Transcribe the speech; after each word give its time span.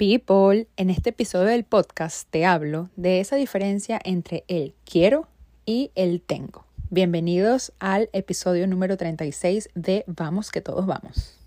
People, 0.00 0.66
en 0.78 0.88
este 0.88 1.10
episodio 1.10 1.48
del 1.48 1.64
podcast 1.64 2.26
te 2.30 2.46
hablo 2.46 2.88
de 2.96 3.20
esa 3.20 3.36
diferencia 3.36 4.00
entre 4.02 4.44
el 4.48 4.72
quiero 4.86 5.28
y 5.66 5.90
el 5.94 6.22
tengo. 6.22 6.64
Bienvenidos 6.88 7.74
al 7.80 8.08
episodio 8.14 8.66
número 8.66 8.96
36 8.96 9.68
de 9.74 10.04
Vamos 10.06 10.50
que 10.52 10.62
todos 10.62 10.86
vamos. 10.86 11.38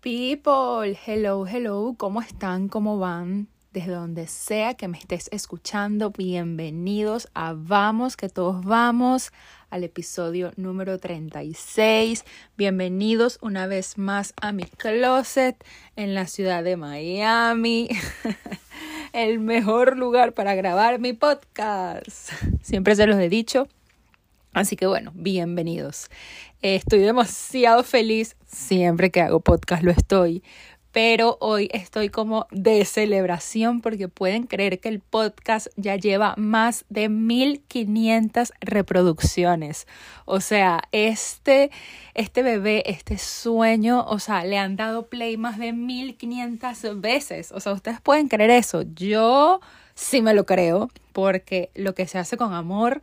People, 0.00 0.98
hello, 1.06 1.46
hello, 1.46 1.94
¿cómo 1.96 2.20
están? 2.20 2.66
¿Cómo 2.66 2.98
van? 2.98 3.46
Desde 3.72 3.92
donde 3.92 4.26
sea 4.26 4.74
que 4.74 4.88
me 4.88 4.98
estés 4.98 5.28
escuchando, 5.30 6.10
bienvenidos 6.10 7.28
a 7.34 7.54
Vamos, 7.56 8.16
que 8.16 8.28
todos 8.28 8.64
vamos 8.64 9.32
al 9.70 9.84
episodio 9.84 10.52
número 10.56 10.98
36. 10.98 12.24
Bienvenidos 12.56 13.38
una 13.40 13.68
vez 13.68 13.96
más 13.96 14.34
a 14.40 14.50
mi 14.50 14.64
closet 14.64 15.64
en 15.94 16.14
la 16.14 16.26
ciudad 16.26 16.64
de 16.64 16.76
Miami. 16.76 17.88
El 19.12 19.38
mejor 19.38 19.96
lugar 19.96 20.32
para 20.32 20.56
grabar 20.56 20.98
mi 20.98 21.12
podcast. 21.12 22.32
Siempre 22.62 22.96
se 22.96 23.06
los 23.06 23.18
he 23.20 23.28
dicho. 23.28 23.68
Así 24.52 24.74
que 24.74 24.88
bueno, 24.88 25.12
bienvenidos. 25.14 26.10
Estoy 26.60 26.98
demasiado 26.98 27.84
feliz, 27.84 28.36
siempre 28.46 29.10
que 29.10 29.20
hago 29.20 29.38
podcast 29.38 29.84
lo 29.84 29.92
estoy, 29.92 30.42
pero 30.92 31.38
hoy 31.40 31.68
estoy 31.72 32.08
como 32.08 32.46
de 32.50 32.84
celebración 32.84 33.80
porque 33.80 34.08
pueden 34.08 34.44
creer 34.44 34.80
que 34.80 34.88
el 34.88 35.00
podcast 35.00 35.68
ya 35.76 35.96
lleva 35.96 36.34
más 36.36 36.84
de 36.88 37.08
1500 37.08 38.52
reproducciones. 38.60 39.86
O 40.24 40.40
sea, 40.40 40.82
este, 40.90 41.70
este 42.14 42.42
bebé, 42.42 42.82
este 42.86 43.18
sueño, 43.18 44.04
o 44.04 44.18
sea, 44.18 44.44
le 44.44 44.58
han 44.58 44.76
dado 44.76 45.06
play 45.06 45.36
más 45.36 45.58
de 45.58 45.72
1500 45.72 47.00
veces. 47.00 47.52
O 47.52 47.60
sea, 47.60 47.72
ustedes 47.72 48.00
pueden 48.00 48.28
creer 48.28 48.50
eso. 48.50 48.82
Yo 48.82 49.60
sí 49.94 50.22
me 50.22 50.34
lo 50.34 50.44
creo 50.44 50.90
porque 51.12 51.70
lo 51.74 51.94
que 51.94 52.08
se 52.08 52.18
hace 52.18 52.36
con 52.36 52.52
amor 52.52 53.00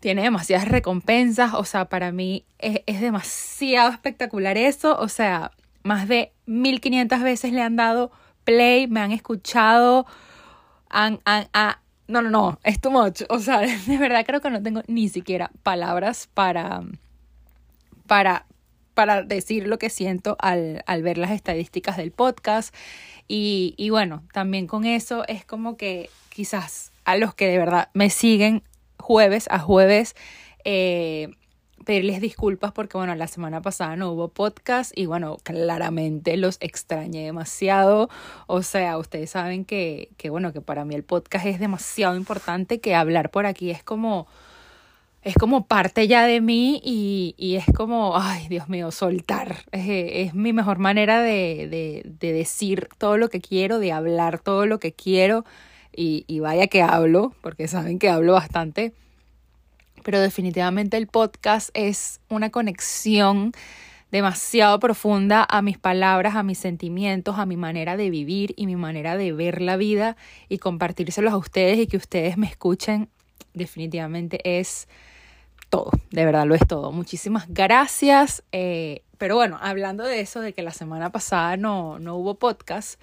tiene 0.00 0.22
demasiadas 0.22 0.68
recompensas. 0.68 1.52
O 1.52 1.64
sea, 1.64 1.90
para 1.90 2.10
mí 2.10 2.46
es, 2.58 2.80
es 2.86 3.02
demasiado 3.02 3.90
espectacular 3.90 4.56
eso. 4.56 4.98
O 4.98 5.08
sea, 5.08 5.52
más 5.86 6.08
de 6.08 6.32
1500 6.46 7.22
veces 7.22 7.52
le 7.52 7.62
han 7.62 7.76
dado 7.76 8.10
play, 8.44 8.86
me 8.88 9.00
han 9.00 9.12
escuchado, 9.12 10.06
han, 10.90 11.20
han, 11.24 11.46
no, 12.08 12.22
no, 12.22 12.30
no, 12.30 12.58
es 12.64 12.80
too 12.80 12.90
much. 12.90 13.22
O 13.28 13.38
sea, 13.38 13.60
de 13.86 13.98
verdad 13.98 14.24
creo 14.26 14.40
que 14.40 14.50
no 14.50 14.62
tengo 14.62 14.82
ni 14.86 15.08
siquiera 15.08 15.50
palabras 15.62 16.28
para, 16.34 16.82
para, 18.06 18.46
para 18.94 19.22
decir 19.22 19.66
lo 19.66 19.78
que 19.78 19.90
siento 19.90 20.36
al, 20.40 20.82
al 20.86 21.02
ver 21.02 21.18
las 21.18 21.30
estadísticas 21.30 21.96
del 21.96 22.12
podcast. 22.12 22.74
Y, 23.28 23.74
y 23.76 23.90
bueno, 23.90 24.24
también 24.32 24.66
con 24.66 24.84
eso 24.84 25.24
es 25.26 25.44
como 25.44 25.76
que 25.76 26.10
quizás 26.30 26.92
a 27.04 27.16
los 27.16 27.34
que 27.34 27.48
de 27.48 27.58
verdad 27.58 27.90
me 27.94 28.10
siguen 28.10 28.62
jueves 28.98 29.46
a 29.50 29.58
jueves, 29.58 30.14
eh, 30.64 31.30
pedirles 31.86 32.20
disculpas 32.20 32.72
porque, 32.72 32.98
bueno, 32.98 33.14
la 33.14 33.28
semana 33.28 33.62
pasada 33.62 33.94
no 33.96 34.10
hubo 34.10 34.28
podcast 34.28 34.92
y, 34.94 35.06
bueno, 35.06 35.38
claramente 35.44 36.36
los 36.36 36.58
extrañé 36.60 37.24
demasiado. 37.24 38.10
O 38.48 38.62
sea, 38.62 38.98
ustedes 38.98 39.30
saben 39.30 39.64
que, 39.64 40.10
que, 40.18 40.28
bueno, 40.28 40.52
que 40.52 40.60
para 40.60 40.84
mí 40.84 40.96
el 40.96 41.04
podcast 41.04 41.46
es 41.46 41.60
demasiado 41.60 42.16
importante, 42.16 42.80
que 42.80 42.96
hablar 42.96 43.30
por 43.30 43.46
aquí 43.46 43.70
es 43.70 43.84
como 43.84 44.26
es 45.22 45.34
como 45.34 45.66
parte 45.66 46.06
ya 46.06 46.24
de 46.24 46.40
mí 46.40 46.80
y, 46.84 47.34
y, 47.36 47.56
es 47.56 47.66
como, 47.74 48.16
ay, 48.16 48.46
Dios 48.48 48.68
mío, 48.68 48.92
soltar. 48.92 49.64
Es, 49.72 49.86
es 49.88 50.34
mi 50.34 50.52
mejor 50.52 50.78
manera 50.78 51.20
de, 51.20 51.66
de, 51.68 52.02
de, 52.04 52.32
decir 52.32 52.88
todo 52.96 53.16
lo 53.16 53.28
que 53.28 53.40
quiero, 53.40 53.80
de 53.80 53.90
hablar 53.90 54.38
todo 54.38 54.66
lo 54.66 54.78
que 54.78 54.92
quiero. 54.92 55.44
Y, 55.92 56.24
y 56.28 56.38
vaya 56.40 56.68
que 56.68 56.82
hablo, 56.82 57.32
porque 57.42 57.66
saben 57.66 57.98
que 57.98 58.08
hablo 58.08 58.34
bastante 58.34 58.92
pero 60.06 60.20
definitivamente 60.20 60.96
el 60.96 61.08
podcast 61.08 61.70
es 61.74 62.20
una 62.28 62.50
conexión 62.50 63.50
demasiado 64.12 64.78
profunda 64.78 65.44
a 65.50 65.62
mis 65.62 65.78
palabras, 65.78 66.36
a 66.36 66.44
mis 66.44 66.58
sentimientos, 66.58 67.40
a 67.40 67.44
mi 67.44 67.56
manera 67.56 67.96
de 67.96 68.08
vivir 68.08 68.54
y 68.56 68.66
mi 68.66 68.76
manera 68.76 69.16
de 69.16 69.32
ver 69.32 69.60
la 69.60 69.76
vida 69.76 70.16
y 70.48 70.58
compartírselos 70.58 71.32
a 71.32 71.36
ustedes 71.36 71.80
y 71.80 71.88
que 71.88 71.96
ustedes 71.96 72.38
me 72.38 72.46
escuchen 72.46 73.08
definitivamente 73.52 74.38
es 74.44 74.86
todo, 75.70 75.90
de 76.12 76.24
verdad 76.24 76.46
lo 76.46 76.54
es 76.54 76.64
todo. 76.68 76.92
Muchísimas 76.92 77.48
gracias. 77.48 78.44
Eh, 78.52 79.02
pero 79.18 79.34
bueno, 79.34 79.58
hablando 79.60 80.04
de 80.04 80.20
eso, 80.20 80.40
de 80.40 80.52
que 80.52 80.62
la 80.62 80.70
semana 80.70 81.10
pasada 81.10 81.56
no, 81.56 81.98
no 81.98 82.14
hubo 82.14 82.36
podcast, 82.36 83.00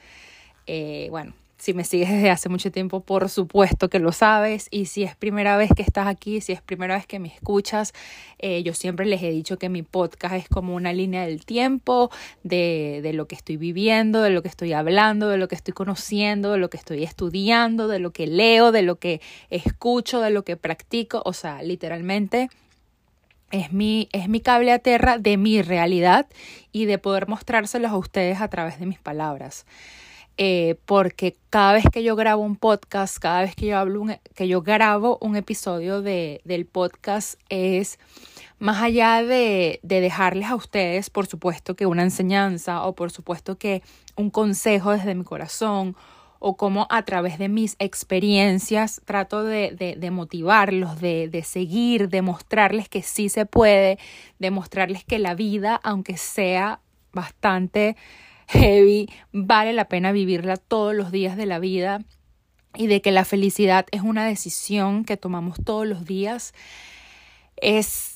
eh, 0.67 1.09
bueno, 1.09 1.33
si 1.63 1.73
me 1.73 1.85
sigues 1.85 2.09
desde 2.09 2.29
hace 2.29 2.49
mucho 2.49 2.73
tiempo, 2.73 2.99
por 2.99 3.29
supuesto 3.29 3.89
que 3.89 3.99
lo 3.99 4.11
sabes. 4.11 4.67
Y 4.69 4.87
si 4.87 5.03
es 5.03 5.15
primera 5.15 5.55
vez 5.55 5.69
que 5.73 5.81
estás 5.81 6.07
aquí, 6.07 6.41
si 6.41 6.51
es 6.51 6.61
primera 6.61 6.95
vez 6.95 7.07
que 7.07 7.19
me 7.19 7.29
escuchas, 7.29 7.93
eh, 8.37 8.63
yo 8.63 8.73
siempre 8.73 9.05
les 9.05 9.23
he 9.23 9.29
dicho 9.29 9.57
que 9.57 9.69
mi 9.69 9.81
podcast 9.81 10.35
es 10.35 10.49
como 10.49 10.75
una 10.75 10.91
línea 10.91 11.25
del 11.25 11.45
tiempo, 11.45 12.11
de, 12.43 12.99
de 13.01 13.13
lo 13.13 13.29
que 13.29 13.35
estoy 13.35 13.55
viviendo, 13.55 14.21
de 14.21 14.31
lo 14.31 14.41
que 14.41 14.49
estoy 14.49 14.73
hablando, 14.73 15.29
de 15.29 15.37
lo 15.37 15.47
que 15.47 15.55
estoy 15.55 15.73
conociendo, 15.73 16.51
de 16.51 16.57
lo 16.57 16.69
que 16.69 16.75
estoy 16.75 17.01
estudiando, 17.01 17.87
de 17.87 17.99
lo 17.99 18.11
que 18.11 18.27
leo, 18.27 18.73
de 18.73 18.81
lo 18.81 18.97
que 18.97 19.21
escucho, 19.49 20.19
de 20.19 20.31
lo 20.31 20.43
que 20.43 20.57
practico. 20.57 21.21
O 21.23 21.31
sea, 21.31 21.63
literalmente 21.63 22.49
es 23.51 23.71
mi, 23.71 24.09
es 24.11 24.27
mi 24.27 24.41
cable 24.41 24.73
a 24.73 24.79
tierra 24.79 25.17
de 25.17 25.37
mi 25.37 25.61
realidad 25.61 26.27
y 26.73 26.83
de 26.87 26.97
poder 26.97 27.29
mostrárselos 27.29 27.91
a 27.91 27.95
ustedes 27.95 28.41
a 28.41 28.49
través 28.49 28.81
de 28.81 28.85
mis 28.85 28.99
palabras. 28.99 29.65
Eh, 30.37 30.79
porque 30.85 31.35
cada 31.51 31.73
vez 31.73 31.85
que 31.91 32.01
yo 32.01 32.15
grabo 32.15 32.41
un 32.41 32.55
podcast, 32.55 33.19
cada 33.19 33.41
vez 33.41 33.55
que 33.55 33.67
yo 33.67 33.77
hablo 33.77 34.05
que 34.33 34.47
yo 34.47 34.63
grabo 34.63 35.19
un 35.21 35.35
episodio 35.35 36.01
de, 36.01 36.41
del 36.43 36.65
podcast 36.65 37.39
es 37.49 37.99
más 38.57 38.81
allá 38.81 39.21
de, 39.21 39.79
de 39.83 40.01
dejarles 40.01 40.49
a 40.49 40.55
ustedes, 40.55 41.11
por 41.11 41.27
supuesto 41.27 41.75
que 41.75 41.85
una 41.85 42.01
enseñanza 42.01 42.83
o 42.83 42.95
por 42.95 43.11
supuesto 43.11 43.59
que 43.59 43.83
un 44.15 44.31
consejo 44.31 44.91
desde 44.91 45.13
mi 45.13 45.23
corazón 45.23 45.95
o 46.45 46.57
como 46.57 46.87
a 46.89 47.03
través 47.03 47.37
de 47.37 47.47
mis 47.47 47.77
experiencias 47.79 49.01
trato 49.05 49.45
de, 49.45 49.71
de, 49.71 49.95
de 49.95 50.11
motivarlos, 50.11 50.99
de, 50.99 51.41
seguir, 51.45 52.09
de 52.09 52.21
mostrarles 52.21 52.89
que 52.89 53.01
sí 53.01 53.29
se 53.29 53.45
puede, 53.45 53.97
de 54.39 54.51
mostrarles 54.51 55.05
que 55.05 55.19
la 55.19 55.35
vida, 55.35 55.79
aunque 55.83 56.17
sea 56.17 56.81
bastante 57.13 57.95
heavy, 58.47 59.09
vale 59.31 59.73
la 59.73 59.85
pena 59.85 60.11
vivirla 60.11 60.57
todos 60.57 60.93
los 60.95 61.11
días 61.11 61.37
de 61.37 61.45
la 61.45 61.59
vida 61.59 62.03
y 62.75 62.87
de 62.87 63.01
que 63.01 63.11
la 63.11 63.25
felicidad 63.25 63.85
es 63.91 64.01
una 64.01 64.25
decisión 64.25 65.05
que 65.05 65.17
tomamos 65.17 65.57
todos 65.63 65.87
los 65.87 66.05
días, 66.05 66.53
es 67.57 68.13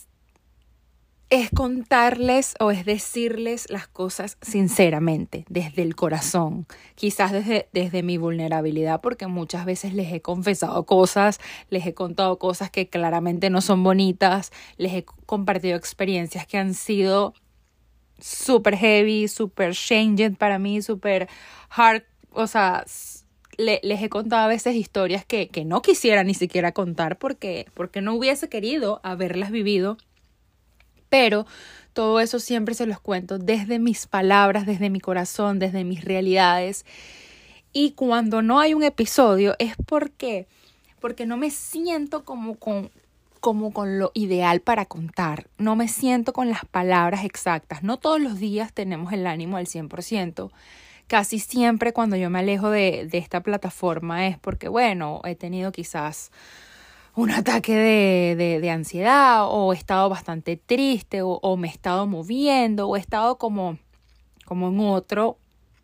es 1.29 1.49
contarles 1.49 2.55
o 2.59 2.71
es 2.71 2.85
decirles 2.85 3.69
las 3.69 3.87
cosas 3.87 4.37
sinceramente, 4.41 5.45
desde 5.49 5.81
el 5.81 5.95
corazón, 5.95 6.67
quizás 6.95 7.33
desde, 7.33 7.67
desde 7.73 8.01
mi 8.01 8.17
vulnerabilidad, 8.17 9.01
porque 9.01 9.27
muchas 9.27 9.65
veces 9.65 9.93
les 9.93 10.11
he 10.13 10.21
confesado 10.21 10.85
cosas, 10.85 11.39
les 11.69 11.85
he 11.85 11.93
contado 11.93 12.39
cosas 12.39 12.71
que 12.71 12.87
claramente 12.87 13.49
no 13.49 13.59
son 13.59 13.83
bonitas, 13.83 14.51
les 14.77 14.93
he 14.93 15.03
compartido 15.25 15.75
experiencias 15.75 16.47
que 16.47 16.57
han 16.57 16.73
sido 16.73 17.33
super 18.19 18.75
heavy, 18.75 19.27
super 19.27 19.73
changing 19.73 20.35
para 20.35 20.59
mí, 20.59 20.81
super 20.81 21.27
hard, 21.69 22.03
o 22.31 22.47
sea, 22.47 22.85
les 23.57 24.01
he 24.01 24.09
contado 24.09 24.43
a 24.43 24.47
veces 24.47 24.75
historias 24.75 25.25
que, 25.25 25.49
que 25.49 25.65
no 25.65 25.81
quisiera 25.81 26.23
ni 26.23 26.33
siquiera 26.33 26.71
contar 26.71 27.17
porque, 27.17 27.67
porque 27.73 28.01
no 28.01 28.13
hubiese 28.13 28.49
querido 28.49 28.99
haberlas 29.03 29.51
vivido, 29.51 29.97
pero 31.09 31.45
todo 31.93 32.19
eso 32.19 32.39
siempre 32.39 32.75
se 32.75 32.85
los 32.85 32.99
cuento 32.99 33.39
desde 33.39 33.79
mis 33.79 34.05
palabras, 34.05 34.65
desde 34.65 34.89
mi 34.89 34.99
corazón, 34.99 35.57
desde 35.57 35.83
mis 35.83 36.05
realidades. 36.05 36.85
Y 37.73 37.91
cuando 37.91 38.41
no 38.41 38.59
hay 38.59 38.73
un 38.73 38.83
episodio 38.83 39.55
es 39.57 39.75
porque 39.85 40.47
porque 40.99 41.25
no 41.25 41.37
me 41.37 41.51
siento 41.51 42.25
como 42.25 42.55
con, 42.55 42.89
como 43.37 43.71
con 43.71 43.99
lo 43.99 44.11
ideal 44.13 44.61
para 44.61 44.85
contar. 44.85 45.47
No 45.57 45.75
me 45.75 45.87
siento 45.87 46.33
con 46.33 46.49
las 46.49 46.65
palabras 46.65 47.23
exactas. 47.23 47.83
No 47.83 47.97
todos 47.97 48.19
los 48.19 48.39
días 48.39 48.73
tenemos 48.73 49.13
el 49.13 49.27
ánimo 49.27 49.57
al 49.57 49.67
100%. 49.67 50.51
Casi 51.07 51.39
siempre 51.39 51.93
cuando 51.93 52.15
yo 52.15 52.29
me 52.29 52.39
alejo 52.39 52.69
de, 52.69 53.07
de 53.09 53.17
esta 53.17 53.41
plataforma 53.41 54.27
es 54.27 54.37
porque, 54.37 54.67
bueno, 54.67 55.21
he 55.23 55.35
tenido 55.35 55.71
quizás 55.71 56.31
un 57.17 57.31
ataque 57.31 57.75
de, 57.75 58.59
de, 58.61 58.69
ansiedad 58.69 59.47
o 59.47 59.73
he 59.73 59.75
estado 59.75 60.07
bastante 60.07 60.55
triste 60.55 61.23
o, 61.23 61.39
o, 61.41 61.57
me 61.57 61.67
he 61.67 61.71
estado 61.71 62.05
moviendo 62.05 62.87
o 62.87 62.95
he 62.95 62.99
estado 62.99 63.39
como, 63.39 63.79
como 64.45 64.67
en 64.67 64.79
otro 64.81 65.37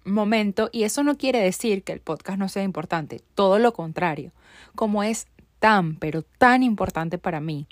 momento 0.06 0.70
y 0.72 0.84
eso 0.84 1.02
no 1.02 1.18
quiere 1.18 1.40
decir 1.40 1.84
que 1.84 1.92
el 1.92 2.02
podcast 2.02 2.38
no 2.38 2.50
sea 2.50 2.62
importante, 2.62 3.22
todo 3.34 3.58
lo 3.58 3.74
contrario, 3.74 4.32
como 4.76 5.04
es 5.04 5.26
tan, 5.64 5.96
pero 5.96 6.24
tan 6.24 6.62
importante 6.62 7.18
para 7.18 7.40
mí. 7.40 7.68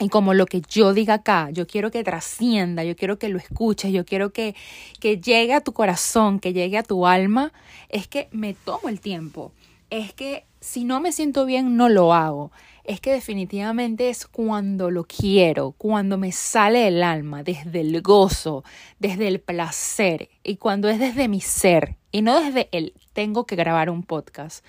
Y 0.00 0.08
como 0.08 0.34
lo 0.34 0.44
que 0.46 0.60
yo 0.68 0.92
diga 0.92 1.14
acá, 1.14 1.50
yo 1.50 1.64
quiero 1.64 1.92
que 1.92 2.02
trascienda, 2.02 2.82
yo 2.82 2.96
quiero 2.96 3.16
que 3.16 3.28
lo 3.28 3.38
escuches, 3.38 3.92
yo 3.92 4.04
quiero 4.04 4.32
que, 4.32 4.56
que 4.98 5.18
llegue 5.18 5.54
a 5.54 5.60
tu 5.60 5.72
corazón, 5.72 6.40
que 6.40 6.52
llegue 6.52 6.78
a 6.78 6.82
tu 6.82 7.06
alma, 7.06 7.52
es 7.90 8.08
que 8.08 8.26
me 8.32 8.54
tomo 8.54 8.88
el 8.88 8.98
tiempo. 8.98 9.52
Es 9.88 10.12
que 10.14 10.46
si 10.60 10.82
no 10.82 10.98
me 11.00 11.12
siento 11.12 11.46
bien, 11.46 11.76
no 11.76 11.88
lo 11.88 12.12
hago. 12.12 12.50
Es 12.82 13.00
que 13.00 13.12
definitivamente 13.12 14.08
es 14.08 14.26
cuando 14.26 14.90
lo 14.90 15.04
quiero, 15.04 15.76
cuando 15.78 16.18
me 16.18 16.32
sale 16.32 16.88
el 16.88 17.04
alma, 17.04 17.44
desde 17.44 17.82
el 17.82 18.02
gozo, 18.02 18.64
desde 18.98 19.28
el 19.28 19.38
placer 19.38 20.28
y 20.42 20.56
cuando 20.56 20.88
es 20.88 20.98
desde 20.98 21.28
mi 21.28 21.40
ser 21.40 21.94
y 22.10 22.22
no 22.22 22.40
desde 22.40 22.68
el 22.72 22.94
tengo 23.12 23.46
que 23.46 23.54
grabar 23.54 23.90
un 23.90 24.02
podcast. 24.02 24.64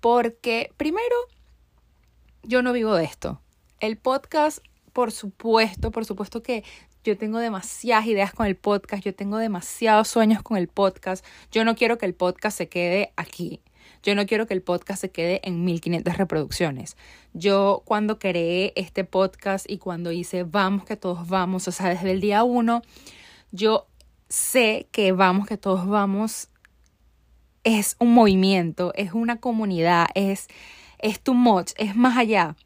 Porque 0.00 0.70
primero, 0.76 1.14
yo 2.42 2.62
no 2.62 2.72
vivo 2.72 2.94
de 2.94 3.04
esto. 3.04 3.40
El 3.80 3.96
podcast, 3.96 4.58
por 4.92 5.12
supuesto, 5.12 5.90
por 5.90 6.04
supuesto 6.04 6.42
que 6.42 6.64
yo 7.04 7.18
tengo 7.18 7.38
demasiadas 7.38 8.06
ideas 8.06 8.32
con 8.32 8.46
el 8.46 8.56
podcast, 8.56 9.02
yo 9.04 9.14
tengo 9.14 9.38
demasiados 9.38 10.08
sueños 10.08 10.42
con 10.42 10.56
el 10.56 10.68
podcast. 10.68 11.24
Yo 11.50 11.64
no 11.64 11.74
quiero 11.74 11.98
que 11.98 12.06
el 12.06 12.14
podcast 12.14 12.56
se 12.56 12.68
quede 12.68 13.12
aquí. 13.16 13.60
Yo 14.02 14.14
no 14.14 14.26
quiero 14.26 14.46
que 14.46 14.54
el 14.54 14.62
podcast 14.62 15.00
se 15.00 15.10
quede 15.10 15.40
en 15.44 15.64
1500 15.64 16.16
reproducciones. 16.16 16.96
Yo 17.34 17.82
cuando 17.84 18.18
creé 18.18 18.72
este 18.76 19.04
podcast 19.04 19.68
y 19.68 19.78
cuando 19.78 20.12
hice 20.12 20.44
Vamos 20.44 20.84
que 20.84 20.96
todos 20.96 21.28
vamos, 21.28 21.66
o 21.68 21.72
sea, 21.72 21.88
desde 21.88 22.10
el 22.10 22.20
día 22.20 22.44
uno, 22.44 22.82
yo 23.50 23.86
sé 24.28 24.88
que 24.92 25.12
Vamos 25.12 25.46
que 25.46 25.56
todos 25.56 25.86
vamos 25.86 26.48
es 27.64 27.96
un 27.98 28.12
movimiento, 28.12 28.92
es 28.94 29.12
una 29.12 29.38
comunidad, 29.38 30.08
es, 30.14 30.48
es 31.02 31.20
too 31.20 31.34
much, 31.34 31.72
es 31.76 31.94
más 31.94 32.16
allá. 32.16 32.56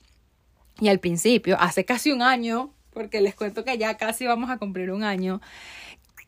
Y 0.80 0.88
al 0.88 1.00
principio, 1.00 1.56
hace 1.58 1.84
casi 1.84 2.12
un 2.12 2.22
año, 2.22 2.72
porque 2.92 3.20
les 3.20 3.34
cuento 3.34 3.64
que 3.64 3.76
ya 3.78 3.96
casi 3.96 4.26
vamos 4.26 4.50
a 4.50 4.58
cumplir 4.58 4.92
un 4.92 5.02
año, 5.02 5.40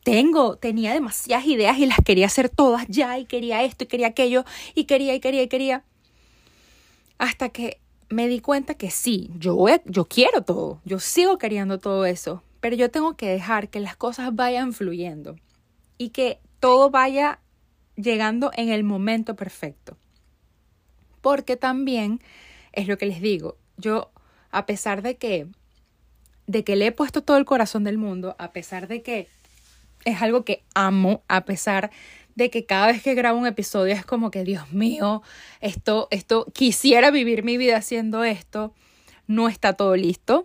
tengo, 0.02 0.56
tenía 0.56 0.94
demasiadas 0.94 1.46
ideas 1.46 1.78
y 1.78 1.86
las 1.86 1.98
quería 2.04 2.26
hacer 2.26 2.48
todas 2.48 2.86
ya 2.88 3.18
y 3.18 3.26
quería 3.26 3.62
esto 3.62 3.84
y 3.84 3.86
quería 3.86 4.08
aquello 4.08 4.44
y 4.74 4.84
quería 4.84 5.14
y 5.14 5.20
quería 5.20 5.42
y 5.42 5.48
quería. 5.48 5.84
Hasta 7.18 7.50
que 7.50 7.80
me 8.08 8.26
di 8.26 8.40
cuenta 8.40 8.74
que 8.74 8.90
sí, 8.90 9.30
yo, 9.38 9.66
yo 9.84 10.06
quiero 10.06 10.42
todo, 10.42 10.80
yo 10.84 10.98
sigo 10.98 11.36
queriendo 11.36 11.78
todo 11.78 12.06
eso, 12.06 12.42
pero 12.60 12.74
yo 12.74 12.90
tengo 12.90 13.16
que 13.16 13.28
dejar 13.28 13.68
que 13.68 13.80
las 13.80 13.96
cosas 13.96 14.34
vayan 14.34 14.72
fluyendo 14.72 15.36
y 15.98 16.10
que 16.10 16.40
todo 16.58 16.90
vaya 16.90 17.40
llegando 17.96 18.50
en 18.56 18.70
el 18.70 18.84
momento 18.84 19.36
perfecto. 19.36 19.96
Porque 21.20 21.56
también 21.56 22.20
es 22.72 22.88
lo 22.88 22.98
que 22.98 23.06
les 23.06 23.20
digo, 23.20 23.56
yo 23.76 24.10
a 24.50 24.66
pesar 24.66 25.02
de 25.02 25.16
que 25.16 25.46
de 26.46 26.64
que 26.64 26.76
le 26.76 26.86
he 26.86 26.92
puesto 26.92 27.22
todo 27.22 27.36
el 27.36 27.44
corazón 27.44 27.84
del 27.84 27.98
mundo, 27.98 28.34
a 28.38 28.52
pesar 28.52 28.88
de 28.88 29.02
que 29.02 29.28
es 30.04 30.22
algo 30.22 30.44
que 30.44 30.64
amo, 30.74 31.22
a 31.28 31.44
pesar 31.44 31.90
de 32.34 32.50
que 32.50 32.64
cada 32.64 32.86
vez 32.86 33.02
que 33.02 33.14
grabo 33.14 33.38
un 33.38 33.46
episodio 33.46 33.92
es 33.92 34.06
como 34.06 34.30
que, 34.30 34.44
Dios 34.44 34.72
mío, 34.72 35.22
esto, 35.60 36.08
esto, 36.10 36.46
quisiera 36.54 37.10
vivir 37.10 37.44
mi 37.44 37.58
vida 37.58 37.76
haciendo 37.76 38.24
esto, 38.24 38.72
no 39.26 39.48
está 39.48 39.74
todo 39.74 39.94
listo 39.94 40.44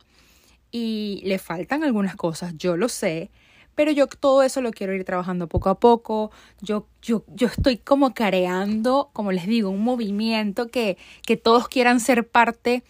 y 0.71 1.21
le 1.23 1.39
faltan 1.39 1.83
algunas 1.83 2.15
cosas, 2.15 2.53
yo 2.57 2.75
lo 2.75 2.89
sé, 2.89 3.31
pero 3.75 3.91
yo 3.91 4.07
todo 4.07 4.43
eso 4.43 4.61
lo 4.61 4.71
quiero 4.71 4.93
ir 4.93 5.03
trabajando 5.03 5.47
poco 5.47 5.69
a 5.69 5.79
poco. 5.79 6.31
Yo, 6.61 6.87
yo, 7.01 7.23
yo 7.27 7.47
estoy 7.47 7.77
como 7.77 8.13
careando, 8.13 9.09
como 9.13 9.31
les 9.31 9.47
digo, 9.47 9.69
un 9.69 9.83
movimiento 9.83 10.67
que, 10.67 10.97
que 11.25 11.37
todos 11.37 11.67
quieran 11.67 11.99
ser 11.99 12.27
parte 12.27 12.83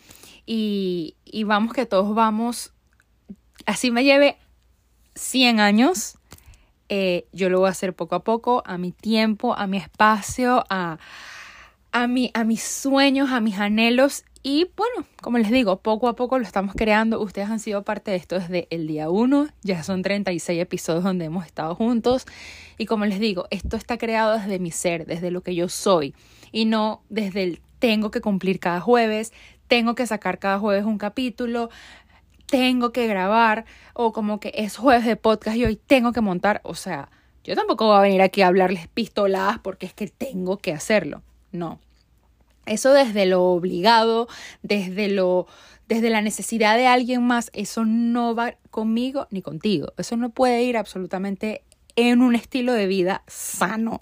y, 0.46 1.16
y 1.26 1.44
vamos 1.44 1.74
que 1.74 1.86
todos 1.86 2.14
vamos, 2.14 2.74
así 3.66 3.92
me 3.92 4.04
lleve 4.04 4.38
100 5.16 5.60
años, 5.60 6.18
eh, 6.90 7.28
yo 7.32 7.50
lo 7.50 7.60
voy 7.60 7.68
a 7.68 7.72
hacer 7.72 7.94
poco 7.96 8.16
a 8.16 8.24
poco, 8.24 8.64
a 8.66 8.78
mi 8.78 8.92
tiempo, 8.92 9.56
a 9.56 9.68
mi 9.68 9.78
espacio, 9.78 10.64
a, 10.70 11.00
a, 11.92 12.08
mi, 12.08 12.32
a 12.34 12.44
mis 12.44 12.62
sueños, 12.62 13.32
a 13.32 13.40
mis 13.40 13.58
anhelos. 13.58 14.26
Y 14.45 14.69
bueno, 14.75 15.07
como 15.22 15.38
les 15.38 15.50
digo, 15.50 15.80
poco 15.80 16.10
a 16.10 16.18
poco 16.18 16.38
lo 16.38 16.44
estamos 16.44 16.75
creando. 16.75 17.22
Ustedes 17.22 17.50
han 17.50 17.62
sido 17.62 17.84
parte 17.84 18.12
de 18.12 18.18
esto 18.18 18.38
desde 18.38 18.68
el 18.72 18.88
día 18.88 19.10
1. 19.10 19.48
Ya 19.63 19.84
son 19.84 20.01
36 20.01 20.62
episodios 20.62 21.06
donde 21.06 21.25
hemos 21.25 21.45
estado 21.45 21.74
juntos. 21.75 22.25
Y 22.78 22.86
como 22.86 23.06
les 23.06 23.22
digo, 23.22 23.48
esto 23.51 23.78
está 23.78 23.98
creado 23.98 24.38
desde 24.38 24.60
mi 24.60 24.72
ser, 24.72 25.06
desde 25.06 25.31
lo 25.31 25.42
que 25.42 25.56
yo 25.56 25.69
soy. 25.69 26.13
Y 26.51 26.66
no 26.66 27.04
desde 27.07 27.44
el 27.44 27.62
tengo 27.80 28.12
que 28.12 28.19
cumplir 28.19 28.60
cada 28.60 28.81
jueves, 28.81 29.34
tengo 29.68 29.95
que 29.95 30.07
sacar 30.07 30.40
cada 30.40 30.60
jueves 30.60 30.86
un 30.86 30.98
capítulo, 30.98 31.69
tengo 32.46 32.92
que 32.92 33.07
grabar 33.07 33.66
o 33.94 34.13
como 34.13 34.39
que 34.39 34.54
es 34.56 34.78
jueves 34.78 35.06
de 35.06 35.16
podcast 35.16 35.57
y 35.57 35.66
hoy 35.66 35.75
tengo 35.75 36.12
que 36.12 36.22
montar. 36.22 36.62
O 36.63 36.75
sea, 36.75 37.10
yo 37.44 37.56
tampoco 37.56 37.88
voy 37.88 37.98
a 37.98 38.01
venir 38.01 38.22
aquí 38.22 38.42
a 38.42 38.48
hablarles 38.48 38.88
pistoladas 38.88 39.60
porque 39.60 39.86
es 39.86 39.94
que 39.94 40.07
tengo 40.07 40.57
que 40.57 40.74
hacerlo. 40.74 41.24
No. 41.51 41.80
Eso 42.65 42.94
desde 42.94 43.25
lo 43.25 43.44
obligado, 43.44 44.27
desde 44.62 45.10
lo 45.10 45.48
desde 45.88 46.10
la 46.10 46.21
necesidad 46.21 46.77
de 46.77 46.88
alguien 46.88 47.21
más, 47.24 47.51
eso 47.54 47.83
no 47.83 48.33
va 48.33 48.56
conmigo 48.71 49.27
ni 49.31 49.42
contigo. 49.42 49.92
Eso 49.98 50.15
no 50.15 50.30
puede 50.30 50.63
ir 50.63 50.77
absolutamente 50.77 51.62
en 51.98 52.21
un 52.21 52.36
estilo 52.36 52.74
de 52.74 52.88
vida 52.88 53.21
sano, 53.27 54.00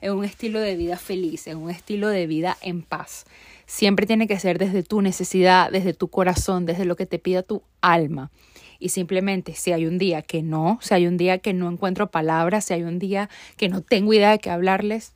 en 0.00 0.14
un 0.14 0.24
estilo 0.24 0.58
de 0.58 0.74
vida 0.74 0.96
feliz, 0.96 1.46
en 1.46 1.58
un 1.58 1.70
estilo 1.70 2.08
de 2.08 2.26
vida 2.26 2.56
en 2.62 2.82
paz 2.82 3.26
siempre 3.68 4.06
tiene 4.06 4.26
que 4.26 4.40
ser 4.40 4.58
desde 4.58 4.82
tu 4.82 5.02
necesidad, 5.02 5.70
desde 5.70 5.92
tu 5.92 6.08
corazón, 6.08 6.64
desde 6.64 6.86
lo 6.86 6.96
que 6.96 7.06
te 7.06 7.18
pida 7.20 7.42
tu 7.42 7.62
alma. 7.82 8.32
Y 8.80 8.88
simplemente 8.88 9.54
si 9.54 9.72
hay 9.72 9.86
un 9.86 9.98
día 9.98 10.22
que 10.22 10.42
no, 10.42 10.78
si 10.80 10.94
hay 10.94 11.06
un 11.06 11.18
día 11.18 11.38
que 11.38 11.52
no 11.52 11.70
encuentro 11.70 12.10
palabras, 12.10 12.64
si 12.64 12.74
hay 12.74 12.82
un 12.82 12.98
día 12.98 13.28
que 13.56 13.68
no 13.68 13.82
tengo 13.82 14.14
idea 14.14 14.30
de 14.30 14.38
qué 14.38 14.50
hablarles, 14.50 15.12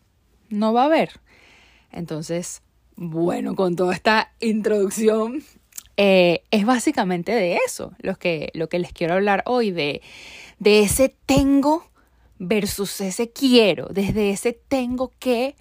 no 0.50 0.72
va 0.74 0.82
a 0.82 0.86
haber. 0.86 1.20
Entonces, 1.90 2.62
bueno, 3.02 3.54
con 3.54 3.74
toda 3.76 3.94
esta 3.94 4.32
introducción, 4.40 5.42
eh, 5.96 6.44
es 6.50 6.64
básicamente 6.64 7.32
de 7.32 7.58
eso 7.66 7.92
lo 7.98 8.16
que, 8.16 8.50
lo 8.54 8.68
que 8.68 8.78
les 8.78 8.92
quiero 8.92 9.14
hablar 9.14 9.42
hoy, 9.46 9.72
de, 9.72 10.02
de 10.58 10.80
ese 10.80 11.14
tengo 11.26 11.84
versus 12.38 13.00
ese 13.00 13.30
quiero, 13.30 13.88
desde 13.88 14.30
ese 14.30 14.52
tengo 14.52 15.12
que 15.18 15.56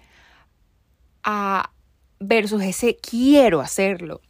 a 1.22 1.72
versus 2.20 2.62
ese 2.62 2.96
quiero 2.96 3.60
hacerlo. 3.60 4.20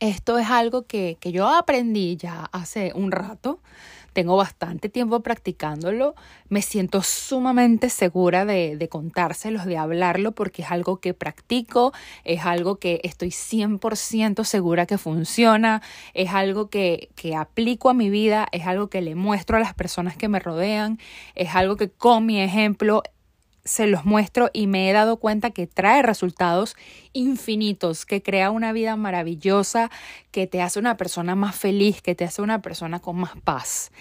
Esto 0.00 0.38
es 0.38 0.48
algo 0.48 0.86
que, 0.86 1.16
que 1.20 1.32
yo 1.32 1.48
aprendí 1.48 2.16
ya 2.16 2.48
hace 2.52 2.92
un 2.94 3.12
rato. 3.12 3.60
Tengo 4.12 4.36
bastante 4.36 4.88
tiempo 4.88 5.20
practicándolo. 5.20 6.14
Me 6.48 6.62
siento 6.62 7.02
sumamente 7.02 7.88
segura 7.88 8.44
de, 8.44 8.76
de 8.76 8.88
contárselos, 8.88 9.64
de 9.64 9.78
hablarlo, 9.78 10.32
porque 10.32 10.62
es 10.62 10.70
algo 10.70 10.98
que 11.00 11.14
practico, 11.14 11.92
es 12.24 12.44
algo 12.44 12.76
que 12.76 13.00
estoy 13.04 13.30
100% 13.30 14.44
segura 14.44 14.86
que 14.86 14.98
funciona, 14.98 15.82
es 16.14 16.30
algo 16.30 16.68
que, 16.68 17.10
que 17.14 17.34
aplico 17.34 17.90
a 17.90 17.94
mi 17.94 18.10
vida, 18.10 18.48
es 18.52 18.66
algo 18.66 18.88
que 18.88 19.00
le 19.00 19.14
muestro 19.14 19.56
a 19.56 19.60
las 19.60 19.74
personas 19.74 20.16
que 20.16 20.28
me 20.28 20.40
rodean, 20.40 20.98
es 21.34 21.54
algo 21.54 21.76
que 21.76 21.90
con 21.90 22.26
mi 22.26 22.40
ejemplo 22.40 23.02
se 23.64 23.86
los 23.86 24.04
muestro 24.04 24.50
y 24.52 24.66
me 24.66 24.90
he 24.90 24.92
dado 24.92 25.18
cuenta 25.18 25.50
que 25.50 25.66
trae 25.66 26.02
resultados 26.02 26.76
infinitos, 27.12 28.04
que 28.06 28.22
crea 28.22 28.50
una 28.50 28.72
vida 28.72 28.96
maravillosa, 28.96 29.90
que 30.30 30.46
te 30.46 30.62
hace 30.62 30.78
una 30.78 30.96
persona 30.96 31.34
más 31.34 31.54
feliz, 31.56 32.02
que 32.02 32.14
te 32.14 32.24
hace 32.24 32.42
una 32.42 32.60
persona 32.60 33.00
con 33.00 33.16
más 33.16 33.32
paz. 33.44 33.92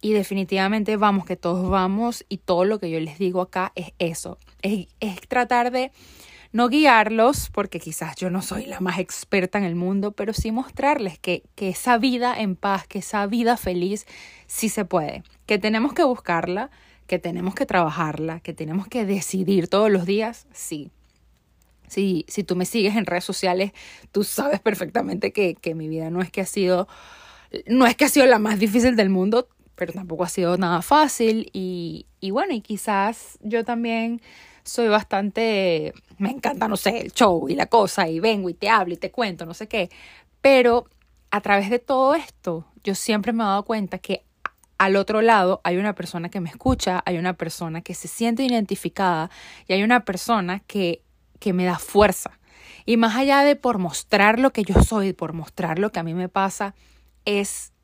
Y 0.00 0.12
definitivamente 0.12 0.96
vamos, 0.96 1.26
que 1.26 1.36
todos 1.36 1.68
vamos 1.68 2.24
y 2.28 2.38
todo 2.38 2.64
lo 2.64 2.78
que 2.78 2.90
yo 2.90 2.98
les 3.00 3.18
digo 3.18 3.42
acá 3.42 3.72
es 3.74 3.92
eso, 3.98 4.38
es, 4.62 4.88
tratar 5.28 5.70
de 5.70 5.92
no 6.52 6.68
guiarlos, 6.68 7.50
porque 7.52 7.78
quizás 7.78 8.16
yo 8.16 8.30
no 8.30 8.40
soy 8.40 8.64
la 8.64 8.80
más 8.80 8.98
experta 8.98 9.58
en 9.58 9.64
el 9.64 9.76
mundo, 9.76 10.12
pero 10.12 10.32
sí 10.32 10.50
mostrarles 10.50 11.18
que, 11.18 11.44
que 11.54 11.68
esa 11.68 11.98
vida 11.98 12.34
en 12.40 12.56
paz, 12.56 12.86
que 12.86 13.00
esa 13.00 13.26
vida 13.26 13.56
feliz, 13.56 14.06
sí 14.46 14.68
se 14.70 14.86
puede, 14.86 15.22
que 15.46 15.58
tenemos 15.58 15.92
que 15.92 16.02
buscarla, 16.02 16.70
que 17.10 17.18
tenemos 17.18 17.56
que 17.56 17.66
trabajarla, 17.66 18.38
que 18.38 18.54
tenemos 18.54 18.86
que 18.86 19.04
decidir 19.04 19.66
todos 19.66 19.90
los 19.90 20.06
días, 20.06 20.46
sí. 20.52 20.92
Si, 21.88 22.24
si 22.28 22.44
tú 22.44 22.54
me 22.54 22.64
sigues 22.64 22.94
en 22.94 23.04
redes 23.04 23.24
sociales, 23.24 23.72
tú 24.12 24.22
sabes 24.22 24.60
perfectamente 24.60 25.32
que, 25.32 25.56
que 25.56 25.74
mi 25.74 25.88
vida 25.88 26.08
no 26.10 26.22
es 26.22 26.30
que 26.30 26.40
ha 26.40 26.46
sido, 26.46 26.86
no 27.66 27.84
es 27.84 27.96
que 27.96 28.04
ha 28.04 28.08
sido 28.08 28.26
la 28.26 28.38
más 28.38 28.60
difícil 28.60 28.94
del 28.94 29.10
mundo, 29.10 29.48
pero 29.74 29.92
tampoco 29.92 30.22
ha 30.22 30.28
sido 30.28 30.56
nada 30.56 30.82
fácil 30.82 31.50
y, 31.52 32.06
y 32.20 32.30
bueno, 32.30 32.54
y 32.54 32.60
quizás 32.60 33.40
yo 33.42 33.64
también 33.64 34.22
soy 34.62 34.86
bastante, 34.86 35.92
me 36.18 36.30
encanta, 36.30 36.68
no 36.68 36.76
sé, 36.76 37.00
el 37.00 37.10
show 37.10 37.48
y 37.48 37.56
la 37.56 37.66
cosa, 37.66 38.08
y 38.08 38.20
vengo 38.20 38.48
y 38.50 38.54
te 38.54 38.68
hablo 38.68 38.94
y 38.94 38.98
te 38.98 39.10
cuento, 39.10 39.46
no 39.46 39.54
sé 39.54 39.66
qué, 39.66 39.90
pero 40.40 40.86
a 41.32 41.40
través 41.40 41.70
de 41.70 41.80
todo 41.80 42.14
esto, 42.14 42.66
yo 42.84 42.94
siempre 42.94 43.32
me 43.32 43.42
he 43.42 43.46
dado 43.46 43.64
cuenta 43.64 43.98
que 43.98 44.29
al 44.80 44.96
otro 44.96 45.20
lado 45.20 45.60
hay 45.62 45.76
una 45.76 45.94
persona 45.94 46.30
que 46.30 46.40
me 46.40 46.48
escucha, 46.48 47.02
hay 47.04 47.18
una 47.18 47.34
persona 47.34 47.82
que 47.82 47.92
se 47.92 48.08
siente 48.08 48.44
identificada 48.44 49.30
y 49.68 49.74
hay 49.74 49.82
una 49.82 50.06
persona 50.06 50.60
que, 50.60 51.02
que 51.38 51.52
me 51.52 51.66
da 51.66 51.78
fuerza, 51.78 52.40
Y 52.86 52.96
más 52.96 53.14
allá 53.14 53.42
de 53.42 53.56
por 53.56 53.76
mostrar 53.76 54.38
lo 54.38 54.54
que 54.54 54.62
yo 54.62 54.82
soy, 54.82 55.12
por 55.12 55.34
mostrar 55.34 55.78
lo 55.78 55.92
que 55.92 56.00
a 56.00 56.02
mí 56.02 56.14
me 56.14 56.30
pasa, 56.30 56.74
es 57.26 57.74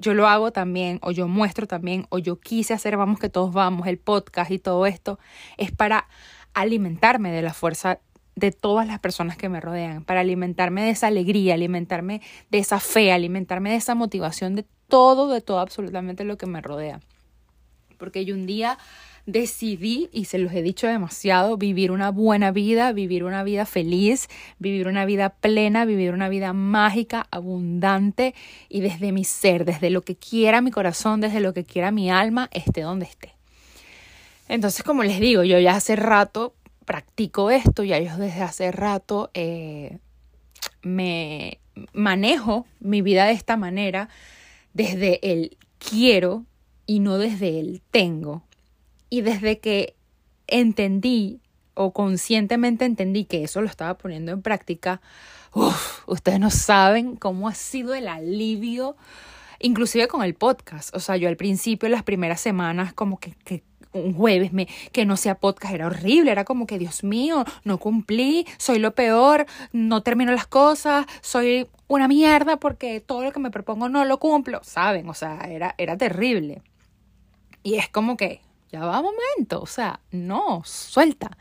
yo 0.00 0.12
lo 0.12 0.26
hago 0.26 0.50
también, 0.50 0.98
o 1.02 1.12
yo 1.12 1.28
muestro 1.28 1.68
también, 1.68 2.06
o 2.08 2.18
yo 2.18 2.40
quise 2.40 2.74
hacer, 2.74 2.96
vamos 2.96 3.20
que 3.20 3.28
todos 3.28 3.52
vamos, 3.52 3.86
el 3.86 3.98
podcast 3.98 4.50
y 4.50 4.58
todo 4.58 4.86
esto, 4.86 5.20
es 5.56 5.70
para 5.70 6.08
alimentarme 6.52 7.30
de 7.30 7.42
la 7.42 7.54
fuerza 7.54 8.00
de 8.34 8.50
todas 8.50 8.88
las 8.88 8.98
personas 8.98 9.36
que 9.36 9.48
me 9.48 9.60
rodean, 9.60 10.04
para 10.04 10.20
alimentarme 10.20 10.82
de 10.82 10.90
esa 10.90 11.06
alegría, 11.06 11.54
alimentarme 11.54 12.22
de 12.50 12.58
esa 12.58 12.80
fe, 12.80 13.12
alimentarme 13.12 13.70
de 13.70 13.76
esa 13.76 13.94
motivación 13.94 14.56
de 14.56 14.64
todo, 14.90 15.32
de 15.32 15.40
todo 15.40 15.60
absolutamente 15.60 16.24
lo 16.24 16.36
que 16.36 16.46
me 16.46 16.60
rodea. 16.60 17.00
Porque 17.96 18.26
yo 18.26 18.34
un 18.34 18.46
día 18.46 18.76
decidí, 19.26 20.08
y 20.12 20.24
se 20.26 20.38
los 20.38 20.52
he 20.52 20.62
dicho 20.62 20.86
demasiado, 20.86 21.56
vivir 21.56 21.90
una 21.90 22.10
buena 22.10 22.50
vida, 22.50 22.92
vivir 22.92 23.24
una 23.24 23.42
vida 23.44 23.66
feliz, 23.66 24.28
vivir 24.58 24.88
una 24.88 25.04
vida 25.04 25.30
plena, 25.30 25.84
vivir 25.84 26.12
una 26.12 26.28
vida 26.28 26.52
mágica, 26.52 27.26
abundante 27.30 28.34
y 28.68 28.80
desde 28.80 29.12
mi 29.12 29.24
ser, 29.24 29.64
desde 29.64 29.90
lo 29.90 30.02
que 30.02 30.16
quiera 30.16 30.60
mi 30.60 30.70
corazón, 30.70 31.20
desde 31.20 31.40
lo 31.40 31.54
que 31.54 31.64
quiera 31.64 31.90
mi 31.90 32.10
alma, 32.10 32.48
esté 32.52 32.82
donde 32.82 33.06
esté. 33.06 33.34
Entonces, 34.48 34.82
como 34.82 35.04
les 35.04 35.20
digo, 35.20 35.44
yo 35.44 35.58
ya 35.58 35.76
hace 35.76 35.96
rato 35.96 36.54
practico 36.84 37.50
esto, 37.50 37.84
ya 37.84 38.00
yo 38.00 38.16
desde 38.16 38.42
hace 38.42 38.72
rato 38.72 39.30
eh, 39.32 39.98
me 40.82 41.58
manejo 41.92 42.66
mi 42.80 43.00
vida 43.00 43.26
de 43.26 43.32
esta 43.32 43.56
manera, 43.56 44.08
desde 44.72 45.32
el 45.32 45.56
quiero 45.78 46.44
y 46.86 47.00
no 47.00 47.18
desde 47.18 47.60
el 47.60 47.82
tengo. 47.90 48.42
Y 49.08 49.22
desde 49.22 49.58
que 49.58 49.94
entendí 50.46 51.40
o 51.74 51.92
conscientemente 51.92 52.84
entendí 52.84 53.24
que 53.24 53.44
eso 53.44 53.60
lo 53.60 53.68
estaba 53.68 53.94
poniendo 53.96 54.32
en 54.32 54.42
práctica, 54.42 55.00
ustedes 56.06 56.40
no 56.40 56.50
saben 56.50 57.16
cómo 57.16 57.48
ha 57.48 57.54
sido 57.54 57.94
el 57.94 58.08
alivio, 58.08 58.96
inclusive 59.58 60.08
con 60.08 60.22
el 60.22 60.34
podcast. 60.34 60.94
O 60.94 61.00
sea, 61.00 61.16
yo 61.16 61.28
al 61.28 61.36
principio, 61.36 61.88
las 61.88 62.02
primeras 62.02 62.40
semanas, 62.40 62.92
como 62.92 63.18
que 63.18 63.62
un 63.92 64.14
jueves 64.14 64.50
que 64.92 65.04
no 65.04 65.16
sea 65.16 65.36
podcast 65.36 65.74
era 65.74 65.86
horrible, 65.86 66.30
era 66.30 66.44
como 66.44 66.66
que 66.66 66.78
Dios 66.78 67.02
mío, 67.02 67.44
no 67.64 67.78
cumplí, 67.78 68.46
soy 68.58 68.78
lo 68.78 68.94
peor, 68.94 69.46
no 69.72 70.02
termino 70.02 70.32
las 70.32 70.46
cosas, 70.46 71.06
soy 71.20 71.68
una 71.88 72.06
mierda 72.06 72.56
porque 72.58 73.00
todo 73.00 73.24
lo 73.24 73.32
que 73.32 73.40
me 73.40 73.50
propongo 73.50 73.88
no 73.88 74.04
lo 74.04 74.18
cumplo, 74.18 74.60
¿saben? 74.62 75.08
O 75.08 75.14
sea, 75.14 75.40
era, 75.48 75.74
era 75.78 75.96
terrible. 75.96 76.62
Y 77.62 77.74
es 77.74 77.88
como 77.88 78.16
que, 78.16 78.40
ya 78.70 78.84
va 78.84 79.00
un 79.00 79.06
momento, 79.06 79.60
o 79.60 79.66
sea, 79.66 80.00
no, 80.12 80.62
suelta. 80.64 81.36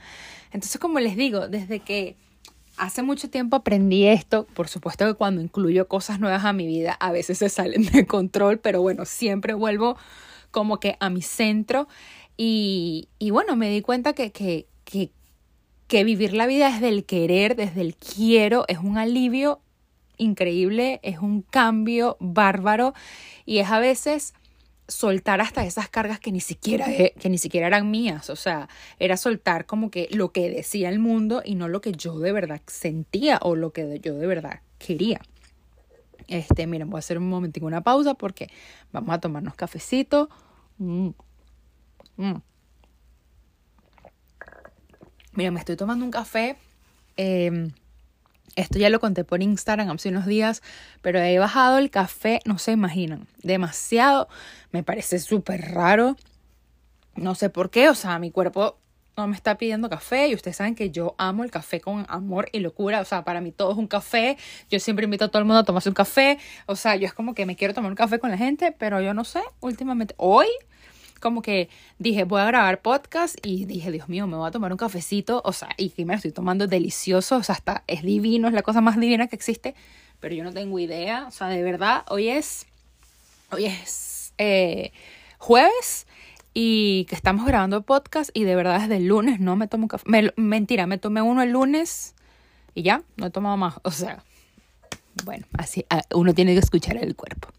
Entonces, 0.51 0.81
como 0.81 0.99
les 0.99 1.15
digo, 1.15 1.47
desde 1.47 1.79
que 1.79 2.15
hace 2.77 3.03
mucho 3.03 3.29
tiempo 3.29 3.57
aprendí 3.57 4.07
esto, 4.07 4.45
por 4.53 4.67
supuesto 4.67 5.05
que 5.05 5.13
cuando 5.13 5.41
incluyo 5.41 5.87
cosas 5.87 6.19
nuevas 6.19 6.45
a 6.45 6.53
mi 6.53 6.65
vida, 6.65 6.93
a 6.99 7.11
veces 7.11 7.37
se 7.37 7.49
salen 7.49 7.85
de 7.85 8.07
control, 8.07 8.57
pero 8.59 8.81
bueno, 8.81 9.05
siempre 9.05 9.53
vuelvo 9.53 9.97
como 10.51 10.79
que 10.79 10.97
a 10.99 11.09
mi 11.09 11.21
centro 11.21 11.87
y, 12.41 13.31
bueno, 13.31 13.57
me 13.57 13.69
di 13.69 13.81
cuenta 13.81 14.13
que, 14.13 14.31
que, 14.31 16.03
vivir 16.05 16.31
la 16.31 16.47
vida 16.47 16.71
desde 16.71 16.87
el 16.87 17.03
querer, 17.03 17.57
desde 17.57 17.81
el 17.81 17.97
quiero, 17.97 18.63
es 18.69 18.77
un 18.77 18.97
alivio 18.97 19.59
increíble, 20.15 21.01
es 21.03 21.19
un 21.19 21.41
cambio 21.41 22.15
bárbaro 22.21 22.93
y 23.45 23.57
es 23.57 23.69
a 23.69 23.79
veces 23.79 24.33
soltar 24.87 25.41
hasta 25.41 25.65
esas 25.65 25.89
cargas 25.89 26.21
que 26.21 26.31
ni 26.31 26.39
siquiera 26.39 26.89
eh, 26.89 27.13
que 27.19 27.29
ni 27.29 27.37
siquiera 27.37 27.67
eran 27.67 27.91
mías, 27.91 28.29
o 28.29 28.37
sea, 28.37 28.69
era 28.99 29.17
soltar 29.17 29.65
como 29.65 29.91
que 29.91 30.07
lo 30.11 30.31
que 30.31 30.49
decía 30.49 30.87
el 30.87 30.99
mundo 30.99 31.41
y 31.43 31.55
no 31.55 31.67
lo 31.67 31.81
que 31.81 31.91
yo 31.91 32.19
de 32.19 32.31
verdad 32.31 32.61
sentía 32.67 33.39
o 33.41 33.57
lo 33.57 33.73
que 33.73 33.99
yo 34.01 34.15
de 34.15 34.27
verdad 34.27 34.61
quería. 34.77 35.19
Este, 36.29 36.67
miren, 36.67 36.89
voy 36.89 36.99
a 36.99 36.99
hacer 36.99 37.17
un 37.17 37.27
momentito 37.27 37.65
una 37.65 37.81
pausa 37.81 38.13
porque 38.13 38.49
vamos 38.93 39.13
a 39.13 39.19
tomarnos 39.19 39.55
cafecito. 39.55 40.29
Mm. 40.77 41.09
Mm. 42.19 42.41
Miren, 45.31 45.53
me 45.53 45.59
estoy 45.61 45.77
tomando 45.77 46.03
un 46.03 46.11
café. 46.11 46.57
Eh, 47.15 47.71
esto 48.57 48.77
ya 48.77 48.89
lo 48.89 48.99
conté 48.99 49.23
por 49.23 49.41
Instagram 49.41 49.89
hace 49.89 50.09
unos 50.09 50.25
días, 50.25 50.61
pero 51.01 51.19
he 51.19 51.39
bajado 51.39 51.77
el 51.77 51.89
café, 51.89 52.41
no 52.43 52.57
se 52.57 52.73
imaginan, 52.73 53.25
demasiado. 53.41 54.27
Me 54.71 54.83
parece 54.83 55.19
súper 55.19 55.61
raro. 55.71 56.17
No 57.15 57.35
sé 57.35 57.49
por 57.49 57.69
qué, 57.69 57.87
o 57.87 57.95
sea, 57.95 58.19
mi 58.19 58.31
cuerpo 58.31 58.77
no 59.15 59.27
me 59.27 59.35
está 59.35 59.57
pidiendo 59.57 59.89
café 59.89 60.27
y 60.27 60.35
ustedes 60.35 60.57
saben 60.57 60.75
que 60.75 60.91
yo 60.91 61.15
amo 61.17 61.45
el 61.45 61.51
café 61.51 61.79
con 61.79 62.05
amor 62.09 62.49
y 62.51 62.59
locura, 62.59 62.99
o 62.99 63.05
sea, 63.05 63.23
para 63.23 63.39
mí 63.39 63.51
todo 63.51 63.71
es 63.71 63.77
un 63.77 63.87
café, 63.87 64.37
yo 64.69 64.79
siempre 64.79 65.05
invito 65.05 65.25
a 65.25 65.27
todo 65.29 65.39
el 65.39 65.45
mundo 65.45 65.59
a 65.59 65.63
tomarse 65.65 65.89
un 65.89 65.95
café, 65.95 66.37
o 66.67 66.75
sea, 66.75 66.95
yo 66.95 67.05
es 67.05 67.13
como 67.13 67.33
que 67.33 67.45
me 67.45 67.57
quiero 67.57 67.73
tomar 67.73 67.91
un 67.91 67.97
café 67.97 68.19
con 68.19 68.31
la 68.31 68.37
gente, 68.37 68.73
pero 68.77 69.01
yo 69.01 69.13
no 69.13 69.25
sé, 69.25 69.41
últimamente, 69.59 70.15
hoy 70.17 70.47
como 71.19 71.41
que 71.41 71.69
dije, 71.97 72.23
voy 72.23 72.41
a 72.41 72.45
grabar 72.45 72.81
podcast 72.81 73.37
y 73.45 73.65
dije, 73.65 73.91
Dios 73.91 74.09
mío, 74.09 74.27
me 74.27 74.37
voy 74.37 74.47
a 74.47 74.51
tomar 74.51 74.71
un 74.71 74.77
cafecito, 74.77 75.41
o 75.43 75.53
sea, 75.53 75.69
y 75.77 75.89
que 75.89 76.05
me 76.05 76.13
lo 76.13 76.17
estoy 76.17 76.31
tomando 76.31 76.67
delicioso, 76.67 77.37
o 77.37 77.43
sea, 77.43 77.55
hasta 77.55 77.83
es 77.87 78.03
divino, 78.03 78.47
es 78.47 78.53
la 78.53 78.61
cosa 78.61 78.81
más 78.81 78.99
divina 78.99 79.27
que 79.27 79.35
existe, 79.35 79.75
pero 80.19 80.35
yo 80.35 80.43
no 80.43 80.53
tengo 80.53 80.79
idea, 80.79 81.25
o 81.27 81.31
sea, 81.31 81.47
de 81.47 81.63
verdad, 81.63 82.03
hoy 82.09 82.29
es, 82.29 82.65
hoy 83.51 83.65
es 83.65 84.33
eh, 84.37 84.91
jueves 85.37 86.07
y 86.53 87.05
que 87.09 87.15
estamos 87.15 87.45
grabando 87.45 87.81
podcast 87.83 88.29
y 88.33 88.43
de 88.43 88.55
verdad 88.55 88.81
desde 88.81 88.97
el 88.97 89.07
lunes 89.07 89.39
no 89.39 89.55
me 89.55 89.67
tomo 89.67 89.87
café, 89.87 90.31
mentira, 90.35 90.87
me 90.87 90.97
tomé 90.97 91.21
uno 91.21 91.41
el 91.41 91.51
lunes 91.51 92.15
y 92.73 92.83
ya, 92.83 93.03
no 93.17 93.27
he 93.27 93.29
tomado 93.29 93.57
más, 93.57 93.75
o 93.83 93.91
sea, 93.91 94.23
bueno, 95.25 95.45
así 95.57 95.85
uno 96.13 96.33
tiene 96.33 96.53
que 96.53 96.59
escuchar 96.59 96.97
el 96.97 97.15
cuerpo. 97.15 97.49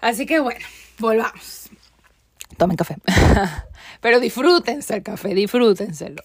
Así 0.00 0.26
que 0.26 0.40
bueno, 0.40 0.64
volvamos 0.98 1.70
tomen 2.56 2.76
café. 2.76 2.96
Pero 4.00 4.20
disfrútense 4.20 4.96
el 4.96 5.02
café, 5.02 5.34
disfrútenselo. 5.34 6.22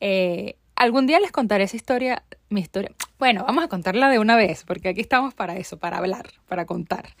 Eh, 0.00 0.56
algún 0.74 1.06
día 1.06 1.20
les 1.20 1.32
contaré 1.32 1.64
esa 1.64 1.76
historia, 1.76 2.22
mi 2.48 2.60
historia. 2.60 2.92
Bueno, 3.18 3.44
vamos 3.44 3.64
a 3.64 3.68
contarla 3.68 4.08
de 4.08 4.18
una 4.18 4.36
vez, 4.36 4.64
porque 4.64 4.88
aquí 4.88 5.00
estamos 5.00 5.34
para 5.34 5.56
eso, 5.56 5.78
para 5.78 5.98
hablar, 5.98 6.28
para 6.48 6.66
contar. 6.66 7.14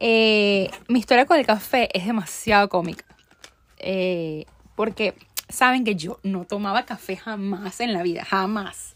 Eh, 0.00 0.70
mi 0.88 0.98
historia 0.98 1.26
con 1.26 1.38
el 1.38 1.46
café 1.46 1.88
es 1.96 2.06
demasiado 2.06 2.68
cómica. 2.68 3.04
Eh, 3.78 4.46
porque 4.74 5.14
saben 5.48 5.84
que 5.84 5.94
yo 5.94 6.18
no 6.22 6.44
tomaba 6.44 6.84
café 6.84 7.16
jamás 7.16 7.80
en 7.80 7.92
la 7.92 8.02
vida, 8.02 8.24
jamás. 8.24 8.93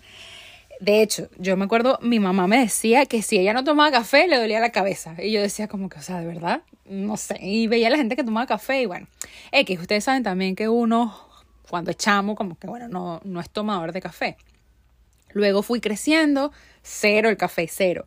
De 0.81 1.03
hecho, 1.03 1.29
yo 1.39 1.57
me 1.57 1.65
acuerdo, 1.65 1.99
mi 2.03 2.21
mamá 2.21 2.47
me 2.47 2.59
decía 2.59 3.07
que 3.07 3.23
si 3.23 3.39
ella 3.39 3.53
no 3.53 3.65
tomaba 3.65 3.91
café 3.91 4.29
le 4.29 4.39
dolía 4.39 4.61
la 4.61 4.71
cabeza. 4.71 5.15
Y 5.19 5.33
yo 5.33 5.41
decía 5.41 5.67
como 5.67 5.89
que, 5.89 5.99
o 5.99 6.03
sea, 6.03 6.21
de 6.21 6.27
verdad, 6.27 6.63
no 6.85 7.17
sé. 7.17 7.39
Y 7.41 7.67
veía 7.67 7.89
a 7.89 7.91
la 7.91 7.97
gente 7.97 8.15
que 8.15 8.25
tomaba 8.25 8.47
café 8.47 8.83
y 8.83 8.87
bueno, 8.87 9.09
X, 9.51 9.81
ustedes 9.81 10.05
saben 10.05 10.23
también 10.23 10.55
que 10.55 10.69
uno, 10.69 11.17
cuando 11.69 11.91
echamos, 11.91 12.37
como 12.37 12.57
que 12.57 12.69
bueno, 12.69 12.89
no, 12.89 13.21
no 13.25 13.41
es 13.41 13.51
tomador 13.51 13.93
de 13.93 14.01
café. 14.01 14.37
Luego 15.33 15.63
fui 15.63 15.81
creciendo, 15.81 16.53
cero 16.83 17.29
el 17.29 17.37
café, 17.37 17.69
cero. 17.69 18.07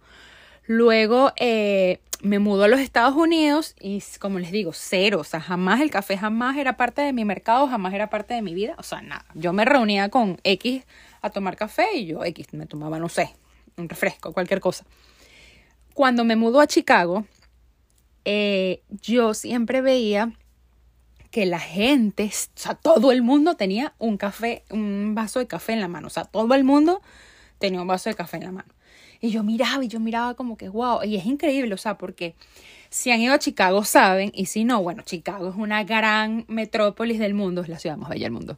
Luego 0.65 1.33
eh, 1.35 1.99
me 2.21 2.39
mudó 2.39 2.63
a 2.63 2.67
los 2.67 2.79
Estados 2.79 3.15
Unidos 3.15 3.75
y 3.79 4.01
como 4.19 4.39
les 4.39 4.51
digo, 4.51 4.71
cero. 4.73 5.19
O 5.19 5.23
sea, 5.23 5.41
jamás 5.41 5.81
el 5.81 5.91
café 5.91 6.17
jamás 6.17 6.57
era 6.57 6.77
parte 6.77 7.01
de 7.01 7.13
mi 7.13 7.25
mercado, 7.25 7.67
jamás 7.67 7.93
era 7.93 8.09
parte 8.09 8.33
de 8.33 8.41
mi 8.41 8.53
vida. 8.53 8.75
O 8.77 8.83
sea, 8.83 9.01
nada. 9.01 9.25
Yo 9.33 9.53
me 9.53 9.65
reunía 9.65 10.09
con 10.09 10.39
X 10.43 10.83
a 11.21 11.29
tomar 11.29 11.55
café 11.55 11.87
y 11.95 12.05
yo 12.07 12.23
X 12.25 12.53
me 12.53 12.65
tomaba, 12.65 12.99
no 12.99 13.09
sé, 13.09 13.33
un 13.77 13.87
refresco, 13.87 14.33
cualquier 14.33 14.59
cosa. 14.59 14.85
Cuando 15.93 16.23
me 16.23 16.35
mudó 16.35 16.61
a 16.61 16.67
Chicago, 16.67 17.25
eh, 18.25 18.81
yo 18.89 19.33
siempre 19.33 19.81
veía 19.81 20.33
que 21.31 21.45
la 21.45 21.59
gente, 21.59 22.25
o 22.25 22.59
sea, 22.59 22.75
todo 22.75 23.11
el 23.11 23.21
mundo 23.21 23.55
tenía 23.55 23.93
un 23.97 24.17
café, 24.17 24.63
un 24.69 25.15
vaso 25.15 25.39
de 25.39 25.47
café 25.47 25.73
en 25.73 25.79
la 25.79 25.87
mano. 25.87 26.07
O 26.07 26.09
sea, 26.09 26.25
todo 26.25 26.53
el 26.55 26.63
mundo 26.63 27.01
tenía 27.57 27.81
un 27.81 27.87
vaso 27.87 28.09
de 28.09 28.15
café 28.15 28.37
en 28.37 28.43
la 28.43 28.51
mano. 28.51 28.73
Y 29.21 29.29
yo 29.29 29.43
miraba 29.43 29.83
y 29.83 29.87
yo 29.87 29.99
miraba 29.99 30.33
como 30.33 30.57
que, 30.57 30.67
wow, 30.67 31.03
y 31.03 31.15
es 31.15 31.25
increíble, 31.25 31.73
o 31.73 31.77
sea, 31.77 31.97
porque 31.97 32.35
si 32.89 33.11
han 33.11 33.21
ido 33.21 33.33
a 33.33 33.39
Chicago 33.39 33.83
saben, 33.85 34.31
y 34.35 34.47
si 34.47 34.65
no, 34.65 34.81
bueno, 34.81 35.03
Chicago 35.03 35.49
es 35.49 35.55
una 35.55 35.83
gran 35.83 36.43
metrópolis 36.47 37.19
del 37.19 37.33
mundo, 37.33 37.61
es 37.61 37.69
la 37.69 37.79
ciudad 37.79 37.97
más 37.97 38.09
bella 38.09 38.25
del 38.25 38.33
mundo. 38.33 38.57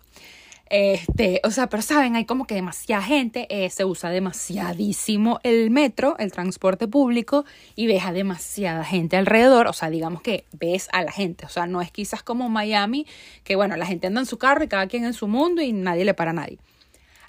Este, 0.76 1.40
o 1.44 1.52
sea, 1.52 1.70
pero 1.70 1.84
saben, 1.84 2.16
hay 2.16 2.26
como 2.26 2.48
que 2.48 2.56
demasiada 2.56 3.04
gente, 3.04 3.46
eh, 3.52 3.70
se 3.70 3.86
usa 3.86 4.10
demasiadísimo 4.10 5.40
el 5.44 5.70
metro, 5.70 6.16
el 6.18 6.32
transporte 6.32 6.88
público, 6.88 7.46
y 7.76 7.86
ves 7.86 8.04
a 8.06 8.12
demasiada 8.12 8.84
gente 8.84 9.16
alrededor, 9.16 9.68
o 9.68 9.74
sea, 9.74 9.92
digamos 9.92 10.24
que 10.24 10.46
ves 10.52 10.90
a 10.92 11.04
la 11.04 11.12
gente, 11.12 11.46
o 11.46 11.50
sea, 11.50 11.68
no 11.68 11.80
es 11.80 11.92
quizás 11.92 12.24
como 12.24 12.50
Miami, 12.50 13.06
que 13.44 13.56
bueno, 13.56 13.76
la 13.76 13.86
gente 13.86 14.08
anda 14.08 14.22
en 14.22 14.26
su 14.26 14.40
carro 14.40 14.64
y 14.64 14.68
cada 14.68 14.88
quien 14.88 15.06
en 15.06 15.14
su 15.14 15.28
mundo 15.28 15.62
y 15.62 15.74
nadie 15.74 16.06
le 16.06 16.16
para 16.16 16.32
a 16.32 16.34
nadie. 16.34 16.58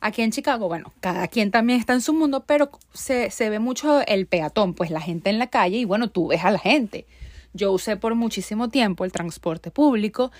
Aquí 0.01 0.23
en 0.23 0.31
Chicago, 0.31 0.67
bueno, 0.67 0.95
cada 1.01 1.29
quien 1.29 1.51
también 1.51 1.79
está 1.79 1.93
en 1.93 2.01
su 2.01 2.15
mundo, 2.15 2.45
pero 2.47 2.71
se, 2.95 3.31
se 3.31 3.51
ve 3.51 3.59
mucho 3.59 4.01
el 4.07 4.25
peatón, 4.25 4.73
pues 4.73 4.91
la 4.91 5.03
gente 5.03 5.29
en 5.29 5.39
la 5.39 5.49
calle 5.49 5.77
y 5.77 5.85
bueno, 5.85 6.09
tú 6.09 6.29
ves 6.29 6.43
a 6.47 6.51
la 6.51 6.59
gente. 6.59 7.05
Yo 7.53 7.73
usé 7.73 7.97
por 7.97 8.15
muchísimo 8.15 8.69
tiempo 8.69 9.05
el 9.05 9.13
transporte 9.13 9.71
público 9.71 10.33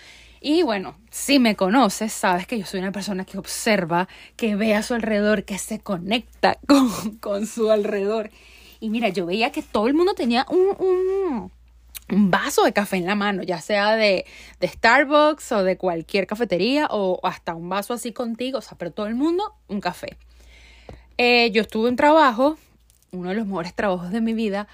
Y 0.47 0.63
bueno, 0.63 0.95
si 1.11 1.39
me 1.39 1.57
conoces, 1.57 2.13
sabes 2.13 2.47
que 2.47 2.59
yo 2.59 2.67
soy 2.67 2.81
una 2.81 2.93
persona 2.93 3.25
que 3.25 3.39
observa, 3.39 4.09
que 4.37 4.57
ve 4.57 4.75
a 4.75 4.83
su 4.83 4.93
alrededor, 4.93 5.45
que 5.45 5.57
se 5.57 5.81
conecta 5.81 6.59
con, 6.69 7.17
con 7.17 7.47
su 7.47 7.71
alrededor. 7.71 8.31
Y 8.79 8.91
mira, 8.91 9.09
yo 9.09 9.25
veía 9.25 9.53
que 9.53 9.63
todo 9.63 9.87
el 9.87 9.95
mundo 9.95 10.13
tenía 10.13 10.45
un, 10.51 11.51
un, 12.11 12.31
vaso 12.31 12.63
de 12.63 12.75
café 12.75 12.99
en 12.99 13.07
la 13.07 13.15
mano, 13.15 13.43
ya 13.43 13.59
sea 13.63 13.97
de, 13.97 14.27
de, 14.61 14.69
Starbucks 14.69 15.51
o 15.53 15.65
de 15.65 15.79
cualquier 15.79 16.27
cafetería 16.27 16.89
o 16.91 17.21
hasta 17.23 17.55
un 17.55 17.71
vaso 17.71 17.95
así 17.95 18.13
contigo, 18.13 18.59
o 18.59 18.61
sea, 18.61 18.77
pero 18.77 18.91
todo 18.91 19.07
el 19.07 19.15
mundo 19.15 19.55
un 19.69 19.81
café. 19.81 20.19
Eh, 21.17 21.53
yo 21.53 21.63
estuve 21.63 21.89
en 21.89 21.97
trabajo, 21.97 22.59
uno 23.13 23.31
de 23.31 23.37
los 23.37 23.47
mejores 23.47 23.73
trabajos 23.73 24.11
de 24.11 24.21
mi 24.21 24.35
vida, 24.35 24.69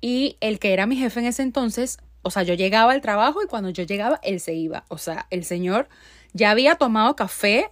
y 0.00 0.38
el 0.40 0.58
que 0.58 0.72
era 0.72 0.86
mi 0.86 0.96
jefe 0.96 1.20
en 1.20 1.26
ese 1.26 1.42
entonces 1.42 1.98
o 2.22 2.30
sea, 2.30 2.42
yo 2.42 2.54
llegaba 2.54 2.92
al 2.92 3.00
trabajo 3.00 3.42
y 3.42 3.46
cuando 3.46 3.70
yo 3.70 3.84
llegaba, 3.84 4.20
él 4.22 4.40
se 4.40 4.54
iba. 4.54 4.84
O 4.88 4.98
sea, 4.98 5.26
el 5.30 5.44
señor 5.44 5.88
ya 6.32 6.50
había 6.50 6.76
tomado 6.76 7.16
café 7.16 7.70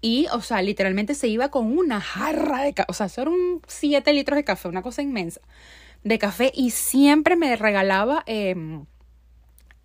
y, 0.00 0.26
o 0.32 0.40
sea, 0.40 0.62
literalmente 0.62 1.14
se 1.14 1.28
iba 1.28 1.50
con 1.50 1.76
una 1.76 2.00
jarra 2.00 2.62
de 2.62 2.74
café. 2.74 2.86
O 2.90 2.94
sea, 2.94 3.06
eso 3.06 3.22
un 3.22 3.62
7 3.66 4.12
litros 4.12 4.36
de 4.36 4.44
café, 4.44 4.68
una 4.68 4.82
cosa 4.82 5.02
inmensa 5.02 5.40
de 6.04 6.18
café 6.18 6.52
y 6.54 6.70
siempre 6.70 7.34
me 7.34 7.56
regalaba 7.56 8.22
em, 8.26 8.84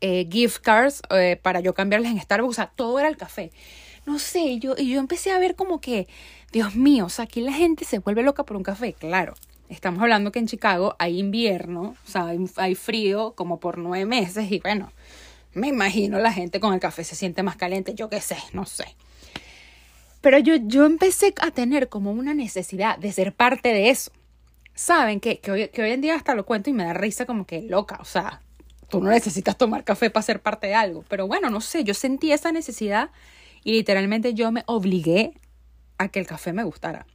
eh, 0.02 0.28
gift 0.30 0.62
cards 0.62 1.02
eh, 1.10 1.40
para 1.42 1.62
yo 1.62 1.74
cambiarles 1.74 2.12
en 2.12 2.20
Starbucks. 2.20 2.52
O 2.52 2.56
sea, 2.56 2.68
todo 2.76 3.00
era 3.00 3.08
el 3.08 3.18
café. 3.18 3.52
No 4.06 4.20
sé, 4.20 4.60
yo, 4.60 4.76
y 4.78 4.90
yo 4.92 5.00
empecé 5.00 5.32
a 5.32 5.40
ver 5.40 5.56
como 5.56 5.82
que, 5.82 6.08
Dios 6.52 6.76
mío, 6.76 7.06
o 7.06 7.10
sea, 7.10 7.26
aquí 7.26 7.42
la 7.42 7.54
gente 7.54 7.86
se 7.86 8.00
vuelve 8.00 8.24
loca 8.24 8.44
por 8.44 8.58
un 8.58 8.64
café. 8.64 8.94
Claro, 8.94 9.36
Estamos 9.70 10.02
hablando 10.02 10.32
que 10.32 10.40
en 10.40 10.48
Chicago 10.48 10.96
hay 10.98 11.20
invierno, 11.20 11.96
o 12.04 12.10
sea, 12.10 12.34
hay, 12.58 12.76
frío 12.76 13.34
como 13.36 13.60
por 13.60 13.78
nueve 13.78 14.06
meses 14.06 14.52
y 14.52 14.60
bueno, 14.60 14.92
me 15.54 15.68
imagino 15.68 16.18
la 16.18 16.34
gente 16.34 16.60
con 16.60 16.74
el 16.74 16.80
café 16.80 17.04
se 17.04 17.16
siente 17.16 17.44
más 17.44 17.56
caliente, 17.56 17.94
yo 17.94 18.10
qué 18.10 18.20
sé, 18.20 18.38
no 18.54 18.66
sé. 18.66 18.96
Pero 20.22 20.40
yo, 20.40 20.56
yo 20.56 20.86
empecé 20.86 21.36
a 21.40 21.52
tener 21.52 21.88
como 21.88 22.12
una 22.12 22.34
necesidad 22.34 22.98
de 22.98 23.12
ser 23.12 23.32
parte 23.32 23.70
de 23.70 23.90
eso. 23.90 24.12
Saben 24.74 25.20
que, 25.20 25.40
que, 25.40 25.52
hoy, 25.52 25.68
que 25.70 25.84
hoy 25.84 25.92
en 25.92 26.02
día 26.02 26.16
hasta 26.16 26.34
lo 26.34 26.46
cuento 26.46 26.72
y 26.72 26.74
me 26.74 26.86
da 26.86 26.94
risa 26.94 27.28
como 27.28 27.46
que 27.46 27.62
loca, 27.62 28.00
o 28.02 28.06
sea, 28.06 28.42
tú 28.90 29.02
no 29.02 29.12
necesitas 29.12 29.56
tomar 29.56 29.84
café 29.84 30.10
para 30.10 30.24
ser 30.24 30.42
parte 30.42 30.66
de 30.66 30.74
algo. 30.74 31.06
Pero 31.08 31.28
bueno, 31.28 31.52
no 31.52 31.62
sé, 31.62 31.84
yo 31.84 31.94
sentí 31.94 32.32
esa 32.32 32.52
necesidad 32.52 33.12
y 33.64 33.74
literalmente 33.74 34.34
yo 34.34 34.52
me 34.52 34.64
obligué 34.66 35.34
a 36.00 36.08
que 36.08 36.20
el 36.20 36.26
café 36.26 36.54
me 36.54 36.64
gustara. 36.64 37.06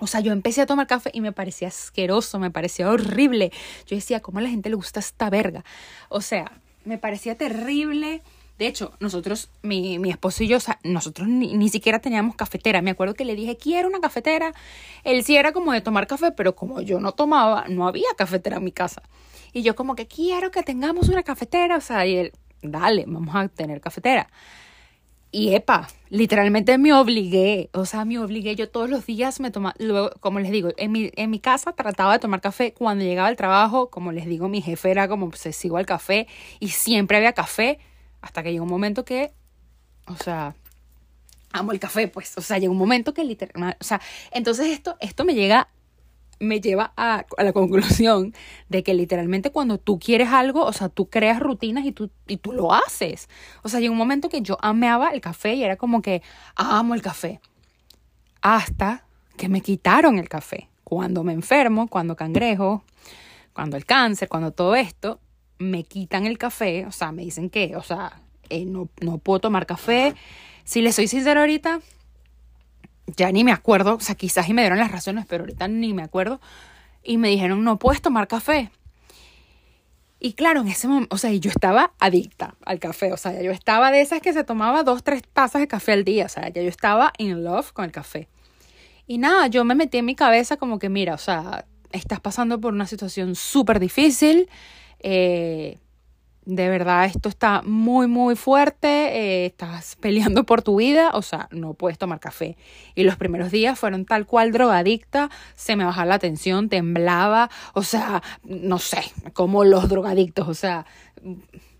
O 0.00 0.06
sea, 0.06 0.20
yo 0.20 0.32
empecé 0.32 0.62
a 0.62 0.66
tomar 0.66 0.86
café 0.86 1.10
y 1.12 1.20
me 1.20 1.32
parecía 1.32 1.68
asqueroso, 1.68 2.38
me 2.38 2.50
parecía 2.50 2.88
horrible. 2.88 3.52
Yo 3.86 3.96
decía, 3.96 4.20
¿cómo 4.20 4.38
a 4.38 4.42
la 4.42 4.48
gente 4.48 4.68
le 4.68 4.76
gusta 4.76 5.00
esta 5.00 5.30
verga? 5.30 5.64
O 6.08 6.20
sea, 6.20 6.52
me 6.84 6.98
parecía 6.98 7.36
terrible. 7.36 8.22
De 8.58 8.66
hecho, 8.66 8.92
nosotros, 9.00 9.48
mi, 9.62 9.98
mi 9.98 10.10
esposo 10.10 10.42
y 10.42 10.48
yo, 10.48 10.58
o 10.58 10.60
nosotros 10.84 11.28
ni, 11.28 11.56
ni, 11.56 11.68
siquiera 11.68 11.98
teníamos 11.98 12.36
cafetera. 12.36 12.82
Me 12.82 12.90
acuerdo 12.90 13.14
que 13.14 13.24
le 13.24 13.34
dije, 13.34 13.56
quiero 13.56 13.88
una 13.88 14.00
cafetera. 14.00 14.52
Él 15.04 15.24
sí 15.24 15.36
era 15.36 15.52
como 15.52 15.72
de 15.72 15.80
tomar 15.80 16.06
café, 16.06 16.32
pero 16.32 16.54
como 16.54 16.80
yo 16.80 17.00
no 17.00 17.12
tomaba, 17.12 17.66
no 17.68 17.88
había 17.88 18.08
cafetera 18.16 18.58
en 18.58 18.64
mi 18.64 18.72
casa. 18.72 19.02
Y 19.52 19.62
yo 19.62 19.74
como 19.74 19.94
que 19.96 20.06
quiero 20.06 20.50
que 20.50 20.62
tengamos 20.62 21.08
una 21.08 21.22
cafetera. 21.22 21.76
O 21.76 21.80
sea, 21.80 22.06
y 22.06 22.16
él, 22.16 22.32
dale, 22.62 23.04
vamos 23.06 23.34
a 23.34 23.48
tener 23.48 23.80
cafetera. 23.80 24.28
Y 25.32 25.54
epa, 25.54 25.88
literalmente 26.08 26.76
me 26.76 26.92
obligué, 26.92 27.70
o 27.72 27.86
sea, 27.86 28.04
me 28.04 28.18
obligué, 28.18 28.56
yo 28.56 28.68
todos 28.68 28.90
los 28.90 29.06
días 29.06 29.38
me 29.38 29.52
tomaba, 29.52 29.76
luego, 29.78 30.10
como 30.18 30.40
les 30.40 30.50
digo, 30.50 30.70
en 30.76 30.90
mi, 30.90 31.12
en 31.14 31.30
mi 31.30 31.38
casa 31.38 31.72
trataba 31.72 32.14
de 32.14 32.18
tomar 32.18 32.40
café 32.40 32.74
cuando 32.74 33.04
llegaba 33.04 33.28
al 33.28 33.36
trabajo, 33.36 33.90
como 33.90 34.10
les 34.10 34.26
digo, 34.26 34.48
mi 34.48 34.60
jefe 34.60 34.90
era 34.90 35.06
como 35.06 35.26
obsesivo 35.26 35.76
al 35.76 35.86
café 35.86 36.26
y 36.58 36.70
siempre 36.70 37.16
había 37.16 37.32
café, 37.32 37.78
hasta 38.20 38.42
que 38.42 38.50
llegó 38.50 38.64
un 38.64 38.70
momento 38.70 39.04
que, 39.04 39.32
o 40.06 40.16
sea, 40.16 40.56
amo 41.52 41.70
el 41.70 41.78
café, 41.78 42.08
pues, 42.08 42.36
o 42.36 42.40
sea, 42.40 42.58
llegó 42.58 42.72
un 42.72 42.78
momento 42.78 43.14
que 43.14 43.22
literalmente, 43.22 43.76
o 43.80 43.84
sea, 43.84 44.00
entonces 44.32 44.66
esto, 44.66 44.96
esto 44.98 45.24
me 45.24 45.34
llega 45.34 45.68
me 46.40 46.60
lleva 46.60 46.92
a, 46.96 47.26
la 47.38 47.52
conclusión 47.52 48.34
de 48.68 48.82
que 48.82 48.94
literalmente 48.94 49.52
cuando 49.52 49.78
tú 49.78 49.98
quieres 49.98 50.30
algo, 50.30 50.64
o 50.64 50.72
sea, 50.72 50.88
tú 50.88 51.08
creas 51.08 51.38
rutinas 51.38 51.84
y 51.84 51.92
tú, 51.92 52.10
y 52.26 52.38
tú 52.38 52.52
lo 52.52 52.72
haces. 52.72 53.28
O 53.62 53.68
sea, 53.68 53.78
llegó 53.78 53.92
un 53.92 53.98
momento 53.98 54.28
que 54.28 54.40
yo 54.40 54.56
amaba 54.60 55.10
el 55.10 55.20
café 55.20 55.54
y 55.54 55.62
era 55.62 55.76
como 55.76 56.02
que 56.02 56.22
amo 56.56 56.94
el 56.94 57.02
café. 57.02 57.40
Hasta 58.40 59.04
que 59.36 59.48
me 59.48 59.60
quitaron 59.60 60.18
el 60.18 60.28
café. 60.28 60.68
Cuando 60.82 61.22
me 61.22 61.32
enfermo, 61.32 61.86
cuando 61.86 62.16
cangrejo, 62.16 62.82
cuando 63.52 63.76
el 63.76 63.84
cáncer, 63.84 64.28
cuando 64.28 64.50
todo 64.50 64.74
esto, 64.74 65.20
me 65.58 65.84
quitan 65.84 66.26
el 66.26 66.38
café. 66.38 66.86
O 66.86 66.92
sea, 66.92 67.12
me 67.12 67.22
dicen 67.22 67.50
que, 67.50 67.76
o 67.76 67.82
sea, 67.82 68.22
eh, 68.48 68.64
no, 68.64 68.88
no 69.00 69.18
puedo 69.18 69.40
tomar 69.40 69.66
café. 69.66 70.14
Si 70.64 70.80
le 70.80 70.92
soy 70.92 71.06
sincero 71.06 71.40
ahorita, 71.40 71.80
ya 73.16 73.32
ni 73.32 73.44
me 73.44 73.52
acuerdo, 73.52 73.96
o 73.96 74.00
sea, 74.00 74.14
quizás 74.14 74.48
y 74.48 74.54
me 74.54 74.62
dieron 74.62 74.78
las 74.78 74.90
razones, 74.90 75.26
pero 75.28 75.42
ahorita 75.42 75.68
ni 75.68 75.92
me 75.94 76.02
acuerdo. 76.02 76.40
Y 77.02 77.18
me 77.18 77.28
dijeron, 77.28 77.64
no 77.64 77.78
puedes 77.78 78.02
tomar 78.02 78.28
café. 78.28 78.70
Y 80.22 80.34
claro, 80.34 80.60
en 80.60 80.68
ese 80.68 80.86
momento, 80.86 81.14
o 81.14 81.18
sea, 81.18 81.32
yo 81.32 81.50
estaba 81.50 81.92
adicta 81.98 82.54
al 82.66 82.78
café, 82.78 83.10
o 83.12 83.16
sea, 83.16 83.40
yo 83.40 83.50
estaba 83.52 83.90
de 83.90 84.02
esas 84.02 84.20
que 84.20 84.34
se 84.34 84.44
tomaba 84.44 84.82
dos, 84.82 85.02
tres 85.02 85.22
tazas 85.32 85.62
de 85.62 85.68
café 85.68 85.92
al 85.92 86.04
día, 86.04 86.26
o 86.26 86.28
sea, 86.28 86.50
ya 86.50 86.60
yo 86.60 86.68
estaba 86.68 87.12
in 87.16 87.42
love 87.42 87.72
con 87.72 87.86
el 87.86 87.90
café. 87.90 88.28
Y 89.06 89.16
nada, 89.16 89.46
yo 89.46 89.64
me 89.64 89.74
metí 89.74 89.96
en 89.96 90.04
mi 90.04 90.14
cabeza 90.14 90.58
como 90.58 90.78
que, 90.78 90.90
mira, 90.90 91.14
o 91.14 91.18
sea, 91.18 91.64
estás 91.90 92.20
pasando 92.20 92.60
por 92.60 92.74
una 92.74 92.86
situación 92.86 93.34
súper 93.34 93.80
difícil, 93.80 94.50
eh, 95.00 95.78
de 96.44 96.68
verdad 96.68 97.04
esto 97.04 97.28
está 97.28 97.62
muy 97.62 98.06
muy 98.06 98.34
fuerte, 98.34 98.88
eh, 98.88 99.46
estás 99.46 99.96
peleando 100.00 100.44
por 100.44 100.62
tu 100.62 100.76
vida, 100.76 101.10
o 101.14 101.22
sea, 101.22 101.48
no 101.50 101.74
puedes 101.74 101.98
tomar 101.98 102.20
café. 102.20 102.56
Y 102.94 103.04
los 103.04 103.16
primeros 103.16 103.50
días 103.50 103.78
fueron 103.78 104.04
tal 104.04 104.26
cual 104.26 104.52
drogadicta, 104.52 105.30
se 105.54 105.76
me 105.76 105.84
bajaba 105.84 106.06
la 106.06 106.18
tensión, 106.18 106.68
temblaba, 106.68 107.50
o 107.74 107.82
sea, 107.82 108.22
no 108.44 108.78
sé, 108.78 109.02
como 109.32 109.64
los 109.64 109.88
drogadictos, 109.88 110.48
o 110.48 110.54
sea, 110.54 110.86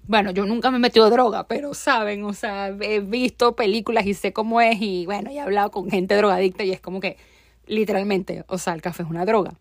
bueno, 0.07 0.31
yo 0.33 0.45
nunca 0.45 0.71
me 0.71 0.77
he 0.79 0.81
metido 0.81 1.09
droga, 1.09 1.47
pero 1.47 1.73
saben, 1.75 2.25
o 2.25 2.33
sea, 2.33 2.69
he 2.69 3.01
visto 3.01 3.55
películas 3.55 4.07
y 4.07 4.15
sé 4.15 4.33
cómo 4.33 4.61
es 4.61 4.81
y 4.81 5.07
bueno, 5.07 5.31
he 5.31 5.41
hablado 5.41 5.71
con 5.71 5.91
gente 5.91 6.17
drogadicta 6.17 6.65
y 6.65 6.73
es 6.73 6.81
como 6.81 7.01
que 7.01 7.17
literalmente, 7.67 8.45
o 8.49 8.59
sea, 8.59 8.75
el 8.75 8.83
café 8.83 9.05
es 9.05 9.09
una 9.09 9.25
droga. 9.25 9.55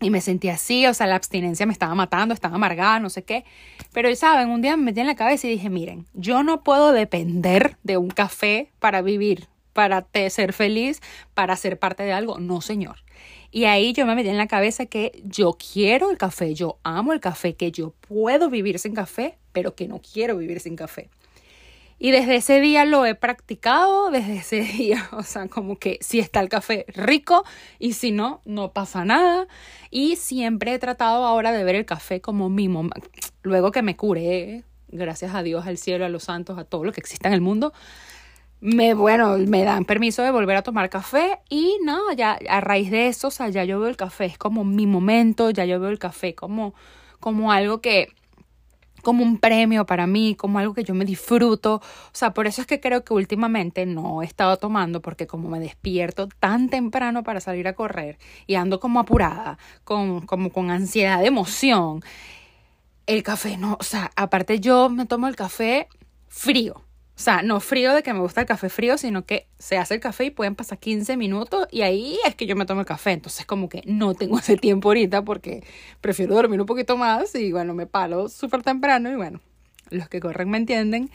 Y 0.00 0.08
me 0.10 0.22
sentí 0.22 0.48
así, 0.48 0.86
o 0.86 0.94
sea, 0.94 1.06
la 1.06 1.16
abstinencia 1.16 1.66
me 1.66 1.72
estaba 1.72 1.94
matando, 1.94 2.32
estaba 2.32 2.56
amargada, 2.56 3.00
no 3.00 3.10
sé 3.10 3.22
qué. 3.22 3.44
Pero, 3.92 4.14
¿saben? 4.16 4.48
Un 4.48 4.62
día 4.62 4.76
me 4.76 4.84
metí 4.84 5.00
en 5.00 5.06
la 5.06 5.14
cabeza 5.14 5.46
y 5.46 5.50
dije, 5.50 5.68
miren, 5.68 6.06
yo 6.14 6.42
no 6.42 6.62
puedo 6.62 6.92
depender 6.92 7.76
de 7.82 7.98
un 7.98 8.08
café 8.08 8.70
para 8.78 9.02
vivir, 9.02 9.46
para 9.74 10.06
ser 10.30 10.54
feliz, 10.54 11.02
para 11.34 11.54
ser 11.56 11.78
parte 11.78 12.02
de 12.02 12.12
algo. 12.12 12.38
No, 12.38 12.62
señor. 12.62 12.96
Y 13.50 13.64
ahí 13.64 13.92
yo 13.92 14.06
me 14.06 14.14
metí 14.14 14.28
en 14.28 14.38
la 14.38 14.46
cabeza 14.46 14.86
que 14.86 15.20
yo 15.24 15.52
quiero 15.52 16.10
el 16.10 16.16
café, 16.16 16.54
yo 16.54 16.78
amo 16.82 17.12
el 17.12 17.20
café, 17.20 17.54
que 17.54 17.70
yo 17.70 17.92
puedo 18.08 18.48
vivir 18.48 18.78
sin 18.78 18.94
café, 18.94 19.36
pero 19.52 19.74
que 19.74 19.86
no 19.86 20.00
quiero 20.00 20.36
vivir 20.36 20.60
sin 20.60 20.76
café. 20.76 21.10
Y 22.02 22.12
desde 22.12 22.36
ese 22.36 22.62
día 22.62 22.86
lo 22.86 23.04
he 23.04 23.14
practicado, 23.14 24.10
desde 24.10 24.38
ese 24.38 24.60
día, 24.78 25.06
o 25.12 25.22
sea, 25.22 25.48
como 25.48 25.78
que 25.78 25.98
si 26.00 26.18
está 26.18 26.40
el 26.40 26.48
café 26.48 26.86
rico 26.88 27.44
y 27.78 27.92
si 27.92 28.10
no, 28.10 28.40
no 28.46 28.72
pasa 28.72 29.04
nada. 29.04 29.46
Y 29.90 30.16
siempre 30.16 30.72
he 30.72 30.78
tratado 30.78 31.26
ahora 31.26 31.52
de 31.52 31.62
ver 31.62 31.74
el 31.74 31.84
café 31.84 32.22
como 32.22 32.48
mi 32.48 32.68
momento. 32.68 33.06
Luego 33.42 33.70
que 33.70 33.82
me 33.82 33.96
curé, 33.96 34.64
gracias 34.88 35.34
a 35.34 35.42
Dios, 35.42 35.66
al 35.66 35.76
cielo, 35.76 36.06
a 36.06 36.08
los 36.08 36.24
santos, 36.24 36.58
a 36.58 36.64
todo 36.64 36.84
lo 36.84 36.92
que 36.92 37.00
exista 37.00 37.28
en 37.28 37.34
el 37.34 37.42
mundo, 37.42 37.74
me, 38.60 38.94
bueno, 38.94 39.36
me 39.36 39.64
dan 39.64 39.84
permiso 39.84 40.22
de 40.22 40.30
volver 40.30 40.56
a 40.56 40.62
tomar 40.62 40.88
café 40.88 41.40
y 41.50 41.76
no, 41.84 42.12
ya 42.12 42.38
a 42.48 42.60
raíz 42.62 42.90
de 42.90 43.08
eso, 43.08 43.28
o 43.28 43.30
sea, 43.30 43.50
ya 43.50 43.64
yo 43.64 43.78
veo 43.78 43.88
el 43.88 43.96
café, 43.96 44.24
es 44.24 44.38
como 44.38 44.64
mi 44.64 44.86
momento, 44.86 45.50
ya 45.50 45.66
yo 45.66 45.78
veo 45.80 45.90
el 45.90 45.98
café 45.98 46.34
como, 46.34 46.74
como 47.20 47.52
algo 47.52 47.80
que 47.80 48.08
como 49.02 49.22
un 49.22 49.38
premio 49.38 49.86
para 49.86 50.06
mí, 50.06 50.34
como 50.36 50.58
algo 50.58 50.74
que 50.74 50.84
yo 50.84 50.94
me 50.94 51.04
disfruto. 51.04 51.76
O 51.76 51.82
sea, 52.12 52.32
por 52.34 52.46
eso 52.46 52.60
es 52.60 52.66
que 52.66 52.80
creo 52.80 53.04
que 53.04 53.14
últimamente 53.14 53.86
no 53.86 54.22
he 54.22 54.26
estado 54.26 54.56
tomando, 54.56 55.00
porque 55.00 55.26
como 55.26 55.48
me 55.48 55.60
despierto 55.60 56.28
tan 56.38 56.68
temprano 56.68 57.22
para 57.22 57.40
salir 57.40 57.68
a 57.68 57.74
correr 57.74 58.18
y 58.46 58.54
ando 58.54 58.80
como 58.80 59.00
apurada, 59.00 59.58
con, 59.84 60.26
como 60.26 60.50
con 60.50 60.70
ansiedad 60.70 61.20
de 61.20 61.26
emoción, 61.26 62.02
el 63.06 63.22
café 63.22 63.56
no, 63.56 63.76
o 63.80 63.82
sea, 63.82 64.10
aparte 64.16 64.60
yo 64.60 64.88
me 64.88 65.06
tomo 65.06 65.28
el 65.28 65.36
café 65.36 65.88
frío. 66.28 66.84
O 67.20 67.22
sea, 67.22 67.42
no 67.42 67.60
frío 67.60 67.92
de 67.92 68.02
que 68.02 68.14
me 68.14 68.20
gusta 68.20 68.40
el 68.40 68.46
café 68.46 68.70
frío, 68.70 68.96
sino 68.96 69.26
que 69.26 69.46
se 69.58 69.76
hace 69.76 69.92
el 69.92 70.00
café 70.00 70.24
y 70.24 70.30
pueden 70.30 70.54
pasar 70.54 70.78
15 70.78 71.18
minutos 71.18 71.68
y 71.70 71.82
ahí 71.82 72.18
es 72.26 72.34
que 72.34 72.46
yo 72.46 72.56
me 72.56 72.64
tomo 72.64 72.80
el 72.80 72.86
café. 72.86 73.10
Entonces 73.10 73.44
como 73.44 73.68
que 73.68 73.82
no 73.84 74.14
tengo 74.14 74.38
ese 74.38 74.56
tiempo 74.56 74.88
ahorita 74.88 75.22
porque 75.22 75.62
prefiero 76.00 76.34
dormir 76.34 76.58
un 76.62 76.66
poquito 76.66 76.96
más 76.96 77.34
y 77.34 77.52
bueno, 77.52 77.74
me 77.74 77.84
palo 77.84 78.30
súper 78.30 78.62
temprano 78.62 79.10
y 79.10 79.16
bueno, 79.16 79.42
los 79.90 80.08
que 80.08 80.18
corren 80.18 80.48
me 80.48 80.56
entienden. 80.56 81.10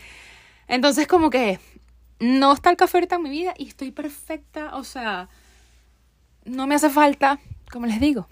Entonces 0.68 1.08
como 1.08 1.32
que 1.32 1.60
no 2.20 2.54
está 2.54 2.70
el 2.70 2.78
café 2.78 2.98
ahorita 2.98 3.16
en 3.16 3.24
mi 3.24 3.32
vida 3.32 3.56
y 3.58 3.68
estoy 3.68 3.90
perfecta, 3.90 4.76
o 4.76 4.84
sea, 4.84 5.28
no 6.44 6.68
me 6.68 6.76
hace 6.76 6.92
falta, 6.92 7.40
como 7.72 7.88
les 7.88 8.00
digo, 8.00 8.28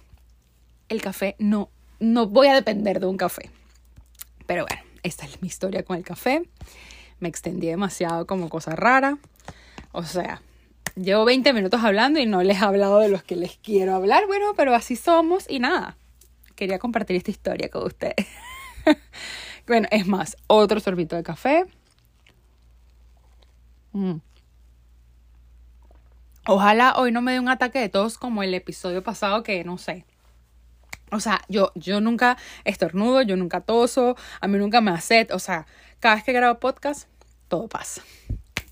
el 0.89 1.01
café 1.01 1.35
no, 1.39 1.71
no 1.99 2.27
voy 2.27 2.49
a 2.49 2.53
depender 2.53 2.99
de 2.99 3.07
un 3.07 3.17
café. 3.17 3.49
Pero 4.45 4.67
bueno, 4.69 4.83
esta 5.01 5.25
es 5.25 5.41
mi 5.41 5.47
historia 5.47 5.81
con 5.81 5.97
el 5.97 6.03
café 6.03 6.43
me 7.19 7.29
extendí 7.29 7.67
demasiado 7.67 8.25
como 8.27 8.49
cosa 8.49 8.75
rara. 8.75 9.17
O 9.91 10.03
sea, 10.03 10.41
llevo 10.95 11.25
20 11.25 11.53
minutos 11.53 11.83
hablando 11.83 12.19
y 12.19 12.25
no 12.25 12.43
les 12.43 12.61
he 12.61 12.65
hablado 12.65 12.99
de 12.99 13.09
los 13.09 13.23
que 13.23 13.35
les 13.35 13.57
quiero 13.57 13.95
hablar. 13.95 14.25
Bueno, 14.27 14.53
pero 14.55 14.73
así 14.75 14.95
somos 14.95 15.45
y 15.49 15.59
nada. 15.59 15.97
Quería 16.55 16.79
compartir 16.79 17.15
esta 17.15 17.31
historia 17.31 17.69
con 17.69 17.83
ustedes. 17.83 18.27
bueno, 19.67 19.87
es 19.91 20.07
más, 20.07 20.37
otro 20.47 20.79
sorbito 20.79 21.15
de 21.15 21.23
café. 21.23 21.65
Mm. 23.91 24.17
Ojalá 26.45 26.95
hoy 26.97 27.11
no 27.11 27.21
me 27.21 27.31
dé 27.31 27.39
un 27.39 27.47
ataque 27.47 27.79
de 27.79 27.89
tos 27.89 28.17
como 28.17 28.43
el 28.43 28.53
episodio 28.53 29.01
pasado 29.01 29.43
que 29.43 29.63
no 29.63 29.77
sé. 29.77 30.05
O 31.13 31.19
sea, 31.19 31.41
yo, 31.47 31.71
yo 31.75 32.01
nunca 32.01 32.37
estornudo, 32.65 33.21
yo 33.21 33.37
nunca 33.37 33.61
toso, 33.61 34.15
a 34.41 34.47
mí 34.47 34.57
nunca 34.57 34.81
me 34.81 34.91
hace, 34.91 35.27
o 35.31 35.39
sea, 35.39 35.67
cada 35.99 36.15
vez 36.15 36.23
que 36.23 36.33
grabo 36.33 36.59
podcast, 36.59 37.07
todo 37.47 37.67
pasa. 37.67 38.01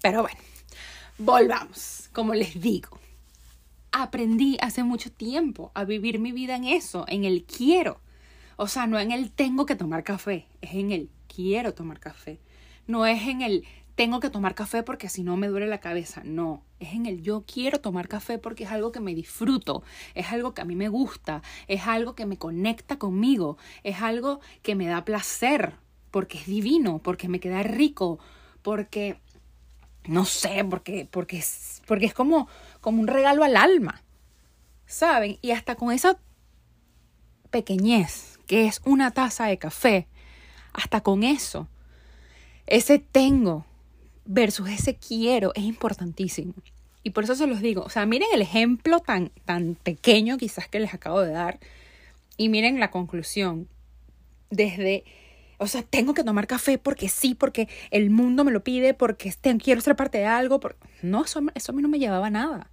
Pero 0.01 0.23
bueno, 0.23 0.39
volvamos, 1.19 2.09
como 2.13 2.33
les 2.33 2.59
digo. 2.59 2.99
Aprendí 3.91 4.57
hace 4.61 4.83
mucho 4.83 5.11
tiempo 5.11 5.71
a 5.75 5.83
vivir 5.83 6.17
mi 6.17 6.31
vida 6.31 6.55
en 6.55 6.65
eso, 6.65 7.05
en 7.07 7.25
el 7.25 7.43
quiero. 7.43 8.01
O 8.55 8.67
sea, 8.67 8.87
no 8.87 8.99
en 8.99 9.11
el 9.11 9.31
tengo 9.31 9.65
que 9.65 9.75
tomar 9.75 10.03
café, 10.03 10.47
es 10.61 10.73
en 10.73 10.91
el 10.91 11.09
quiero 11.33 11.73
tomar 11.73 11.99
café. 11.99 12.39
No 12.87 13.05
es 13.05 13.21
en 13.27 13.41
el 13.41 13.65
tengo 13.95 14.19
que 14.19 14.29
tomar 14.29 14.55
café 14.55 14.83
porque 14.83 15.09
si 15.09 15.23
no 15.23 15.37
me 15.37 15.47
duele 15.47 15.67
la 15.67 15.79
cabeza. 15.79 16.21
No, 16.23 16.63
es 16.79 16.93
en 16.93 17.05
el 17.05 17.21
yo 17.21 17.43
quiero 17.45 17.79
tomar 17.79 18.07
café 18.07 18.37
porque 18.37 18.63
es 18.63 18.71
algo 18.71 18.91
que 18.91 18.99
me 18.99 19.15
disfruto, 19.15 19.83
es 20.15 20.31
algo 20.31 20.53
que 20.53 20.61
a 20.61 20.65
mí 20.65 20.75
me 20.75 20.89
gusta, 20.89 21.41
es 21.67 21.87
algo 21.87 22.15
que 22.15 22.25
me 22.25 22.37
conecta 22.37 22.97
conmigo, 22.97 23.57
es 23.83 24.01
algo 24.01 24.39
que 24.61 24.75
me 24.75 24.87
da 24.87 25.05
placer, 25.05 25.75
porque 26.11 26.37
es 26.37 26.45
divino, 26.45 26.99
porque 26.99 27.27
me 27.27 27.39
queda 27.39 27.63
rico, 27.63 28.19
porque 28.61 29.19
no 30.05 30.25
sé, 30.25 30.65
porque 30.69 31.07
porque 31.09 31.37
es, 31.37 31.81
porque 31.85 32.05
es 32.05 32.13
como 32.13 32.47
como 32.81 33.01
un 33.01 33.07
regalo 33.07 33.43
al 33.43 33.57
alma. 33.57 34.01
¿Saben? 34.85 35.37
Y 35.41 35.51
hasta 35.51 35.75
con 35.75 35.91
esa 35.91 36.19
pequeñez 37.49 38.39
que 38.45 38.65
es 38.65 38.81
una 38.83 39.11
taza 39.11 39.45
de 39.45 39.57
café, 39.57 40.07
hasta 40.73 41.01
con 41.01 41.23
eso 41.23 41.69
ese 42.71 42.99
tengo 42.99 43.65
versus 44.33 44.69
ese 44.69 44.95
quiero 44.95 45.51
es 45.55 45.63
importantísimo. 45.63 46.53
Y 47.03 47.09
por 47.09 47.23
eso 47.23 47.35
se 47.35 47.47
los 47.47 47.61
digo, 47.61 47.83
o 47.83 47.89
sea, 47.89 48.05
miren 48.05 48.29
el 48.33 48.41
ejemplo 48.41 48.99
tan, 48.99 49.31
tan 49.45 49.75
pequeño 49.75 50.37
quizás 50.37 50.67
que 50.67 50.79
les 50.79 50.93
acabo 50.93 51.21
de 51.21 51.31
dar 51.31 51.59
y 52.37 52.47
miren 52.47 52.79
la 52.79 52.91
conclusión. 52.91 53.67
Desde, 54.49 55.03
o 55.57 55.67
sea, 55.67 55.83
tengo 55.83 56.13
que 56.13 56.23
tomar 56.23 56.47
café 56.47 56.77
porque 56.77 57.09
sí, 57.09 57.35
porque 57.35 57.67
el 57.89 58.09
mundo 58.09 58.43
me 58.43 58.51
lo 58.51 58.63
pide, 58.63 58.93
porque 58.93 59.33
quiero 59.61 59.81
ser 59.81 59.95
parte 59.95 60.19
de 60.19 60.25
algo. 60.25 60.59
No, 61.01 61.25
eso, 61.25 61.41
eso 61.53 61.71
a 61.71 61.75
mí 61.75 61.81
no 61.81 61.89
me 61.89 61.99
llevaba 61.99 62.29
nada. 62.29 62.69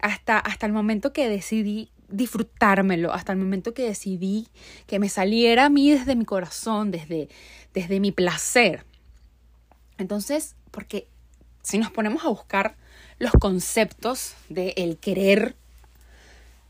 Hasta, 0.00 0.38
hasta 0.38 0.66
el 0.66 0.72
momento 0.72 1.12
que 1.12 1.28
decidí 1.28 1.90
disfrutármelo, 2.08 3.12
hasta 3.12 3.32
el 3.32 3.38
momento 3.38 3.74
que 3.74 3.82
decidí 3.82 4.48
que 4.86 4.98
me 4.98 5.08
saliera 5.08 5.66
a 5.66 5.70
mí 5.70 5.90
desde 5.90 6.16
mi 6.16 6.24
corazón, 6.24 6.90
desde, 6.90 7.28
desde 7.74 8.00
mi 8.00 8.10
placer. 8.12 8.87
Entonces, 9.98 10.54
porque 10.70 11.08
si 11.62 11.78
nos 11.78 11.90
ponemos 11.90 12.24
a 12.24 12.28
buscar 12.28 12.76
los 13.18 13.32
conceptos 13.32 14.34
de 14.48 14.74
el 14.76 14.96
querer 14.96 15.56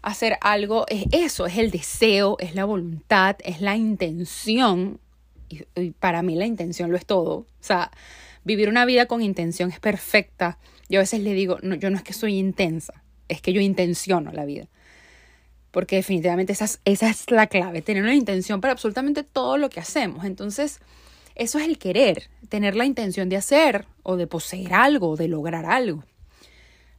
hacer 0.03 0.39
algo, 0.41 0.87
es 0.89 1.05
eso, 1.13 1.47
es 1.47 1.59
el 1.59 1.71
deseo, 1.71 2.37
es 2.41 2.55
la 2.55 2.65
voluntad, 2.65 3.37
es 3.45 3.61
la 3.61 3.77
intención. 3.77 5.01
Y, 5.49 5.91
para 5.93 6.23
mí 6.23 6.35
la 6.35 6.47
intención 6.47 6.91
lo 6.91 6.97
es 6.97 7.07
todo. 7.07 7.35
O 7.35 7.47
sea, 7.61 7.91
vivir 8.45 8.69
una 8.69 8.85
vida 8.85 9.07
con 9.07 9.23
intención 9.23 9.71
es 9.71 9.81
perfecta. 9.81 10.59
Yo 10.89 11.01
a 11.01 11.03
veces 11.03 11.21
le 11.21 11.35
digo, 11.35 11.59
no, 11.63 11.75
yo 11.75 11.91
no 11.91 11.97
es 11.97 12.03
que 12.03 12.13
soy 12.13 12.39
intensa, 12.39 13.05
es 13.29 13.43
que 13.43 13.53
yo 13.53 13.61
intenciono 13.61 14.33
la 14.33 14.45
vida. 14.45 14.69
Porque 15.71 15.97
definitivamente 15.97 16.55
esa 16.55 16.67
esa 16.87 17.11
es 17.11 17.31
la 17.31 17.47
clave, 17.47 17.83
tener 17.83 18.03
una 18.03 18.15
intención 18.15 18.61
para 18.61 18.73
absolutamente 18.73 19.23
todo 19.23 19.59
lo 19.59 19.69
que 19.69 19.81
hacemos. 19.81 20.25
Entonces, 20.25 20.81
eso 21.35 21.59
es 21.59 21.67
el 21.67 21.79
querer, 21.79 22.31
tener 22.49 22.75
la 22.75 22.85
intención 22.85 23.29
de 23.29 23.37
hacer 23.37 23.87
o 24.03 24.17
de 24.17 24.27
poseer 24.27 24.75
algo, 24.75 25.17
de 25.17 25.29
lograr 25.29 25.67
algo. 25.67 26.05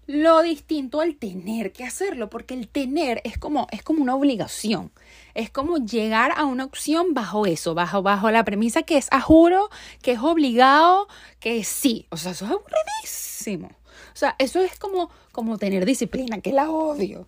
Lo 0.08 0.42
distinto 0.42 1.02
al 1.02 1.18
tener 1.18 1.72
que 1.72 1.84
hacerlo, 1.84 2.32
porque 2.32 2.56
el 2.56 2.68
tener 2.68 3.22
es 3.24 3.38
como, 3.38 3.68
es 3.72 3.84
como 3.84 4.02
una 4.02 4.16
obligación. 4.16 4.92
Es 5.36 5.52
como 5.52 5.78
llegar 5.78 6.32
a 6.36 6.46
una 6.46 6.66
opción 6.66 7.14
bajo 7.14 7.46
eso, 7.46 7.76
bajo, 7.76 8.02
bajo 8.02 8.32
la 8.32 8.44
premisa 8.44 8.82
que 8.82 8.98
es 8.98 9.08
a 9.12 9.22
juro, 9.22 9.70
que 10.02 10.14
es 10.14 10.20
obligado, 10.20 11.08
que 11.40 11.64
sí. 11.64 12.08
O 12.10 12.18
sea, 12.18 12.32
eso 12.32 12.46
es 12.46 12.52
aburridísimo. 12.52 13.68
O 13.68 14.16
sea, 14.16 14.36
eso 14.40 14.62
es 14.62 14.80
como, 14.80 15.12
como 15.32 15.60
tener 15.60 15.86
disciplina, 15.86 16.42
que 16.42 16.54
la 16.54 16.72
odio. 16.72 17.28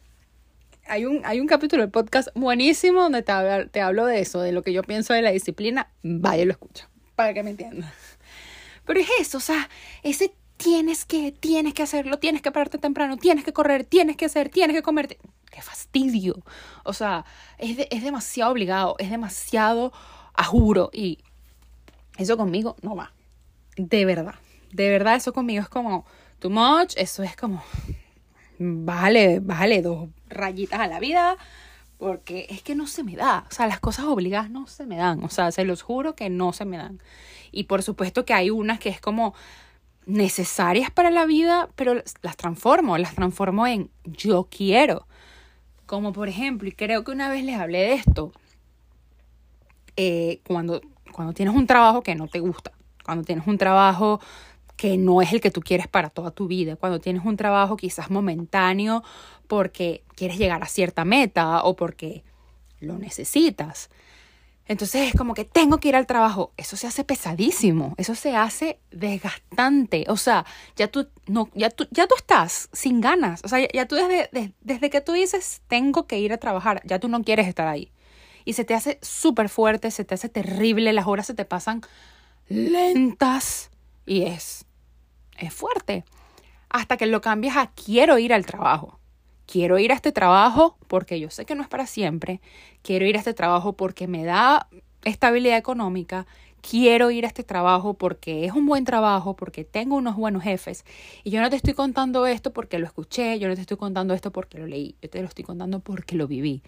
Hay 0.87 1.05
un, 1.05 1.21
hay 1.23 1.39
un 1.39 1.45
capítulo 1.45 1.83
del 1.83 1.91
podcast 1.91 2.29
buenísimo 2.33 3.03
donde 3.03 3.21
te, 3.21 3.33
te 3.71 3.81
hablo 3.81 4.07
de 4.07 4.21
eso, 4.21 4.41
de 4.41 4.51
lo 4.51 4.63
que 4.63 4.73
yo 4.73 4.81
pienso 4.81 5.13
de 5.13 5.21
la 5.21 5.31
disciplina. 5.31 5.91
Vaya, 6.01 6.45
lo 6.45 6.51
escucha 6.51 6.90
para 7.21 7.33
que 7.35 7.43
me 7.43 7.51
entiendan. 7.51 7.91
Pero 8.85 8.99
es 8.99 9.09
eso, 9.19 9.37
o 9.37 9.41
sea, 9.41 9.69
ese 10.01 10.33
tienes 10.57 11.05
que, 11.05 11.31
tienes 11.31 11.73
que 11.73 11.83
hacerlo, 11.83 12.17
tienes 12.17 12.41
que 12.41 12.51
pararte 12.51 12.77
temprano, 12.77 13.17
tienes 13.17 13.43
que 13.43 13.53
correr, 13.53 13.83
tienes 13.83 14.15
que 14.15 14.25
hacer, 14.25 14.49
tienes 14.49 14.75
que 14.75 14.81
comerte. 14.81 15.19
¡Qué 15.51 15.61
fastidio! 15.61 16.43
O 16.83 16.93
sea, 16.93 17.25
es, 17.57 17.77
es 17.89 18.03
demasiado 18.03 18.51
obligado, 18.51 18.95
es 18.99 19.09
demasiado 19.09 19.91
a 20.33 20.43
juro 20.43 20.89
y 20.93 21.19
eso 22.17 22.37
conmigo 22.37 22.75
no 22.81 22.95
va. 22.95 23.13
De 23.77 24.05
verdad, 24.05 24.35
de 24.71 24.89
verdad 24.89 25.15
eso 25.15 25.33
conmigo 25.33 25.61
es 25.61 25.69
como 25.69 26.05
too 26.39 26.49
much, 26.49 26.93
eso 26.97 27.21
es 27.21 27.35
como, 27.35 27.63
vale, 28.59 29.39
vale, 29.41 29.81
dos 29.81 30.09
rayitas 30.27 30.79
a 30.79 30.87
la 30.87 30.99
vida, 30.99 31.37
porque 32.01 32.47
es 32.49 32.63
que 32.63 32.73
no 32.73 32.87
se 32.87 33.03
me 33.03 33.15
da, 33.15 33.45
o 33.47 33.53
sea, 33.53 33.67
las 33.67 33.79
cosas 33.79 34.05
obligadas 34.05 34.49
no 34.49 34.65
se 34.65 34.87
me 34.87 34.97
dan, 34.97 35.23
o 35.23 35.29
sea, 35.29 35.51
se 35.51 35.65
los 35.65 35.83
juro 35.83 36.15
que 36.15 36.31
no 36.31 36.51
se 36.51 36.65
me 36.65 36.77
dan. 36.77 36.99
Y 37.51 37.65
por 37.65 37.83
supuesto 37.83 38.25
que 38.25 38.33
hay 38.33 38.49
unas 38.49 38.79
que 38.79 38.89
es 38.89 38.99
como 38.99 39.35
necesarias 40.07 40.89
para 40.89 41.11
la 41.11 41.27
vida, 41.27 41.69
pero 41.75 42.01
las 42.23 42.37
transformo, 42.37 42.97
las 42.97 43.13
transformo 43.13 43.67
en 43.67 43.91
yo 44.03 44.47
quiero. 44.49 45.05
Como 45.85 46.11
por 46.11 46.27
ejemplo, 46.27 46.67
y 46.67 46.71
creo 46.71 47.03
que 47.03 47.11
una 47.11 47.29
vez 47.29 47.43
les 47.43 47.59
hablé 47.59 47.77
de 47.77 47.93
esto, 47.93 48.31
eh, 49.95 50.41
cuando, 50.43 50.81
cuando 51.11 51.33
tienes 51.33 51.53
un 51.53 51.67
trabajo 51.67 52.01
que 52.01 52.15
no 52.15 52.27
te 52.27 52.39
gusta, 52.39 52.71
cuando 53.05 53.23
tienes 53.23 53.45
un 53.45 53.59
trabajo 53.59 54.19
que 54.75 54.97
no 54.97 55.21
es 55.21 55.31
el 55.33 55.39
que 55.39 55.51
tú 55.51 55.61
quieres 55.61 55.87
para 55.87 56.09
toda 56.09 56.31
tu 56.31 56.47
vida, 56.47 56.77
cuando 56.77 56.99
tienes 56.99 57.23
un 57.23 57.37
trabajo 57.37 57.77
quizás 57.77 58.09
momentáneo 58.09 59.03
porque 59.51 60.05
quieres 60.15 60.37
llegar 60.37 60.63
a 60.63 60.67
cierta 60.67 61.03
meta 61.03 61.61
o 61.63 61.75
porque 61.75 62.23
lo 62.79 62.97
necesitas. 62.97 63.89
Entonces 64.65 65.09
es 65.09 65.13
como 65.13 65.33
que 65.33 65.43
tengo 65.43 65.81
que 65.81 65.89
ir 65.89 65.97
al 65.97 66.07
trabajo. 66.07 66.53
Eso 66.55 66.77
se 66.77 66.87
hace 66.87 67.03
pesadísimo, 67.03 67.93
eso 67.97 68.15
se 68.15 68.33
hace 68.33 68.79
desgastante. 68.91 70.05
O 70.07 70.15
sea, 70.15 70.45
ya 70.77 70.87
tú, 70.87 71.09
no, 71.27 71.49
ya 71.53 71.69
tú, 71.69 71.85
ya 71.91 72.07
tú 72.07 72.15
estás 72.15 72.69
sin 72.71 73.01
ganas. 73.01 73.41
O 73.43 73.49
sea, 73.49 73.59
ya, 73.73 73.85
tú 73.89 73.95
desde, 73.95 74.53
desde 74.61 74.89
que 74.89 75.01
tú 75.01 75.11
dices 75.11 75.63
tengo 75.67 76.07
que 76.07 76.17
ir 76.17 76.31
a 76.31 76.37
trabajar, 76.37 76.81
ya 76.85 76.99
tú 76.99 77.09
no 77.09 77.21
quieres 77.21 77.49
estar 77.49 77.67
ahí. 77.67 77.91
Y 78.45 78.53
se 78.53 78.63
te 78.63 78.73
hace 78.73 78.99
súper 79.01 79.49
fuerte, 79.49 79.91
se 79.91 80.05
te 80.05 80.15
hace 80.15 80.29
terrible, 80.29 80.93
las 80.93 81.07
horas 81.07 81.25
se 81.27 81.33
te 81.33 81.43
pasan 81.43 81.81
lentas 82.47 83.69
y 84.05 84.21
es 84.23 84.65
es 85.37 85.53
fuerte. 85.53 86.05
Hasta 86.69 86.95
que 86.95 87.05
lo 87.05 87.19
cambias 87.19 87.57
a 87.57 87.71
quiero 87.71 88.17
ir 88.17 88.33
al 88.33 88.45
trabajo. 88.45 89.00
Quiero 89.51 89.77
ir 89.79 89.91
a 89.91 89.95
este 89.95 90.13
trabajo 90.13 90.77
porque 90.87 91.19
yo 91.19 91.29
sé 91.29 91.43
que 91.43 91.55
no 91.55 91.61
es 91.61 91.67
para 91.67 91.85
siempre. 91.85 92.39
Quiero 92.83 93.05
ir 93.05 93.17
a 93.17 93.19
este 93.19 93.33
trabajo 93.33 93.73
porque 93.73 94.07
me 94.07 94.23
da 94.23 94.69
estabilidad 95.03 95.57
económica. 95.57 96.25
Quiero 96.61 97.11
ir 97.11 97.25
a 97.25 97.27
este 97.27 97.43
trabajo 97.43 97.95
porque 97.95 98.45
es 98.45 98.53
un 98.53 98.65
buen 98.65 98.85
trabajo, 98.85 99.35
porque 99.35 99.65
tengo 99.65 99.97
unos 99.97 100.15
buenos 100.15 100.43
jefes. 100.43 100.85
Y 101.25 101.31
yo 101.31 101.41
no 101.41 101.49
te 101.49 101.57
estoy 101.57 101.73
contando 101.73 102.27
esto 102.27 102.53
porque 102.53 102.79
lo 102.79 102.85
escuché, 102.85 103.39
yo 103.39 103.49
no 103.49 103.55
te 103.55 103.59
estoy 103.59 103.75
contando 103.75 104.13
esto 104.13 104.31
porque 104.31 104.57
lo 104.57 104.67
leí, 104.67 104.95
yo 105.01 105.09
te 105.09 105.19
lo 105.19 105.27
estoy 105.27 105.43
contando 105.43 105.81
porque 105.81 106.15
lo 106.15 106.27
viví. 106.27 106.63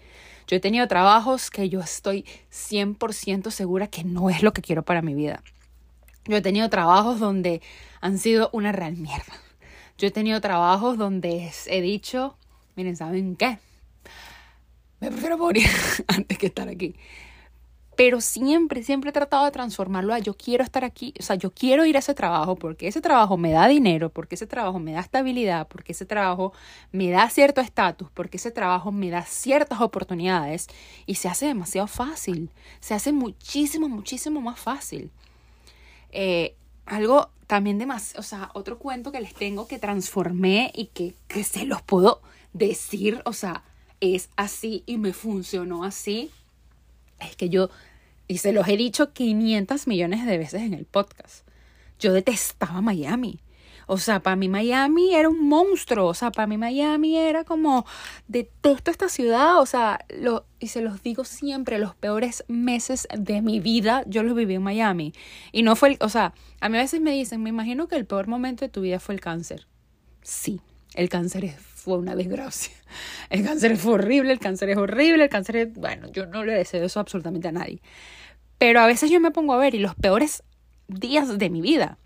Yo 0.47 0.57
he 0.57 0.59
tenido 0.59 0.85
trabajos 0.89 1.49
que 1.49 1.69
yo 1.69 1.79
estoy 1.79 2.25
100% 2.51 3.49
segura 3.49 3.87
que 3.87 4.03
no 4.03 4.29
es 4.29 4.43
lo 4.43 4.51
que 4.51 4.61
quiero 4.61 4.83
para 4.83 5.01
mi 5.01 5.13
vida. 5.13 5.41
Yo 6.25 6.35
he 6.35 6.41
tenido 6.41 6.67
trabajos 6.67 7.21
donde 7.21 7.61
han 8.01 8.17
sido 8.17 8.49
una 8.51 8.73
real 8.73 8.97
mierda. 8.97 9.33
Yo 9.97 10.07
he 10.09 10.11
tenido 10.11 10.41
trabajos 10.41 10.97
donde 10.97 11.49
he 11.67 11.81
dicho, 11.81 12.35
miren, 12.75 12.95
¿saben 12.95 13.35
qué? 13.35 13.59
Me 14.99 15.11
prefiero 15.11 15.37
morir 15.37 15.67
antes 16.07 16.37
que 16.37 16.47
estar 16.47 16.69
aquí. 16.69 16.95
Pero 17.95 18.21
siempre, 18.21 18.83
siempre 18.83 19.11
he 19.11 19.13
tratado 19.13 19.45
de 19.45 19.51
transformarlo 19.51 20.13
a 20.13 20.19
yo 20.19 20.33
quiero 20.33 20.63
estar 20.63 20.83
aquí, 20.83 21.13
o 21.19 21.23
sea, 21.23 21.35
yo 21.35 21.51
quiero 21.51 21.85
ir 21.85 21.95
a 21.95 21.99
ese 21.99 22.15
trabajo 22.15 22.55
porque 22.55 22.87
ese 22.87 23.01
trabajo 23.01 23.37
me 23.37 23.51
da 23.51 23.67
dinero, 23.67 24.09
porque 24.09 24.35
ese 24.35 24.47
trabajo 24.47 24.79
me 24.79 24.93
da 24.93 25.01
estabilidad, 25.01 25.67
porque 25.67 25.91
ese 25.91 26.05
trabajo 26.05 26.53
me 26.91 27.11
da 27.11 27.29
cierto 27.29 27.61
estatus, 27.61 28.09
porque 28.13 28.37
ese 28.37 28.49
trabajo 28.49 28.91
me 28.91 29.11
da 29.11 29.23
ciertas 29.23 29.81
oportunidades 29.81 30.67
y 31.05 31.15
se 31.15 31.27
hace 31.27 31.45
demasiado 31.45 31.87
fácil, 31.87 32.49
se 32.79 32.95
hace 32.95 33.11
muchísimo, 33.11 33.87
muchísimo 33.89 34.41
más 34.41 34.59
fácil. 34.59 35.11
Eh, 36.11 36.55
algo 36.85 37.29
también 37.45 37.77
demasiado, 37.77 38.21
o 38.21 38.23
sea, 38.23 38.49
otro 38.53 38.79
cuento 38.79 39.11
que 39.11 39.21
les 39.21 39.35
tengo 39.35 39.67
que 39.67 39.77
transformé 39.77 40.71
y 40.73 40.87
que, 40.87 41.13
que 41.27 41.43
se 41.43 41.65
los 41.65 41.81
puedo 41.83 42.21
decir, 42.53 43.21
o 43.25 43.33
sea, 43.33 43.63
es 43.99 44.29
así 44.35 44.83
y 44.85 44.97
me 44.97 45.13
funcionó 45.13 45.83
así, 45.83 46.31
es 47.19 47.35
que 47.35 47.49
yo, 47.49 47.69
y 48.27 48.37
se 48.39 48.51
los 48.53 48.67
he 48.67 48.77
dicho 48.77 49.13
500 49.13 49.87
millones 49.87 50.25
de 50.25 50.37
veces 50.37 50.61
en 50.61 50.73
el 50.73 50.85
podcast, 50.85 51.47
yo 51.99 52.13
detestaba 52.13 52.81
Miami. 52.81 53.39
O 53.85 53.97
sea, 53.97 54.21
para 54.21 54.35
mí 54.35 54.47
Miami 54.47 55.13
era 55.13 55.29
un 55.29 55.47
monstruo. 55.47 56.07
O 56.07 56.13
sea, 56.13 56.31
para 56.31 56.47
mí 56.47 56.57
Miami 56.57 57.17
era 57.17 57.43
como, 57.43 57.85
detesto 58.27 58.91
esta 58.91 59.09
ciudad. 59.09 59.59
O 59.59 59.65
sea, 59.65 60.05
lo, 60.09 60.45
y 60.59 60.67
se 60.67 60.81
los 60.81 61.03
digo 61.03 61.25
siempre, 61.25 61.79
los 61.79 61.95
peores 61.95 62.43
meses 62.47 63.07
de 63.17 63.41
mi 63.41 63.59
vida 63.59 64.03
yo 64.07 64.23
los 64.23 64.35
viví 64.35 64.55
en 64.55 64.63
Miami. 64.63 65.13
Y 65.51 65.63
no 65.63 65.75
fue, 65.75 65.89
el, 65.89 65.97
o 65.99 66.09
sea, 66.09 66.33
a 66.61 66.69
mí 66.69 66.77
a 66.77 66.81
veces 66.81 67.01
me 67.01 67.11
dicen, 67.11 67.43
me 67.43 67.49
imagino 67.49 67.87
que 67.87 67.95
el 67.95 68.05
peor 68.05 68.27
momento 68.27 68.65
de 68.65 68.69
tu 68.69 68.81
vida 68.81 68.99
fue 68.99 69.15
el 69.15 69.21
cáncer. 69.21 69.67
Sí, 70.21 70.61
el 70.93 71.09
cáncer 71.09 71.43
fue 71.83 71.97
una 71.97 72.15
desgracia. 72.15 72.73
El 73.29 73.43
cáncer 73.43 73.77
fue 73.77 73.93
horrible, 73.93 74.31
el 74.31 74.39
cáncer 74.39 74.69
es 74.69 74.77
horrible, 74.77 75.23
el 75.23 75.29
cáncer 75.29 75.55
es, 75.55 75.73
bueno, 75.73 76.07
yo 76.11 76.27
no 76.27 76.43
le 76.45 76.53
deseo 76.53 76.83
eso 76.85 76.99
absolutamente 76.99 77.47
a 77.47 77.51
nadie. 77.51 77.81
Pero 78.59 78.79
a 78.79 78.87
veces 78.87 79.09
yo 79.09 79.19
me 79.19 79.31
pongo 79.31 79.53
a 79.53 79.57
ver 79.57 79.73
y 79.73 79.79
los 79.79 79.95
peores 79.95 80.43
días 80.87 81.37
de 81.39 81.49
mi 81.49 81.61
vida 81.61 81.97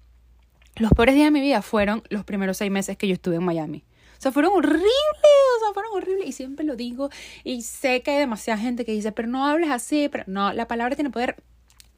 los 0.80 0.92
peores 0.92 1.16
días 1.16 1.28
de 1.28 1.32
mi 1.32 1.42
vida 1.42 1.62
fueron 1.62 2.04
los 2.10 2.24
primeros 2.24 2.58
seis 2.58 2.72
meses 2.72 2.98
que 2.98 3.08
yo 3.08 3.14
estuve 3.14 3.38
en 3.38 3.44
Miami. 3.44 3.84
O 4.18 4.22
sea, 4.22 4.32
fueron 4.32 4.54
horribles, 4.54 4.82
o 4.82 5.60
sea, 5.64 5.74
fueron 5.74 5.92
horribles. 5.94 6.28
Y 6.28 6.32
siempre 6.32 6.66
lo 6.66 6.76
digo. 6.76 7.10
Y 7.44 7.62
sé 7.62 8.02
que 8.02 8.12
hay 8.12 8.18
demasiada 8.18 8.60
gente 8.60 8.86
que 8.86 8.92
dice, 8.92 9.12
pero 9.12 9.28
no 9.28 9.46
hables 9.46 9.70
así. 9.70 10.10
Pero 10.10 10.24
no, 10.28 10.54
la 10.54 10.68
palabra 10.68 10.96
tiene 10.96 11.10
poder. 11.10 11.36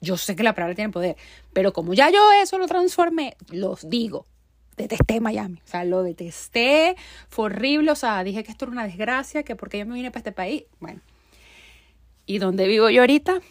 Yo 0.02 0.18
sé 0.18 0.36
que 0.36 0.44
la 0.44 0.54
palabra 0.54 0.76
tiene 0.76 0.92
poder. 0.92 1.15
Pero 1.54 1.74
como 1.74 1.94
ya 1.94 2.10
yo 2.10 2.20
eso 2.42 2.58
lo 2.58 2.68
transformé, 2.68 3.36
los 3.50 3.89
digo. 3.89 4.26
Detesté 4.80 5.20
Miami. 5.20 5.60
O 5.65 5.68
sea, 5.68 5.84
lo 5.84 6.04
detesté. 6.04 6.96
Fue 7.28 7.46
horrible. 7.46 7.92
O 7.92 7.96
sea, 7.96 8.24
dije 8.24 8.44
que 8.44 8.52
esto 8.52 8.65
era 8.65 8.72
una 8.72 8.86
desgracia. 8.86 9.44
Que 9.44 9.56
porque 9.56 9.78
yo 9.78 9.86
me 9.86 9.96
vine 9.96 10.10
para 10.10 10.20
este 10.20 10.32
país. 10.32 10.63
Bueno. 10.80 11.02
¿Y 12.26 12.38
dónde 12.38 12.68
vivo 12.68 12.89
yo 12.89 13.02
ahorita? 13.02 13.42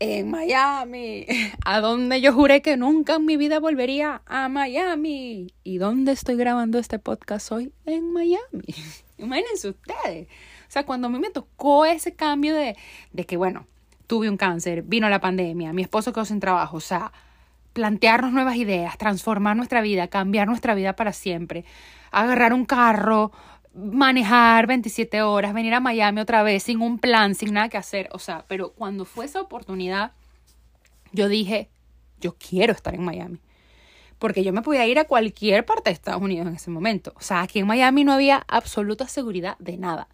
en 0.00 0.30
Miami, 0.30 1.24
a 1.64 1.80
donde 1.80 2.20
yo 2.20 2.32
juré 2.32 2.62
que 2.62 2.76
nunca 2.76 3.14
en 3.14 3.24
mi 3.24 3.36
vida 3.36 3.60
volvería 3.60 4.22
a 4.26 4.48
Miami. 4.48 5.46
¿Y 5.62 5.78
dónde 5.78 6.12
estoy 6.12 6.36
grabando 6.36 6.78
este 6.78 6.98
podcast 6.98 7.50
hoy? 7.52 7.72
En 7.86 8.12
Miami. 8.12 8.64
Imagínense 9.18 9.70
ustedes. 9.70 10.28
O 10.68 10.70
sea, 10.74 10.84
cuando 10.84 11.06
a 11.06 11.10
mí 11.10 11.18
me 11.18 11.30
tocó 11.30 11.86
ese 11.86 12.14
cambio 12.14 12.54
de, 12.54 12.76
de 13.12 13.24
que, 13.24 13.36
bueno, 13.36 13.66
tuve 14.06 14.28
un 14.28 14.36
cáncer, 14.36 14.82
vino 14.82 15.08
la 15.08 15.20
pandemia, 15.20 15.72
mi 15.72 15.82
esposo 15.82 16.12
quedó 16.12 16.24
sin 16.24 16.40
trabajo, 16.40 16.76
o 16.76 16.80
sea, 16.80 17.12
plantearnos 17.74 18.32
nuevas 18.32 18.56
ideas, 18.56 18.96
transformar 18.96 19.56
nuestra 19.56 19.82
vida, 19.82 20.08
cambiar 20.08 20.46
nuestra 20.46 20.74
vida 20.74 20.94
para 20.96 21.12
siempre, 21.12 21.64
agarrar 22.10 22.54
un 22.54 22.64
carro, 22.64 23.32
manejar 23.74 24.66
27 24.66 25.22
horas, 25.22 25.52
venir 25.52 25.74
a 25.74 25.80
Miami 25.80 26.20
otra 26.20 26.42
vez 26.42 26.62
sin 26.62 26.80
un 26.80 26.98
plan, 26.98 27.34
sin 27.34 27.52
nada 27.52 27.68
que 27.68 27.76
hacer. 27.76 28.08
O 28.12 28.18
sea, 28.18 28.44
pero 28.48 28.72
cuando 28.72 29.04
fue 29.04 29.26
esa 29.26 29.40
oportunidad, 29.40 30.12
yo 31.12 31.28
dije, 31.28 31.68
yo 32.20 32.36
quiero 32.38 32.72
estar 32.72 32.94
en 32.94 33.04
Miami. 33.04 33.40
Porque 34.20 34.44
yo 34.44 34.52
me 34.52 34.62
podía 34.62 34.86
ir 34.86 35.00
a 35.00 35.04
cualquier 35.04 35.66
parte 35.66 35.90
de 35.90 35.94
Estados 35.94 36.22
Unidos 36.22 36.46
en 36.46 36.54
ese 36.54 36.70
momento. 36.70 37.12
O 37.16 37.20
sea, 37.20 37.42
aquí 37.42 37.58
en 37.58 37.66
Miami 37.66 38.04
no 38.04 38.12
había 38.12 38.44
absoluta 38.46 39.08
seguridad 39.08 39.58
de 39.58 39.76
nada. 39.76 40.08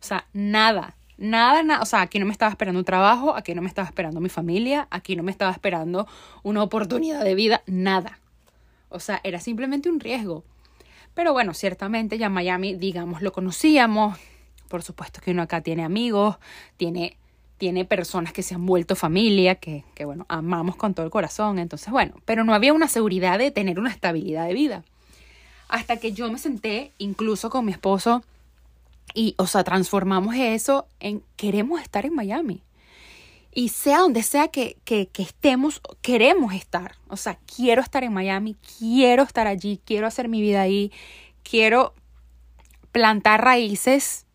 O 0.00 0.06
sea, 0.06 0.26
nada, 0.32 0.96
nada, 1.16 1.62
nada. 1.62 1.82
O 1.82 1.86
sea, 1.86 2.00
aquí 2.02 2.18
no 2.18 2.26
me 2.26 2.32
estaba 2.32 2.50
esperando 2.50 2.78
un 2.78 2.84
trabajo, 2.84 3.34
aquí 3.34 3.54
no 3.54 3.62
me 3.62 3.68
estaba 3.68 3.86
esperando 3.86 4.20
mi 4.20 4.28
familia, 4.28 4.88
aquí 4.90 5.16
no 5.16 5.22
me 5.22 5.30
estaba 5.30 5.50
esperando 5.52 6.06
una 6.42 6.62
oportunidad 6.62 7.24
de 7.24 7.34
vida, 7.34 7.62
nada. 7.66 8.18
O 8.88 9.00
sea, 9.00 9.20
era 9.24 9.40
simplemente 9.40 9.88
un 9.88 10.00
riesgo. 10.00 10.44
Pero 11.14 11.32
bueno, 11.32 11.54
ciertamente 11.54 12.18
ya 12.18 12.28
Miami, 12.28 12.74
digamos, 12.74 13.22
lo 13.22 13.32
conocíamos. 13.32 14.18
Por 14.68 14.82
supuesto 14.82 15.20
que 15.20 15.30
uno 15.30 15.42
acá 15.42 15.60
tiene 15.60 15.84
amigos, 15.84 16.36
tiene, 16.76 17.16
tiene 17.58 17.84
personas 17.84 18.32
que 18.32 18.42
se 18.42 18.54
han 18.54 18.66
vuelto 18.66 18.96
familia, 18.96 19.54
que, 19.54 19.84
que 19.94 20.04
bueno, 20.04 20.26
amamos 20.28 20.76
con 20.76 20.94
todo 20.94 21.06
el 21.06 21.12
corazón. 21.12 21.58
Entonces, 21.58 21.90
bueno, 21.90 22.14
pero 22.24 22.44
no 22.44 22.54
había 22.54 22.72
una 22.72 22.88
seguridad 22.88 23.38
de 23.38 23.50
tener 23.50 23.78
una 23.78 23.90
estabilidad 23.90 24.46
de 24.46 24.54
vida. 24.54 24.84
Hasta 25.68 25.96
que 25.96 26.12
yo 26.12 26.30
me 26.30 26.38
senté, 26.38 26.92
incluso 26.98 27.50
con 27.50 27.64
mi 27.64 27.72
esposo, 27.72 28.22
y, 29.12 29.34
o 29.38 29.46
sea, 29.46 29.64
transformamos 29.64 30.34
eso 30.36 30.86
en 31.00 31.22
queremos 31.36 31.80
estar 31.80 32.06
en 32.06 32.14
Miami. 32.14 32.62
Y 33.52 33.68
sea 33.68 33.98
donde 33.98 34.22
sea 34.22 34.48
que, 34.48 34.78
que, 34.84 35.06
que, 35.06 35.22
estemos, 35.22 35.80
queremos 36.02 36.54
estar. 36.54 36.96
O 37.08 37.16
sea, 37.16 37.38
quiero 37.54 37.82
estar 37.82 38.02
en 38.02 38.12
Miami, 38.12 38.56
quiero 38.78 39.22
estar 39.22 39.46
allí, 39.46 39.80
quiero 39.84 40.08
hacer 40.08 40.28
mi 40.28 40.40
vida 40.40 40.62
ahí, 40.62 40.90
quiero 41.44 41.94
plantar 42.90 43.44
raíces 43.44 44.26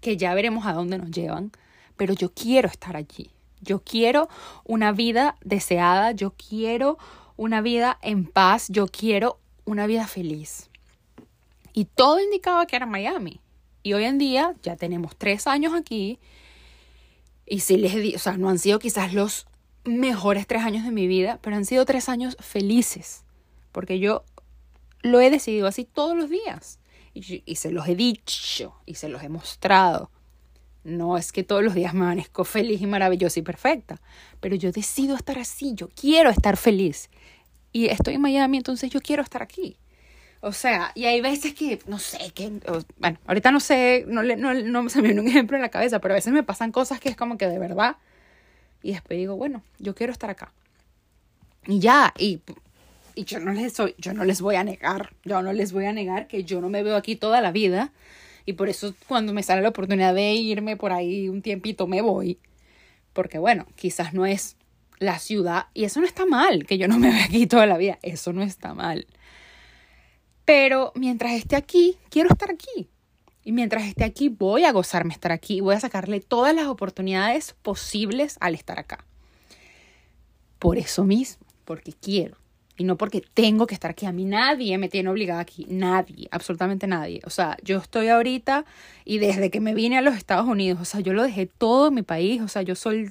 que 0.00 0.16
ya 0.16 0.34
veremos 0.34 0.66
a 0.66 0.72
dónde 0.72 0.98
nos 0.98 1.10
llevan, 1.10 1.52
pero 1.96 2.14
yo 2.14 2.32
quiero 2.32 2.68
estar 2.68 2.96
allí. 2.96 3.30
Yo 3.60 3.80
quiero 3.80 4.28
una 4.64 4.92
vida 4.92 5.36
deseada, 5.42 6.12
yo 6.12 6.32
quiero 6.32 6.98
una 7.36 7.60
vida 7.60 7.98
en 8.02 8.24
paz, 8.24 8.68
yo 8.68 8.86
quiero 8.86 9.38
una 9.64 9.86
vida 9.86 10.06
feliz. 10.06 10.70
Y 11.72 11.86
todo 11.86 12.20
indicaba 12.20 12.66
que 12.66 12.76
era 12.76 12.86
Miami. 12.86 13.40
Y 13.86 13.94
hoy 13.94 14.02
en 14.02 14.18
día 14.18 14.52
ya 14.64 14.74
tenemos 14.74 15.14
tres 15.14 15.46
años 15.46 15.72
aquí 15.72 16.18
y 17.46 17.60
sí 17.60 17.76
les 17.76 17.94
di, 17.94 18.16
o 18.16 18.18
sea, 18.18 18.36
no 18.36 18.50
han 18.50 18.58
sido 18.58 18.80
quizás 18.80 19.14
los 19.14 19.46
mejores 19.84 20.48
tres 20.48 20.64
años 20.64 20.84
de 20.84 20.90
mi 20.90 21.06
vida, 21.06 21.38
pero 21.40 21.54
han 21.54 21.64
sido 21.64 21.84
tres 21.84 22.08
años 22.08 22.36
felices. 22.40 23.22
Porque 23.70 24.00
yo 24.00 24.24
lo 25.02 25.20
he 25.20 25.30
decidido 25.30 25.68
así 25.68 25.84
todos 25.84 26.16
los 26.16 26.28
días. 26.28 26.80
Y, 27.14 27.44
y, 27.46 27.54
se 27.54 27.70
los 27.70 27.86
he 27.86 27.94
dicho 27.94 28.74
y 28.86 28.96
se 28.96 29.08
los 29.08 29.22
he 29.22 29.28
mostrado. 29.28 30.10
No 30.82 31.16
es 31.16 31.30
que 31.30 31.44
todos 31.44 31.62
los 31.62 31.74
días 31.76 31.94
me 31.94 32.06
amanezco 32.06 32.42
feliz 32.42 32.82
y 32.82 32.86
maravillosa 32.86 33.38
y 33.38 33.44
perfecta, 33.44 34.00
pero 34.40 34.56
yo 34.56 34.72
decido 34.72 35.14
estar 35.14 35.38
así, 35.38 35.74
yo 35.76 35.88
quiero 35.90 36.30
estar 36.30 36.56
feliz. 36.56 37.08
Y 37.70 37.86
estoy 37.86 38.14
en 38.14 38.22
Miami, 38.22 38.56
entonces 38.56 38.90
yo 38.90 39.00
quiero 39.00 39.22
estar 39.22 39.44
aquí. 39.44 39.78
O 40.40 40.52
sea, 40.52 40.92
y 40.94 41.06
hay 41.06 41.20
veces 41.20 41.54
que, 41.54 41.80
no 41.86 41.98
sé, 41.98 42.30
que, 42.34 42.60
bueno, 42.98 43.18
ahorita 43.26 43.50
no 43.50 43.60
sé, 43.60 44.04
no, 44.06 44.22
no, 44.22 44.54
no 44.54 44.88
se 44.88 45.00
me 45.00 45.08
viene 45.08 45.20
un 45.20 45.28
ejemplo 45.28 45.56
en 45.56 45.62
la 45.62 45.70
cabeza, 45.70 45.98
pero 46.00 46.14
a 46.14 46.16
veces 46.16 46.32
me 46.32 46.42
pasan 46.42 46.72
cosas 46.72 47.00
que 47.00 47.08
es 47.08 47.16
como 47.16 47.38
que 47.38 47.46
de 47.46 47.58
verdad. 47.58 47.96
Y 48.82 48.92
después 48.92 49.18
digo, 49.18 49.36
bueno, 49.36 49.62
yo 49.78 49.94
quiero 49.94 50.12
estar 50.12 50.30
acá. 50.30 50.52
Y 51.66 51.80
ya, 51.80 52.14
y, 52.18 52.40
y 53.14 53.24
yo, 53.24 53.40
no 53.40 53.52
les 53.52 53.72
soy, 53.72 53.94
yo 53.98 54.12
no 54.12 54.24
les 54.24 54.40
voy 54.40 54.56
a 54.56 54.64
negar, 54.64 55.10
yo 55.24 55.42
no 55.42 55.52
les 55.52 55.72
voy 55.72 55.86
a 55.86 55.92
negar 55.92 56.28
que 56.28 56.44
yo 56.44 56.60
no 56.60 56.68
me 56.68 56.82
veo 56.82 56.96
aquí 56.96 57.16
toda 57.16 57.40
la 57.40 57.50
vida. 57.50 57.92
Y 58.44 58.52
por 58.52 58.68
eso 58.68 58.94
cuando 59.08 59.32
me 59.32 59.42
sale 59.42 59.62
la 59.62 59.70
oportunidad 59.70 60.14
de 60.14 60.34
irme 60.34 60.76
por 60.76 60.92
ahí 60.92 61.28
un 61.28 61.42
tiempito, 61.42 61.86
me 61.86 62.02
voy. 62.02 62.38
Porque 63.12 63.38
bueno, 63.38 63.66
quizás 63.74 64.14
no 64.14 64.26
es 64.26 64.56
la 64.98 65.18
ciudad, 65.18 65.66
y 65.74 65.84
eso 65.84 66.00
no 66.00 66.06
está 66.06 66.24
mal, 66.26 66.66
que 66.66 66.78
yo 66.78 66.88
no 66.88 66.98
me 66.98 67.10
vea 67.10 67.24
aquí 67.24 67.46
toda 67.46 67.66
la 67.66 67.76
vida, 67.76 67.98
eso 68.02 68.32
no 68.32 68.42
está 68.42 68.72
mal. 68.72 69.06
Pero 70.46 70.92
mientras 70.94 71.32
esté 71.32 71.56
aquí, 71.56 71.98
quiero 72.08 72.30
estar 72.30 72.50
aquí. 72.50 72.88
Y 73.44 73.52
mientras 73.52 73.84
esté 73.84 74.04
aquí, 74.04 74.28
voy 74.28 74.64
a 74.64 74.72
gozarme 74.72 75.12
estar 75.12 75.32
aquí. 75.32 75.60
Voy 75.60 75.74
a 75.74 75.80
sacarle 75.80 76.20
todas 76.20 76.54
las 76.54 76.66
oportunidades 76.66 77.54
posibles 77.62 78.38
al 78.40 78.54
estar 78.54 78.78
acá. 78.78 79.04
Por 80.58 80.78
eso 80.78 81.04
mismo, 81.04 81.44
porque 81.64 81.92
quiero. 81.92 82.38
Y 82.78 82.84
no 82.84 82.96
porque 82.96 83.22
tengo 83.34 83.66
que 83.66 83.74
estar 83.74 83.90
aquí. 83.90 84.06
A 84.06 84.12
mí 84.12 84.24
nadie 84.24 84.78
me 84.78 84.88
tiene 84.88 85.10
obligada 85.10 85.40
aquí. 85.40 85.66
Nadie, 85.68 86.28
absolutamente 86.30 86.86
nadie. 86.86 87.20
O 87.24 87.30
sea, 87.30 87.56
yo 87.62 87.78
estoy 87.78 88.08
ahorita 88.08 88.64
y 89.04 89.18
desde 89.18 89.50
que 89.50 89.60
me 89.60 89.74
vine 89.74 89.98
a 89.98 90.02
los 90.02 90.14
Estados 90.14 90.46
Unidos, 90.46 90.80
o 90.80 90.84
sea, 90.84 91.00
yo 91.00 91.12
lo 91.12 91.22
dejé 91.22 91.46
todo 91.46 91.88
en 91.88 91.94
mi 91.94 92.02
país. 92.02 92.40
O 92.42 92.48
sea, 92.48 92.62
yo 92.62 92.74
soy 92.74 93.10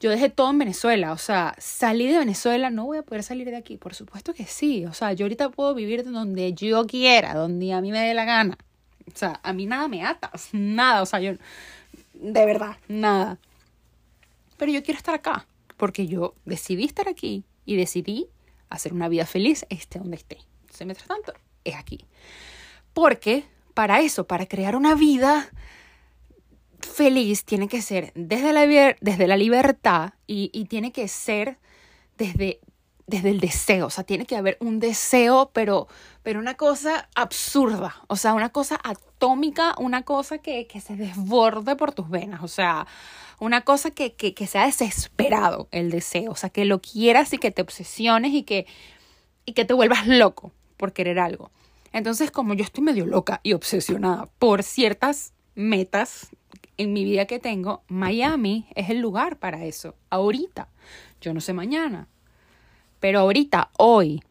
yo 0.00 0.10
dejé 0.10 0.30
todo 0.30 0.50
en 0.50 0.58
Venezuela, 0.58 1.12
o 1.12 1.18
sea, 1.18 1.54
salí 1.58 2.06
de 2.06 2.18
Venezuela, 2.18 2.70
no 2.70 2.86
voy 2.86 2.98
a 2.98 3.02
poder 3.02 3.22
salir 3.22 3.50
de 3.50 3.56
aquí, 3.56 3.76
por 3.76 3.94
supuesto 3.94 4.32
que 4.32 4.46
sí, 4.46 4.86
o 4.86 4.94
sea, 4.94 5.12
yo 5.12 5.26
ahorita 5.26 5.50
puedo 5.50 5.74
vivir 5.74 6.10
donde 6.10 6.54
yo 6.54 6.86
quiera, 6.86 7.34
donde 7.34 7.74
a 7.74 7.82
mí 7.82 7.92
me 7.92 8.00
dé 8.00 8.14
la 8.14 8.24
gana, 8.24 8.56
o 9.06 9.16
sea, 9.16 9.38
a 9.42 9.52
mí 9.52 9.66
nada 9.66 9.88
me 9.88 10.04
ata, 10.04 10.30
nada, 10.52 11.02
o 11.02 11.06
sea, 11.06 11.20
yo, 11.20 11.32
de 12.14 12.46
verdad, 12.46 12.76
nada. 12.88 13.38
Pero 14.56 14.72
yo 14.72 14.82
quiero 14.82 14.98
estar 14.98 15.14
acá, 15.14 15.46
porque 15.76 16.06
yo 16.06 16.34
decidí 16.44 16.84
estar 16.84 17.08
aquí 17.08 17.44
y 17.64 17.76
decidí 17.76 18.26
hacer 18.70 18.92
una 18.92 19.08
vida 19.08 19.26
feliz, 19.26 19.66
esté 19.68 19.98
donde 19.98 20.16
esté. 20.16 20.38
Entonces, 20.62 20.86
mientras 20.86 21.08
tanto, 21.08 21.32
es 21.64 21.74
aquí. 21.76 22.04
Porque 22.92 23.44
para 23.74 24.00
eso, 24.00 24.26
para 24.26 24.46
crear 24.46 24.76
una 24.76 24.94
vida 24.94 25.50
feliz 26.80 27.44
tiene 27.44 27.68
que 27.68 27.82
ser 27.82 28.12
desde 28.14 28.52
la, 28.52 28.94
desde 29.00 29.26
la 29.26 29.36
libertad 29.36 30.14
y, 30.26 30.50
y, 30.52 30.66
tiene 30.66 30.92
que 30.92 31.08
ser 31.08 31.58
desde, 32.18 32.60
desde 33.06 33.30
el 33.30 33.40
deseo. 33.40 33.86
O 33.86 33.90
sea, 33.90 34.04
tiene 34.04 34.26
que 34.26 34.36
haber 34.36 34.56
un 34.60 34.80
deseo, 34.80 35.50
pero, 35.52 35.88
pero 36.22 36.38
una 36.38 36.54
cosa 36.54 37.08
absurda. 37.14 37.96
O 38.08 38.16
sea, 38.16 38.34
una 38.34 38.50
cosa 38.50 38.78
atómica, 38.82 39.74
una 39.78 40.02
cosa 40.02 40.38
que, 40.38 40.66
que 40.66 40.80
se 40.80 40.96
desborde 40.96 41.76
por 41.76 41.92
tus 41.92 42.08
venas. 42.08 42.42
O 42.42 42.48
sea, 42.48 42.86
una 43.38 43.62
cosa 43.62 43.90
que, 43.90 44.14
que, 44.14 44.34
que 44.34 44.46
sea 44.46 44.66
desesperado 44.66 45.68
el 45.70 45.90
deseo. 45.90 46.32
O 46.32 46.36
sea, 46.36 46.50
que 46.50 46.64
lo 46.64 46.80
quieras 46.80 47.32
y 47.32 47.38
que 47.38 47.50
te 47.50 47.62
obsesiones 47.62 48.32
y 48.32 48.42
que, 48.42 48.66
y 49.44 49.52
que 49.52 49.64
te 49.64 49.74
vuelvas 49.74 50.06
loco 50.06 50.52
por 50.76 50.92
querer 50.92 51.18
algo. 51.18 51.50
Entonces, 51.92 52.30
como 52.30 52.54
yo 52.54 52.64
estoy 52.64 52.84
medio 52.84 53.06
loca 53.06 53.40
y 53.42 53.52
obsesionada 53.52 54.28
por 54.38 54.62
ciertas 54.62 55.32
metas 55.54 56.30
en 56.80 56.94
mi 56.94 57.04
vida 57.04 57.26
que 57.26 57.38
tengo, 57.38 57.82
Miami 57.88 58.66
es 58.74 58.88
el 58.88 59.00
lugar 59.00 59.38
para 59.38 59.66
eso. 59.66 59.96
Ahorita. 60.08 60.68
Yo 61.20 61.34
no 61.34 61.42
sé 61.42 61.52
mañana. 61.52 62.08
Pero 63.00 63.20
ahorita, 63.20 63.70
hoy, 63.76 64.22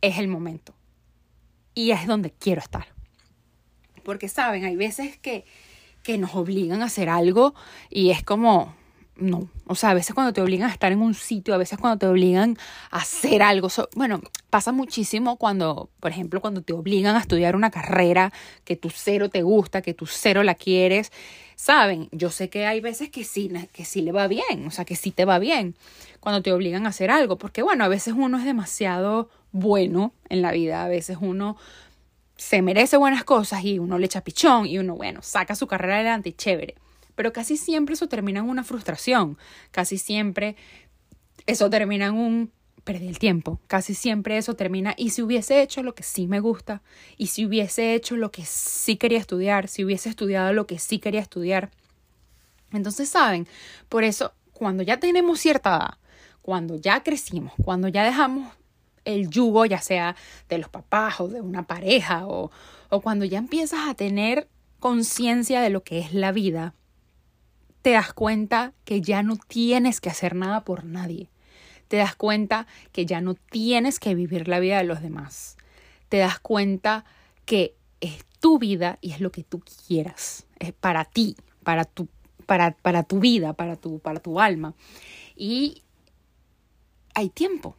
es 0.00 0.18
el 0.18 0.26
momento. 0.26 0.74
Y 1.72 1.92
es 1.92 2.08
donde 2.08 2.32
quiero 2.32 2.60
estar. 2.60 2.88
Porque, 4.02 4.28
¿saben? 4.28 4.64
Hay 4.64 4.74
veces 4.74 5.18
que, 5.18 5.44
que 6.02 6.18
nos 6.18 6.34
obligan 6.34 6.82
a 6.82 6.86
hacer 6.86 7.08
algo 7.08 7.54
y 7.90 8.10
es 8.10 8.24
como, 8.24 8.74
no. 9.18 9.48
O 9.66 9.74
sea, 9.74 9.90
a 9.90 9.94
veces 9.94 10.14
cuando 10.14 10.32
te 10.32 10.40
obligan 10.40 10.68
a 10.68 10.72
estar 10.72 10.92
en 10.92 11.00
un 11.00 11.14
sitio, 11.14 11.54
a 11.54 11.58
veces 11.58 11.78
cuando 11.78 11.98
te 11.98 12.06
obligan 12.06 12.56
a 12.90 12.98
hacer 12.98 13.42
algo. 13.42 13.68
bueno, 13.94 14.20
pasa 14.50 14.72
muchísimo 14.72 15.36
cuando, 15.36 15.90
por 16.00 16.10
ejemplo, 16.10 16.40
cuando 16.40 16.62
te 16.62 16.72
obligan 16.72 17.16
a 17.16 17.20
estudiar 17.20 17.56
una 17.56 17.70
carrera 17.70 18.32
que 18.64 18.76
tu 18.76 18.90
cero 18.90 19.28
te 19.28 19.42
gusta, 19.42 19.82
que 19.82 19.94
tu 19.94 20.06
cero 20.06 20.42
la 20.42 20.54
quieres. 20.54 21.12
Saben, 21.54 22.08
yo 22.12 22.30
sé 22.30 22.50
que 22.50 22.66
hay 22.66 22.80
veces 22.80 23.10
que 23.10 23.24
sí, 23.24 23.50
que 23.72 23.84
sí 23.84 24.02
le 24.02 24.12
va 24.12 24.28
bien, 24.28 24.66
o 24.66 24.70
sea, 24.70 24.84
que 24.84 24.96
sí 24.96 25.10
te 25.10 25.24
va 25.24 25.38
bien 25.38 25.74
cuando 26.20 26.42
te 26.42 26.52
obligan 26.52 26.86
a 26.86 26.90
hacer 26.90 27.10
algo, 27.10 27.38
porque 27.38 27.62
bueno, 27.62 27.84
a 27.84 27.88
veces 27.88 28.14
uno 28.16 28.38
es 28.38 28.44
demasiado 28.44 29.30
bueno 29.52 30.12
en 30.28 30.42
la 30.42 30.52
vida, 30.52 30.84
a 30.84 30.88
veces 30.88 31.16
uno 31.20 31.56
se 32.36 32.60
merece 32.60 32.98
buenas 32.98 33.24
cosas 33.24 33.64
y 33.64 33.78
uno 33.78 33.98
le 33.98 34.06
echa 34.06 34.20
pichón 34.20 34.66
y 34.66 34.78
uno, 34.78 34.96
bueno, 34.96 35.22
saca 35.22 35.54
su 35.54 35.66
carrera 35.66 35.96
adelante 35.96 36.28
y 36.28 36.32
chévere 36.34 36.74
pero 37.16 37.32
casi 37.32 37.56
siempre 37.56 37.94
eso 37.94 38.08
termina 38.08 38.40
en 38.40 38.48
una 38.48 38.62
frustración, 38.62 39.36
casi 39.72 39.98
siempre 39.98 40.54
eso 41.46 41.68
termina 41.68 42.06
en 42.06 42.14
un 42.14 42.52
perdí 42.84 43.08
el 43.08 43.18
tiempo, 43.18 43.60
casi 43.66 43.94
siempre 43.94 44.38
eso 44.38 44.54
termina 44.54 44.94
y 44.96 45.10
si 45.10 45.20
hubiese 45.20 45.60
hecho 45.60 45.82
lo 45.82 45.96
que 45.96 46.04
sí 46.04 46.28
me 46.28 46.38
gusta 46.38 46.82
y 47.16 47.26
si 47.26 47.44
hubiese 47.44 47.94
hecho 47.94 48.16
lo 48.16 48.30
que 48.30 48.44
sí 48.44 48.96
quería 48.96 49.18
estudiar, 49.18 49.66
si 49.66 49.84
hubiese 49.84 50.08
estudiado 50.08 50.52
lo 50.52 50.68
que 50.68 50.78
sí 50.78 51.00
quería 51.00 51.20
estudiar. 51.20 51.72
Entonces, 52.72 53.08
saben, 53.08 53.48
por 53.88 54.04
eso 54.04 54.32
cuando 54.52 54.84
ya 54.84 55.00
tenemos 55.00 55.40
cierta 55.40 55.70
edad, 55.76 55.94
cuando 56.42 56.76
ya 56.76 57.02
crecimos, 57.02 57.52
cuando 57.64 57.88
ya 57.88 58.04
dejamos 58.04 58.52
el 59.04 59.30
yugo, 59.30 59.66
ya 59.66 59.80
sea 59.80 60.14
de 60.48 60.58
los 60.58 60.68
papás 60.68 61.20
o 61.20 61.26
de 61.26 61.40
una 61.40 61.66
pareja, 61.66 62.26
o, 62.26 62.52
o 62.88 63.00
cuando 63.00 63.24
ya 63.24 63.38
empiezas 63.38 63.88
a 63.88 63.94
tener 63.94 64.48
conciencia 64.78 65.60
de 65.60 65.70
lo 65.70 65.82
que 65.82 65.98
es 65.98 66.14
la 66.14 66.30
vida, 66.30 66.74
te 67.86 67.92
das 67.92 68.12
cuenta 68.12 68.72
que 68.84 69.00
ya 69.00 69.22
no 69.22 69.36
tienes 69.36 70.00
que 70.00 70.10
hacer 70.10 70.34
nada 70.34 70.64
por 70.64 70.82
nadie. 70.82 71.30
Te 71.86 71.98
das 71.98 72.16
cuenta 72.16 72.66
que 72.90 73.06
ya 73.06 73.20
no 73.20 73.34
tienes 73.34 74.00
que 74.00 74.16
vivir 74.16 74.48
la 74.48 74.58
vida 74.58 74.78
de 74.78 74.82
los 74.82 75.02
demás. 75.02 75.56
Te 76.08 76.16
das 76.16 76.40
cuenta 76.40 77.04
que 77.44 77.76
es 78.00 78.24
tu 78.40 78.58
vida 78.58 78.98
y 79.00 79.12
es 79.12 79.20
lo 79.20 79.30
que 79.30 79.44
tú 79.44 79.62
quieras. 79.86 80.48
Es 80.58 80.72
para 80.72 81.04
ti, 81.04 81.36
para 81.62 81.84
tu, 81.84 82.08
para, 82.44 82.72
para 82.72 83.04
tu 83.04 83.20
vida, 83.20 83.52
para 83.52 83.76
tu, 83.76 84.00
para 84.00 84.18
tu 84.18 84.40
alma. 84.40 84.74
Y 85.36 85.84
hay 87.14 87.28
tiempo. 87.28 87.76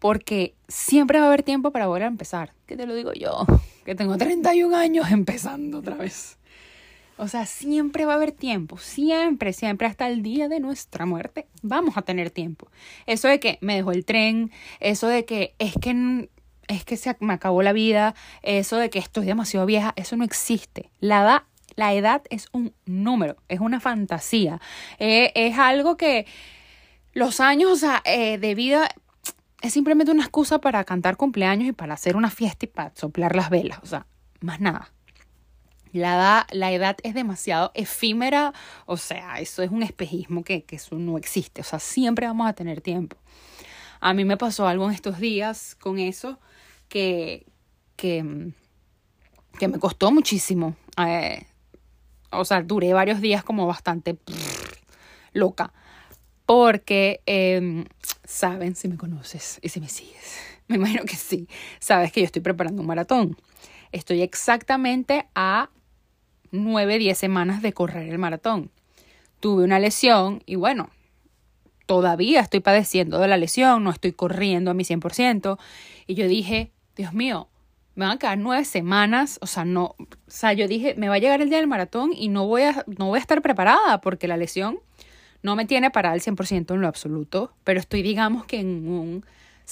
Porque 0.00 0.54
siempre 0.68 1.18
va 1.18 1.24
a 1.24 1.28
haber 1.28 1.44
tiempo 1.44 1.70
para 1.70 1.86
volver 1.86 2.02
a 2.02 2.08
empezar. 2.08 2.52
Que 2.66 2.76
te 2.76 2.84
lo 2.84 2.94
digo 2.94 3.14
yo, 3.14 3.46
que 3.86 3.94
tengo 3.94 4.18
31 4.18 4.76
años 4.76 5.10
empezando 5.10 5.78
otra 5.78 5.94
vez. 5.94 6.36
O 7.20 7.28
sea, 7.28 7.44
siempre 7.44 8.06
va 8.06 8.14
a 8.14 8.16
haber 8.16 8.32
tiempo, 8.32 8.78
siempre, 8.78 9.52
siempre, 9.52 9.86
hasta 9.86 10.08
el 10.08 10.22
día 10.22 10.48
de 10.48 10.58
nuestra 10.58 11.04
muerte, 11.04 11.46
vamos 11.60 11.98
a 11.98 12.02
tener 12.02 12.30
tiempo. 12.30 12.68
Eso 13.04 13.28
de 13.28 13.38
que 13.38 13.58
me 13.60 13.76
dejó 13.76 13.92
el 13.92 14.06
tren, 14.06 14.50
eso 14.80 15.06
de 15.06 15.26
que 15.26 15.54
es 15.58 15.74
que 15.78 16.30
es 16.66 16.84
que 16.86 16.96
se 16.96 17.14
me 17.20 17.34
acabó 17.34 17.62
la 17.62 17.74
vida, 17.74 18.14
eso 18.40 18.78
de 18.78 18.88
que 18.88 18.98
estoy 18.98 19.26
demasiado 19.26 19.66
vieja, 19.66 19.92
eso 19.96 20.16
no 20.16 20.24
existe. 20.24 20.88
La 21.00 21.20
edad, 21.20 21.42
la 21.76 21.92
edad 21.92 22.22
es 22.30 22.48
un 22.52 22.72
número, 22.86 23.36
es 23.48 23.60
una 23.60 23.80
fantasía, 23.80 24.58
eh, 24.98 25.30
es 25.34 25.58
algo 25.58 25.98
que 25.98 26.26
los 27.12 27.40
años 27.40 27.70
o 27.70 27.76
sea, 27.76 28.00
eh, 28.06 28.38
de 28.38 28.54
vida 28.54 28.88
es 29.60 29.74
simplemente 29.74 30.10
una 30.10 30.22
excusa 30.22 30.58
para 30.58 30.84
cantar 30.84 31.18
cumpleaños 31.18 31.68
y 31.68 31.72
para 31.72 31.92
hacer 31.92 32.16
una 32.16 32.30
fiesta 32.30 32.64
y 32.64 32.68
para 32.68 32.94
soplar 32.94 33.36
las 33.36 33.50
velas, 33.50 33.78
o 33.82 33.86
sea, 33.86 34.06
más 34.40 34.58
nada. 34.58 34.90
La 35.92 36.46
edad, 36.72 36.96
es 37.02 37.14
demasiado 37.14 37.72
efímera, 37.74 38.52
o 38.86 38.96
sea, 38.96 39.40
eso 39.40 39.62
es 39.62 39.70
un 39.70 39.82
espejismo 39.82 40.44
que, 40.44 40.64
eso 40.70 40.96
no 40.96 41.18
existe, 41.18 41.60
o 41.60 41.64
sea, 41.64 41.78
siempre 41.78 42.26
vamos 42.26 42.48
a 42.48 42.52
tener 42.52 42.80
tiempo. 42.80 43.16
A 44.00 44.14
mí 44.14 44.24
me 44.24 44.36
pasó 44.36 44.66
algo 44.66 44.86
en 44.86 44.92
estos 44.92 45.18
días 45.18 45.74
con 45.74 45.98
eso 45.98 46.38
que, 46.88 47.46
que, 47.96 48.52
que 49.58 49.68
me 49.68 49.78
costó 49.78 50.10
muchísimo. 50.10 50.74
Eh, 50.96 51.46
o 52.30 52.44
sea, 52.44 52.62
duré 52.62 52.92
varios 52.94 53.20
días 53.20 53.44
como 53.44 53.66
bastante 53.66 54.16
loca. 55.32 55.72
Porque, 56.46 57.20
eh, 57.26 57.84
saben, 58.24 58.74
si 58.74 58.88
me 58.88 58.96
conoces 58.96 59.58
y 59.62 59.68
si 59.68 59.80
me 59.80 59.88
sigues, 59.88 60.38
me 60.68 60.76
imagino 60.76 61.04
que 61.04 61.16
sí, 61.16 61.48
sabes 61.78 62.12
que 62.12 62.20
yo 62.20 62.26
estoy 62.26 62.42
preparando 62.42 62.82
un 62.82 62.88
maratón. 62.88 63.36
Estoy 63.92 64.22
exactamente 64.22 65.28
a 65.34 65.70
nueve, 66.50 66.98
diez 66.98 67.18
semanas 67.18 67.62
de 67.62 67.72
correr 67.72 68.08
el 68.08 68.18
maratón. 68.18 68.70
Tuve 69.40 69.64
una 69.64 69.78
lesión 69.78 70.42
y 70.46 70.56
bueno, 70.56 70.90
todavía 71.86 72.40
estoy 72.40 72.60
padeciendo 72.60 73.18
de 73.18 73.28
la 73.28 73.36
lesión, 73.36 73.82
no 73.82 73.90
estoy 73.90 74.12
corriendo 74.12 74.70
a 74.70 74.74
mi 74.74 74.84
100%. 74.84 75.58
Y 76.06 76.14
yo 76.14 76.28
dije, 76.28 76.70
Dios 76.96 77.12
mío, 77.14 77.48
me 77.94 78.06
van 78.06 78.16
a 78.16 78.18
quedar 78.18 78.38
nueve 78.38 78.64
semanas, 78.64 79.38
o 79.42 79.46
sea, 79.46 79.64
no, 79.64 79.96
o 79.98 80.06
sea, 80.26 80.52
yo 80.52 80.68
dije, 80.68 80.94
me 80.96 81.08
va 81.08 81.16
a 81.16 81.18
llegar 81.18 81.42
el 81.42 81.48
día 81.48 81.58
del 81.58 81.66
maratón 81.66 82.12
y 82.14 82.28
no 82.28 82.46
voy 82.46 82.62
a, 82.62 82.84
no 82.86 83.06
voy 83.06 83.18
a 83.18 83.20
estar 83.20 83.42
preparada 83.42 84.00
porque 84.00 84.28
la 84.28 84.36
lesión 84.36 84.78
no 85.42 85.56
me 85.56 85.64
tiene 85.64 85.90
para 85.90 86.14
el 86.14 86.20
100% 86.20 86.74
en 86.74 86.80
lo 86.80 86.88
absoluto, 86.88 87.52
pero 87.64 87.80
estoy, 87.80 88.02
digamos 88.02 88.44
que 88.44 88.60
en 88.60 88.88
un 88.88 89.24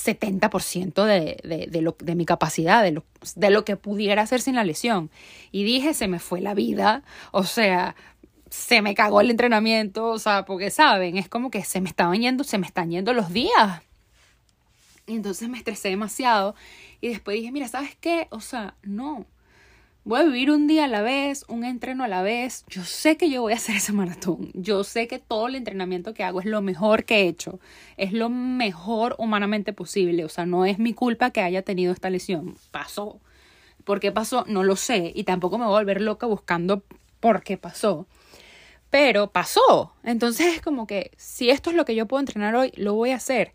70% 0.05 1.05
de, 1.05 1.41
de, 1.43 1.67
de, 1.67 1.83
lo, 1.83 1.97
de 1.99 2.15
mi 2.15 2.25
capacidad, 2.25 2.83
de 2.83 2.93
lo, 2.93 3.05
de 3.35 3.51
lo 3.51 3.65
que 3.65 3.77
pudiera 3.77 4.23
hacer 4.23 4.41
sin 4.41 4.55
la 4.55 4.65
lesión. 4.65 5.11
Y 5.51 5.65
dije, 5.65 5.95
se 5.95 6.09
me 6.09 6.19
fue 6.19 6.41
la 6.41 6.55
vida, 6.55 7.03
o 7.33 7.45
sea, 7.45 7.97
se 8.51 8.81
me 8.81 8.95
cagó 8.95 9.21
el 9.21 9.31
entrenamiento, 9.31 10.07
o 10.07 10.19
sea, 10.19 10.45
porque 10.45 10.71
saben, 10.71 11.17
es 11.17 11.29
como 11.29 11.51
que 11.51 11.65
se 11.65 11.81
me 11.81 11.89
estaban 11.89 12.21
yendo, 12.21 12.45
se 12.45 12.59
me 12.59 12.67
están 12.67 12.91
yendo 12.91 13.13
los 13.13 13.33
días. 13.33 13.83
Y 15.07 15.17
entonces 15.17 15.49
me 15.49 15.59
estresé 15.59 15.89
demasiado 15.89 16.55
y 17.01 17.09
después 17.09 17.37
dije, 17.37 17.51
mira, 17.51 17.67
¿sabes 17.69 17.97
qué? 18.01 18.29
O 18.31 18.41
sea, 18.41 18.75
no, 18.83 19.27
voy 20.09 20.21
a 20.21 20.25
vivir 20.25 20.51
un 20.51 20.67
día 20.67 20.85
a 20.85 20.89
la 20.89 21.03
vez, 21.03 21.45
un 21.49 21.65
entreno 21.65 22.03
a 22.03 22.09
la 22.09 22.23
vez. 22.23 22.65
Yo 22.69 22.83
sé 22.83 23.19
que 23.19 23.29
yo 23.29 23.43
voy 23.43 23.53
a 23.53 23.57
hacer 23.57 23.77
ese 23.77 23.93
maratón. 23.93 24.51
Yo 24.55 24.83
sé 24.83 25.07
que 25.07 25.19
todo 25.19 25.49
el 25.49 25.55
entrenamiento 25.55 26.15
que 26.15 26.25
hago 26.25 26.41
es 26.41 26.47
lo 26.47 26.63
mejor 26.63 27.05
que 27.05 27.21
he 27.21 27.29
hecho. 27.29 27.61
Es 27.99 28.15
lo 28.15 28.31
mejor 28.31 29.15
humanamente 29.19 29.75
posible. 29.75 30.25
O 30.25 30.31
sea, 30.31 30.47
no 30.47 30.65
es 30.65 30.79
mi 30.79 30.95
culpa 30.95 31.31
que 31.31 31.43
haya 31.43 31.61
tenido 31.61 31.93
esta 31.93 32.09
lesión. 32.09 32.57
Pasó. 32.71 33.21
¿Por 33.85 34.01
qué 34.01 34.11
pasó? 34.11 34.47
No 34.49 34.65
lo 34.65 34.77
sé. 34.77 35.13
Y 35.15 35.25
tampoco 35.25 35.59
me 35.59 35.67
voy 35.67 35.75
a 35.75 35.79
volver 35.81 36.01
loca 36.01 36.27
buscando 36.27 36.83
por 37.21 37.43
qué 37.43 37.59
pasó. 37.59 38.07
Pero 38.89 39.31
pasó. 39.31 39.93
Entonces 40.05 40.57
es 40.57 40.63
como 40.63 40.87
que 40.87 41.11
si 41.19 41.51
esto 41.51 41.69
es 41.69 41.77
lo 41.77 41.85
que 41.85 41.95
yo 41.95 42.07
puedo 42.07 42.21
entrenar 42.21 42.55
hoy, 42.57 42.73
lo 42.77 42.95
voy 42.95 43.11
a 43.11 43.17
hacer. 43.17 43.53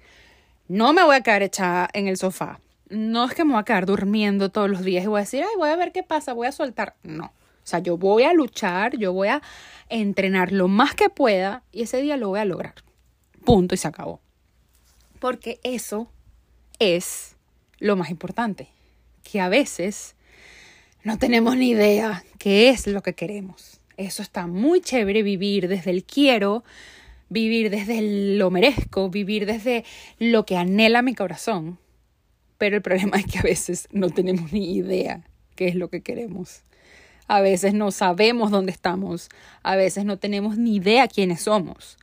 No 0.68 0.94
me 0.94 1.04
voy 1.04 1.16
a 1.16 1.22
quedar 1.22 1.42
echada 1.42 1.90
en 1.94 2.08
el 2.08 2.18
sofá 2.18 2.60
no 2.94 3.26
es 3.26 3.34
que 3.34 3.44
me 3.44 3.54
voy 3.54 3.62
a 3.62 3.66
quedar 3.66 3.86
durmiendo 3.86 4.50
todos 4.50 4.70
los 4.70 4.84
días 4.84 5.04
y 5.04 5.08
voy 5.08 5.18
a 5.18 5.22
decir, 5.22 5.44
ay, 5.44 5.56
voy 5.58 5.70
a 5.70 5.76
ver 5.76 5.92
qué 5.92 6.04
pasa, 6.04 6.34
voy 6.34 6.48
a 6.48 6.52
soltar. 6.52 6.96
No. 7.04 7.26
O 7.26 7.66
sea, 7.66 7.80
yo 7.80 7.98
voy 7.98 8.24
a 8.24 8.34
luchar, 8.34 8.98
yo 8.98 9.14
voy 9.14 9.30
a 9.30 9.42
entrenar 9.90 10.52
lo 10.52 10.68
más 10.68 10.94
que 10.96 11.10
pueda 11.10 11.64
y 11.72 11.84
ese 11.84 12.02
día 12.02 12.18
lo 12.18 12.30
voy 12.30 12.40
a 12.40 12.46
lograr. 12.46 12.76
Punto 13.46 13.74
y 13.74 13.78
se 13.78 13.88
acabó. 13.88 14.20
Porque 15.20 15.60
eso 15.64 16.10
es 16.80 17.36
lo 17.80 17.96
más 17.96 18.10
importante. 18.10 18.68
Que 19.24 19.40
a 19.40 19.50
veces 19.50 20.16
no 21.04 21.18
tenemos 21.18 21.56
ni 21.58 21.70
idea 21.70 22.24
qué 22.38 22.70
es 22.70 22.88
lo 22.88 23.02
que 23.02 23.14
queremos. 23.14 23.80
Eso 23.98 24.22
está 24.22 24.48
muy 24.48 24.82
chévere 24.82 25.24
vivir 25.24 25.68
desde 25.68 25.92
el 25.92 26.04
quiero, 26.04 26.64
vivir 27.30 27.70
desde 27.70 28.38
lo 28.38 28.52
merezco, 28.52 29.10
vivir 29.10 29.46
desde 29.46 29.86
lo 30.20 30.46
que 30.46 30.58
anhela 30.58 31.02
mi 31.02 31.16
corazón. 31.16 31.80
Pero 32.64 32.78
el 32.78 32.82
problema 32.82 33.18
es 33.18 33.26
que 33.26 33.40
a 33.40 33.42
veces 33.42 33.90
no 33.92 34.10
tenemos 34.10 34.54
ni 34.54 34.74
idea 34.74 35.20
qué 35.58 35.68
es 35.68 35.76
lo 35.76 35.90
que 35.90 36.02
queremos. 36.02 36.62
A 37.28 37.42
veces 37.42 37.74
no 37.74 37.92
sabemos 37.92 38.52
dónde 38.52 38.72
estamos. 38.72 39.28
A 39.64 39.76
veces 39.76 40.06
no 40.06 40.18
tenemos 40.18 40.58
ni 40.58 40.78
idea 40.78 41.10
quiénes 41.10 41.42
somos. 41.42 41.98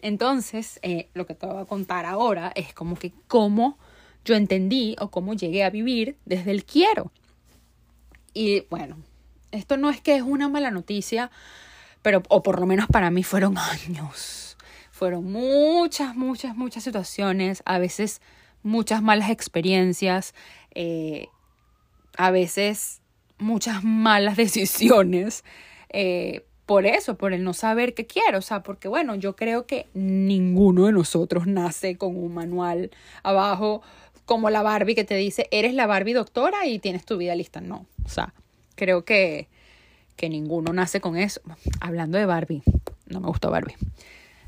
Entonces, 0.00 0.78
eh, 0.82 1.08
lo 1.12 1.26
que 1.26 1.34
te 1.34 1.44
voy 1.44 1.60
a 1.60 1.64
contar 1.64 2.06
ahora 2.06 2.52
es 2.54 2.72
como 2.72 2.94
que 2.94 3.12
cómo 3.26 3.78
yo 4.24 4.36
entendí 4.36 4.94
o 5.00 5.10
cómo 5.10 5.34
llegué 5.34 5.64
a 5.64 5.70
vivir 5.70 6.16
desde 6.24 6.52
el 6.52 6.64
quiero. 6.64 7.10
Y 8.32 8.66
bueno, 8.70 8.96
esto 9.50 9.76
no 9.76 9.90
es 9.90 10.00
que 10.00 10.14
es 10.14 10.22
una 10.22 10.48
mala 10.48 10.70
noticia, 10.70 11.32
pero, 12.00 12.22
o 12.28 12.44
por 12.44 12.60
lo 12.60 12.66
menos 12.66 12.86
para 12.86 13.10
mí 13.10 13.24
fueron 13.24 13.58
años. 13.58 14.56
Fueron 14.92 15.32
muchas, 15.32 16.14
muchas, 16.14 16.54
muchas 16.54 16.84
situaciones, 16.84 17.64
a 17.66 17.80
veces 17.80 18.20
muchas 18.62 19.02
malas 19.02 19.30
experiencias, 19.30 20.34
eh, 20.74 21.28
a 22.16 22.30
veces 22.30 23.00
muchas 23.38 23.84
malas 23.84 24.36
decisiones. 24.36 25.44
Eh, 25.90 26.44
por 26.66 26.86
eso, 26.86 27.16
por 27.16 27.32
el 27.32 27.42
no 27.42 27.52
saber 27.52 27.94
qué 27.94 28.06
quiero, 28.06 28.38
o 28.38 28.42
sea, 28.42 28.62
porque 28.62 28.86
bueno, 28.86 29.16
yo 29.16 29.34
creo 29.34 29.66
que 29.66 29.88
ninguno 29.92 30.86
de 30.86 30.92
nosotros 30.92 31.48
nace 31.48 31.96
con 31.96 32.16
un 32.16 32.32
manual 32.32 32.92
abajo 33.24 33.82
como 34.24 34.50
la 34.50 34.62
Barbie 34.62 34.94
que 34.94 35.02
te 35.02 35.16
dice, 35.16 35.48
eres 35.50 35.74
la 35.74 35.88
Barbie 35.88 36.12
doctora 36.12 36.66
y 36.66 36.78
tienes 36.78 37.04
tu 37.04 37.16
vida 37.16 37.34
lista. 37.34 37.60
No, 37.60 37.86
o 38.04 38.08
sea, 38.08 38.32
creo 38.76 39.04
que, 39.04 39.48
que 40.14 40.28
ninguno 40.28 40.72
nace 40.72 41.00
con 41.00 41.16
eso. 41.16 41.40
Hablando 41.80 42.18
de 42.18 42.26
Barbie, 42.26 42.62
no 43.06 43.20
me 43.20 43.26
gustó 43.26 43.50
Barbie. 43.50 43.74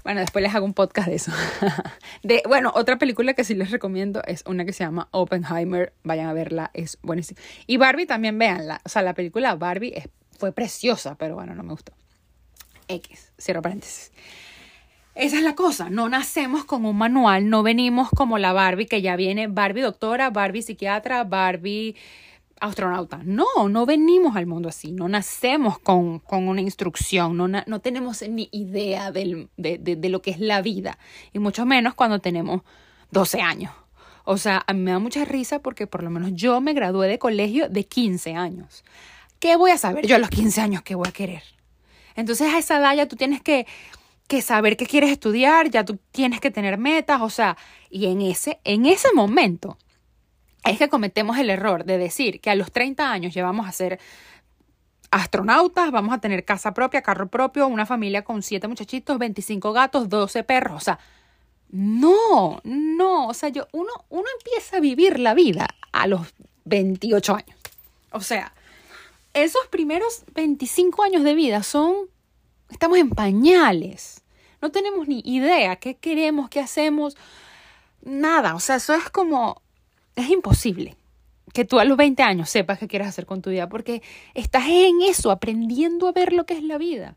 Bueno, 0.05 0.21
después 0.21 0.43
les 0.43 0.55
hago 0.55 0.67
un 0.67 0.75
podcast 0.75 1.09
de 1.09 1.15
eso. 1.15 1.33
de, 2.23 2.43
bueno, 2.49 2.73
otra 2.75 2.99
película 2.99 3.35
que 3.35 3.45
sí 3.45 3.55
les 3.55 3.71
recomiendo 3.71 4.23
es 4.27 4.43
una 4.47 4.65
que 4.65 4.73
se 4.73 4.85
llama 4.85 5.09
Oppenheimer. 5.13 5.93
Vayan 6.03 6.27
a 6.27 6.33
verla, 6.33 6.71
es 6.75 6.99
buenísima. 7.03 7.41
Y 7.67 7.77
Barbie 7.77 8.07
también 8.07 8.39
véanla. 8.39 8.81
O 8.85 8.89
sea, 8.89 9.03
la 9.03 9.15
película 9.15 9.55
Barbie 9.55 9.93
es, 9.95 10.09
fue 10.39 10.53
preciosa, 10.53 11.15
pero 11.17 11.37
bueno, 11.37 11.55
no 11.55 11.63
me 11.63 11.71
gustó. 11.71 11.93
X, 12.89 13.33
cierro 13.39 13.63
paréntesis. 13.63 14.11
Esa 15.15 15.37
es 15.37 15.43
la 15.43 15.55
cosa, 15.55 15.91
no 15.91 16.09
nacemos 16.09 16.65
con 16.65 16.87
un 16.87 16.97
manual, 16.97 17.51
no 17.51 17.63
venimos 17.63 18.09
como 18.09 18.39
la 18.39 18.55
Barbie 18.55 18.87
que 18.87 19.03
ya 19.03 19.15
viene 19.15 19.47
Barbie 19.47 19.83
doctora, 19.83 20.31
Barbie 20.31 20.63
psiquiatra, 20.63 21.25
Barbie 21.25 21.97
astronauta. 22.63 23.21
No, 23.25 23.47
no 23.69 23.87
venimos 23.87 24.37
al 24.37 24.47
mundo 24.47 24.69
así, 24.69 24.93
no 24.93 25.09
nacemos 25.09 25.79
con, 25.79 26.21
con 26.21 26.49
una 26.49 26.61
instrucción, 26.61 27.37
no, 27.37 27.49
no, 27.49 27.81
tenemos 27.81 28.23
ni 28.29 28.49
idea 28.53 29.11
del, 29.11 29.51
de, 29.57 29.79
de, 29.79 29.97
de, 29.97 30.09
lo 30.09 30.23
que 30.23 30.31
es 30.31 30.39
la 30.39 30.63
vida, 30.63 30.99
y 31.33 31.41
mucho 31.41 31.67
menos 31.67 31.95
cuando 31.95 32.21
tenemos 32.21 32.63
12 33.11 33.41
años. 33.41 33.73
O 34.25 34.39
sea, 34.39 34.63
a 34.67 34.73
mí 34.73 34.81
me 34.81 34.93
da 34.93 35.01
mucha 35.01 35.25
risa 35.25 35.59
porque 35.59 35.89
por 35.89 36.05
lo 36.05 36.11
menos 36.11 36.31
yo 36.35 36.61
me 36.61 36.73
gradué 36.73 37.09
de 37.09 37.19
colegio 37.19 37.69
de 37.69 37.85
15 37.85 38.35
años. 38.35 38.85
¿Qué 39.41 39.57
voy 39.57 39.73
a 39.73 39.79
saber 39.79 40.07
yo 40.07 40.15
a 40.15 40.21
los 40.21 40.31
15 40.31 40.61
años 40.61 40.83
qué 40.83 40.95
voy 40.95 41.09
a 41.09 41.13
querer? 41.13 41.43
Entonces 42.15 42.53
a 42.55 42.59
esa 42.59 42.79
edad 42.79 42.95
ya 42.95 43.09
tú 43.09 43.17
tienes 43.17 43.43
que, 43.43 43.67
que 44.29 44.41
saber 44.41 44.77
qué 44.77 44.87
quieres 44.87 45.11
estudiar, 45.11 45.71
ya 45.71 45.85
tú 45.85 45.99
tienes 46.13 46.41
que 46.41 46.53
tener 46.53 46.79
metas, 46.79 47.21
o 47.23 47.31
sea, 47.31 47.57
y 47.91 48.07
en 48.07 48.21
ese, 48.21 48.61
en 48.63 48.87
ese 48.87 49.09
momento 49.13 49.77
es 50.65 50.79
que 50.79 50.89
cometemos 50.89 51.39
el 51.39 51.51
error 51.51 51.85
de 51.85 51.99
decir 51.99 52.41
que 52.41 52.51
a 52.51 52.55
los 52.55 52.71
30 52.71 53.11
años 53.11 53.35
llevamos 53.35 53.69
a 53.69 53.73
ser 53.73 53.99
astronautas, 55.11 55.91
vamos 55.91 56.15
a 56.15 56.19
tener 56.19 56.45
casa 56.45 56.73
propia, 56.73 57.03
carro 57.03 57.29
propio, 57.29 57.67
una 57.67 57.87
familia 57.87 58.23
con 58.23 58.43
siete 58.43 58.69
muchachitos, 58.69 59.19
25 59.19 59.73
gatos, 59.73 60.09
12 60.09 60.43
perros, 60.45 60.77
o 60.77 60.85
sea, 60.85 60.99
no, 61.71 62.61
no, 62.65 63.29
o 63.29 63.35
sea, 63.35 63.49
yo, 63.49 63.67
uno, 63.73 63.91
uno 64.11 64.25
empieza 64.39 64.77
a 64.77 64.81
vivir 64.81 65.19
la 65.19 65.35
vida 65.35 65.69
a 65.93 66.07
los 66.07 66.35
28 66.65 67.35
años. 67.35 67.59
O 68.11 68.21
sea, 68.21 68.53
esos 69.33 69.67
primeros 69.69 70.25
25 70.35 71.03
años 71.03 71.25
de 71.25 71.35
vida 71.35 71.63
son, 71.63 71.95
estamos 72.71 72.99
en 72.99 73.11
pañales, 73.11 74.23
no 74.61 74.71
tenemos 74.71 75.09
ni 75.09 75.23
idea 75.25 75.77
qué 75.77 75.97
queremos, 75.97 76.51
qué 76.51 76.61
hacemos, 76.61 77.17
nada, 78.03 78.55
o 78.55 78.61
sea, 78.61 78.77
eso 78.77 78.95
es 78.95 79.09
como, 79.11 79.62
es 80.17 80.31
imposible 80.31 80.97
que 81.53 81.65
tú 81.65 81.79
a 81.79 81.85
los 81.85 81.97
20 81.97 82.23
años 82.23 82.49
sepas 82.49 82.79
qué 82.79 82.89
quieres 82.89 83.09
hacer 83.09 83.27
con 83.27 83.43
tu 83.43 83.51
vida, 83.51 83.69
porque 83.69 84.03
estás 84.35 84.65
en 84.69 85.03
eso, 85.03 85.31
aprendiendo 85.31 86.09
a 86.09 86.13
ver 86.13 86.33
lo 86.33 86.47
que 86.47 86.55
es 86.55 86.63
la 86.63 86.79
vida. 86.79 87.17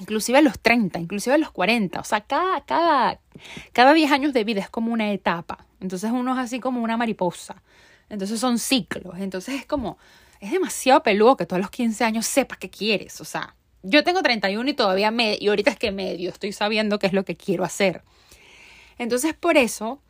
Inclusive 0.00 0.38
a 0.38 0.42
los 0.42 0.58
30, 0.58 0.98
inclusive 1.00 1.34
a 1.34 1.38
los 1.38 1.50
40, 1.50 2.00
o 2.00 2.04
sea, 2.04 2.20
cada, 2.22 2.64
cada, 2.64 3.20
cada 3.72 3.92
10 3.92 4.10
años 4.12 4.32
de 4.32 4.44
vida 4.44 4.60
es 4.60 4.70
como 4.70 4.92
una 4.92 5.12
etapa. 5.12 5.66
Entonces 5.80 6.10
uno 6.12 6.32
es 6.32 6.38
así 6.38 6.60
como 6.60 6.82
una 6.82 6.96
mariposa. 6.96 7.62
Entonces 8.08 8.40
son 8.40 8.58
ciclos. 8.58 9.14
Entonces 9.18 9.54
es 9.56 9.66
como, 9.66 9.98
es 10.40 10.50
demasiado 10.50 11.02
peludo 11.02 11.36
que 11.36 11.46
tú 11.46 11.56
a 11.56 11.58
los 11.58 11.70
15 11.70 12.04
años 12.04 12.26
sepas 12.26 12.58
qué 12.58 12.70
quieres. 12.70 13.20
O 13.20 13.24
sea, 13.24 13.54
yo 13.82 14.04
tengo 14.04 14.22
31 14.22 14.70
y 14.70 14.74
todavía 14.74 15.10
me, 15.10 15.36
y 15.38 15.48
ahorita 15.48 15.70
es 15.72 15.78
que 15.78 15.92
medio 15.92 16.30
estoy 16.30 16.52
sabiendo 16.52 16.98
qué 16.98 17.08
es 17.08 17.12
lo 17.12 17.24
que 17.24 17.36
quiero 17.36 17.64
hacer. 17.64 18.02
Entonces, 18.98 19.34
por 19.34 19.56
eso 19.56 20.00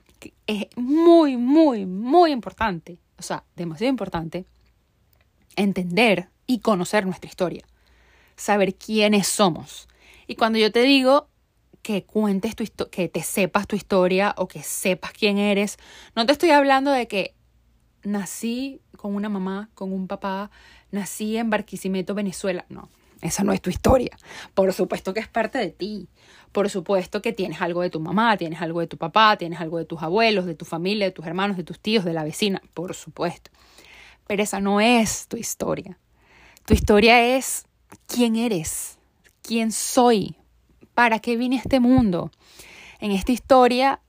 es 0.46 0.66
muy, 0.76 1.36
muy, 1.36 1.86
muy 1.86 2.32
importante, 2.32 2.98
o 3.18 3.22
sea, 3.22 3.44
demasiado 3.56 3.90
importante, 3.90 4.46
entender 5.56 6.28
y 6.46 6.60
conocer 6.60 7.06
nuestra 7.06 7.28
historia, 7.28 7.64
saber 8.36 8.74
quiénes 8.74 9.26
somos. 9.26 9.88
Y 10.26 10.36
cuando 10.36 10.58
yo 10.58 10.72
te 10.72 10.82
digo 10.82 11.28
que 11.82 12.04
cuentes 12.04 12.54
tu 12.54 12.64
que 12.90 13.08
te 13.08 13.22
sepas 13.22 13.66
tu 13.66 13.76
historia 13.76 14.34
o 14.36 14.46
que 14.48 14.62
sepas 14.62 15.12
quién 15.12 15.38
eres, 15.38 15.78
no 16.14 16.26
te 16.26 16.32
estoy 16.32 16.50
hablando 16.50 16.90
de 16.90 17.08
que 17.08 17.34
nací 18.04 18.80
con 18.96 19.14
una 19.14 19.28
mamá, 19.28 19.70
con 19.74 19.92
un 19.92 20.06
papá, 20.06 20.50
nací 20.90 21.36
en 21.36 21.50
Barquisimeto, 21.50 22.14
Venezuela. 22.14 22.64
No, 22.68 22.88
esa 23.20 23.44
no 23.44 23.52
es 23.52 23.60
tu 23.60 23.70
historia. 23.70 24.16
Por 24.54 24.72
supuesto 24.72 25.14
que 25.14 25.20
es 25.20 25.28
parte 25.28 25.58
de 25.58 25.70
ti. 25.70 26.08
Por 26.53 26.68
supuesto 26.68 27.22
que 27.22 27.32
tienes 27.32 27.62
algo 27.62 27.80
de 27.80 27.90
tu 27.90 27.98
mamá, 27.98 28.36
tienes 28.36 28.61
algo 28.61 28.80
de 28.80 28.86
tu 28.86 28.98
papá, 28.98 29.36
tienes 29.38 29.61
algo 29.61 29.78
de 29.78 29.86
tus 29.86 30.03
abuelos, 30.03 30.44
de 30.44 30.55
tu 30.55 30.66
familia, 30.66 31.07
de 31.07 31.12
tus 31.12 31.26
hermanos, 31.26 31.57
de 31.57 31.64
tus 31.64 31.80
tíos, 31.80 32.05
de 32.05 32.12
la 32.12 32.24
vecina. 32.24 32.62
Por 32.74 32.94
supuesto. 32.94 33.50
Pero 34.26 34.42
esa 34.42 34.61
no 34.61 34.80
es 34.80 35.26
tu 35.28 35.36
historia. 35.36 35.98
Tu 36.66 36.74
historia 36.74 37.36
es 37.36 37.66
quién 38.07 38.36
eres, 38.36 38.98
quién 39.42 39.72
soy, 39.72 40.36
para 40.94 41.18
qué 41.18 41.36
vine 41.36 41.57
a 41.57 41.61
este 41.61 41.80
mundo. 41.80 42.30
En 43.00 43.11
esta 43.11 43.32
historia 43.32 44.00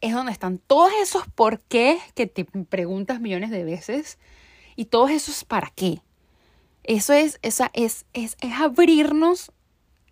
es 0.00 0.14
donde 0.14 0.32
están 0.32 0.58
todos 0.58 0.90
esos 1.02 1.28
por 1.28 1.60
qué 1.60 1.98
que 2.14 2.26
te 2.26 2.44
preguntas 2.44 3.20
millones 3.20 3.50
de 3.50 3.64
veces 3.64 4.18
y 4.74 4.86
todos 4.86 5.10
esos 5.10 5.44
para 5.44 5.70
qué. 5.74 6.00
Eso 6.82 7.12
es, 7.12 7.38
esa 7.42 7.70
es, 7.74 8.06
es, 8.14 8.36
es 8.40 8.52
abrirnos 8.54 9.52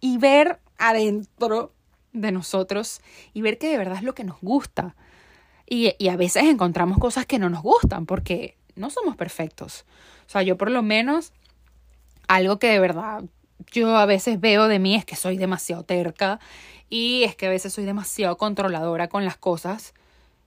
y 0.01 0.18
ver 0.18 0.61
adentro 0.76 1.72
de 2.12 2.32
nosotros 2.32 3.00
y 3.32 3.42
ver 3.42 3.59
que 3.59 3.68
de 3.68 3.78
verdad 3.78 3.98
es 3.98 4.02
lo 4.02 4.14
que 4.14 4.24
nos 4.24 4.40
gusta. 4.40 4.94
Y, 5.66 5.94
y, 5.98 6.09
a 6.09 6.16
veces 6.16 6.44
encontramos 6.44 6.98
cosas 6.98 7.26
que 7.26 7.38
no 7.38 7.50
nos 7.50 7.62
gustan 7.62 8.06
porque 8.06 8.56
no 8.74 8.88
somos 8.88 9.16
perfectos. 9.16 9.84
O 10.26 10.30
sea, 10.30 10.42
yo 10.42 10.56
por 10.56 10.70
lo 10.70 10.82
menos, 10.82 11.32
algo 12.26 12.59
que 12.59 12.68
de 12.68 12.78
verdad 12.78 13.22
yo 13.72 13.96
a 13.96 14.06
veces 14.06 14.40
veo 14.40 14.68
de 14.68 14.78
mí 14.78 14.94
es 14.94 15.04
que 15.04 15.16
soy 15.16 15.36
demasiado 15.36 15.82
terca 15.82 16.40
y 16.88 17.24
es 17.24 17.36
que 17.36 17.46
a 17.46 17.50
veces 17.50 17.72
soy 17.72 17.84
demasiado 17.84 18.36
controladora 18.36 19.09
con 19.09 19.24
las 19.24 19.36
cosas 19.36 19.94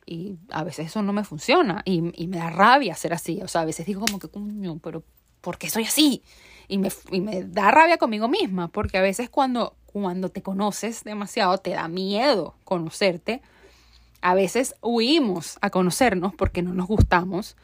y 0.06 0.38
a 0.50 0.64
veces 0.64 0.88
eso 0.88 1.02
no 1.04 1.14
me 1.14 1.24
funciona 1.24 1.84
y, 1.86 2.12
y 2.22 2.28
me 2.28 2.38
da 2.38 2.50
rabia 2.50 2.96
ser 2.96 3.14
así. 3.14 3.42
O 3.44 3.48
sea, 3.48 3.62
a 3.62 3.66
veces 3.66 3.86
digo 3.86 4.02
como 4.02 4.20
que, 4.20 4.28
coño, 4.28 4.80
pero 4.82 5.04
¿por 5.42 5.58
qué 5.58 5.70
soy 5.70 5.84
así? 5.84 6.24
Y 6.68 6.78
me, 6.78 6.90
y 7.12 7.22
me 7.22 7.44
da 7.44 7.72
rabia 7.72 7.98
conmigo 7.98 8.28
misma 8.28 8.70
porque 8.70 8.98
a 8.98 9.02
veces 9.02 9.30
cuando, 9.30 9.76
cuando 9.92 10.30
te 10.30 10.42
conoces 10.42 11.04
demasiado 11.04 11.58
te 11.58 11.72
da 11.72 11.88
miedo 11.88 12.56
conocerte. 12.64 13.42
A 14.22 14.36
veces 14.36 14.76
huimos 14.82 15.58
a 15.62 15.70
conocernos 15.70 16.34
porque 16.36 16.62
no 16.62 16.74
nos 16.74 16.88
gustamos. 16.88 17.56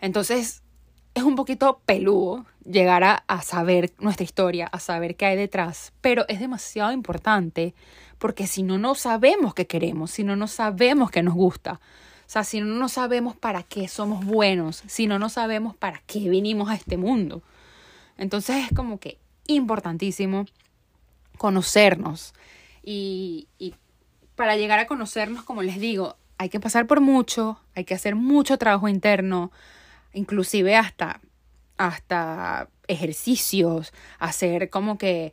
Entonces 0.00 0.62
es 1.14 1.22
un 1.22 1.36
poquito 1.36 1.80
peludo 1.86 2.44
llegar 2.64 3.04
a, 3.04 3.42
saber 3.42 3.92
nuestra 3.98 4.24
historia, 4.24 4.66
a 4.66 4.80
saber 4.80 5.16
qué 5.16 5.26
hay 5.26 5.36
detrás, 5.36 5.92
pero 6.00 6.24
es 6.28 6.40
demasiado 6.40 6.92
importante 6.92 7.74
porque 8.18 8.46
si 8.46 8.62
no, 8.62 8.78
no 8.78 8.94
sabemos 8.94 9.54
qué 9.54 9.66
queremos, 9.66 10.10
si 10.10 10.24
no, 10.24 10.34
no 10.34 10.48
sabemos 10.48 11.10
qué 11.10 11.22
nos 11.22 11.34
gusta, 11.34 11.74
o 11.74 12.30
sea, 12.30 12.42
si 12.42 12.60
no, 12.60 12.66
no 12.66 12.88
sabemos 12.88 13.36
para 13.36 13.62
qué 13.62 13.86
somos 13.86 14.24
buenos, 14.24 14.82
si 14.86 15.06
no, 15.06 15.18
no 15.18 15.28
sabemos 15.28 15.76
para 15.76 16.02
qué 16.06 16.30
vinimos 16.30 16.70
a 16.70 16.74
este 16.74 16.96
mundo. 16.96 17.42
Entonces 18.16 18.64
es 18.64 18.74
como 18.74 18.98
que 18.98 19.18
importantísimo 19.46 20.46
conocernos 21.38 22.34
y, 22.82 23.48
y 23.58 23.74
para 24.36 24.56
llegar 24.56 24.78
a 24.78 24.86
conocernos, 24.86 25.44
como 25.44 25.62
les 25.62 25.78
digo, 25.78 26.16
hay 26.38 26.48
que 26.48 26.60
pasar 26.60 26.86
por 26.86 27.00
mucho, 27.00 27.60
hay 27.74 27.84
que 27.84 27.94
hacer 27.94 28.14
mucho 28.14 28.58
trabajo 28.58 28.88
interno, 28.88 29.52
inclusive 30.12 30.76
hasta, 30.76 31.20
hasta 31.76 32.68
ejercicios, 32.88 33.92
hacer 34.18 34.70
como 34.70 34.98
que 34.98 35.32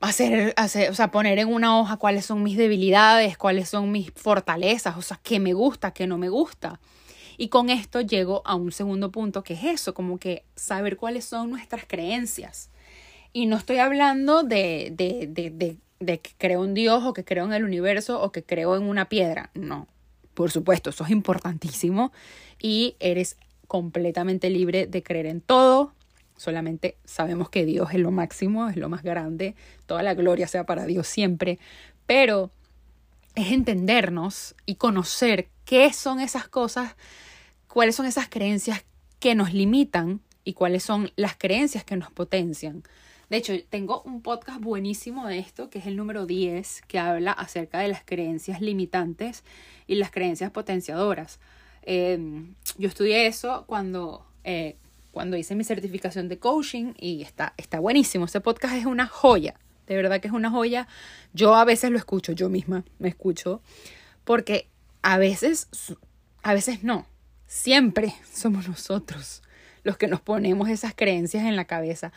hacer, 0.00 0.54
hacer, 0.56 0.90
o 0.90 0.94
sea, 0.94 1.10
poner 1.10 1.38
en 1.38 1.52
una 1.52 1.78
hoja 1.78 1.96
cuáles 1.96 2.26
son 2.26 2.42
mis 2.42 2.56
debilidades, 2.56 3.36
cuáles 3.38 3.68
son 3.68 3.90
mis 3.90 4.12
fortalezas, 4.12 4.96
o 4.96 5.02
sea, 5.02 5.18
qué 5.22 5.40
me 5.40 5.52
gusta, 5.52 5.92
qué 5.92 6.06
no 6.06 6.18
me 6.18 6.28
gusta. 6.28 6.80
Y 7.36 7.48
con 7.48 7.68
esto 7.68 8.00
llego 8.00 8.42
a 8.44 8.54
un 8.54 8.70
segundo 8.70 9.10
punto, 9.10 9.42
que 9.42 9.54
es 9.54 9.64
eso, 9.64 9.94
como 9.94 10.18
que 10.18 10.44
saber 10.54 10.96
cuáles 10.96 11.24
son 11.24 11.50
nuestras 11.50 11.84
creencias. 11.86 12.70
Y 13.36 13.46
no 13.46 13.56
estoy 13.56 13.78
hablando 13.78 14.44
de, 14.44 14.92
de, 14.96 15.26
de, 15.28 15.76
de, 15.98 16.20
que 16.20 16.30
creo 16.38 16.64
en 16.64 16.72
Dios 16.72 17.02
o 17.02 17.12
que 17.12 17.24
creo 17.24 17.44
en 17.44 17.52
el 17.52 17.64
universo 17.64 18.22
o 18.22 18.30
que 18.30 18.44
creo 18.44 18.76
en 18.76 18.84
una 18.84 19.08
piedra. 19.08 19.50
No, 19.54 19.88
por 20.34 20.52
supuesto, 20.52 20.90
eso 20.90 21.02
es 21.02 21.10
importantísimo 21.10 22.12
y 22.60 22.94
eres 23.00 23.36
completamente 23.66 24.50
libre 24.50 24.86
de 24.86 25.02
creer 25.02 25.26
en 25.26 25.40
todo. 25.40 25.92
Solamente 26.36 26.96
sabemos 27.04 27.50
que 27.50 27.64
Dios 27.64 27.88
es 27.92 27.98
lo 27.98 28.12
máximo, 28.12 28.68
es 28.68 28.76
lo 28.76 28.88
más 28.88 29.02
grande, 29.02 29.56
toda 29.86 30.04
la 30.04 30.14
gloria 30.14 30.46
sea 30.46 30.64
para 30.64 30.86
Dios 30.86 31.08
siempre, 31.08 31.58
pero 32.06 32.52
es 33.34 33.50
entendernos 33.50 34.54
y 34.64 34.76
conocer 34.76 35.48
qué 35.64 35.92
son 35.92 36.20
esas 36.20 36.46
cosas, 36.46 36.94
cuáles 37.66 37.96
son 37.96 38.06
esas 38.06 38.28
creencias 38.28 38.84
que 39.18 39.34
nos 39.34 39.52
limitan 39.52 40.20
y 40.44 40.52
cuáles 40.52 40.84
son 40.84 41.10
las 41.16 41.34
creencias 41.36 41.82
que 41.82 41.96
nos 41.96 42.12
potencian. 42.12 42.84
De 43.30 43.36
hecho, 43.38 43.54
tengo 43.70 44.02
un 44.02 44.22
podcast 44.22 44.60
buenísimo 44.60 45.26
de 45.26 45.38
esto, 45.38 45.70
que 45.70 45.78
es 45.78 45.86
el 45.86 45.96
número 45.96 46.26
10, 46.26 46.82
que 46.86 46.98
habla 46.98 47.32
acerca 47.32 47.78
de 47.78 47.88
las 47.88 48.02
creencias 48.04 48.60
limitantes 48.60 49.44
y 49.86 49.94
las 49.94 50.10
creencias 50.10 50.50
potenciadoras. 50.50 51.40
Em, 51.82 52.54
yo 52.78 52.88
estudié 52.88 53.26
eso 53.26 53.64
cuando, 53.66 54.26
eh, 54.44 54.76
cuando 55.10 55.36
hice 55.36 55.54
mi 55.54 55.64
certificación 55.64 56.28
de 56.28 56.38
coaching 56.38 56.92
y 56.98 57.22
está, 57.22 57.54
está 57.56 57.80
buenísimo. 57.80 58.26
Ese 58.26 58.40
podcast 58.40 58.74
es 58.74 58.86
una 58.86 59.06
joya, 59.06 59.54
de 59.86 59.96
verdad 59.96 60.20
que 60.20 60.28
es 60.28 60.34
una 60.34 60.50
joya. 60.50 60.86
Yo 61.32 61.54
a 61.54 61.64
veces 61.64 61.90
lo 61.90 61.98
escucho, 61.98 62.32
yo 62.32 62.48
misma 62.48 62.84
me 62.98 63.08
escucho, 63.08 63.62
porque 64.24 64.68
a 65.02 65.18
veces, 65.18 65.68
a 66.42 66.54
veces 66.54 66.84
no, 66.84 67.06
siempre 67.46 68.14
somos 68.32 68.68
nosotros 68.68 69.42
los 69.84 69.98
que 69.98 70.08
nos 70.08 70.20
ponemos 70.20 70.68
esas 70.68 70.94
creencias 70.94 71.44
en 71.44 71.56
la 71.56 71.66
cabeza. 71.66 72.12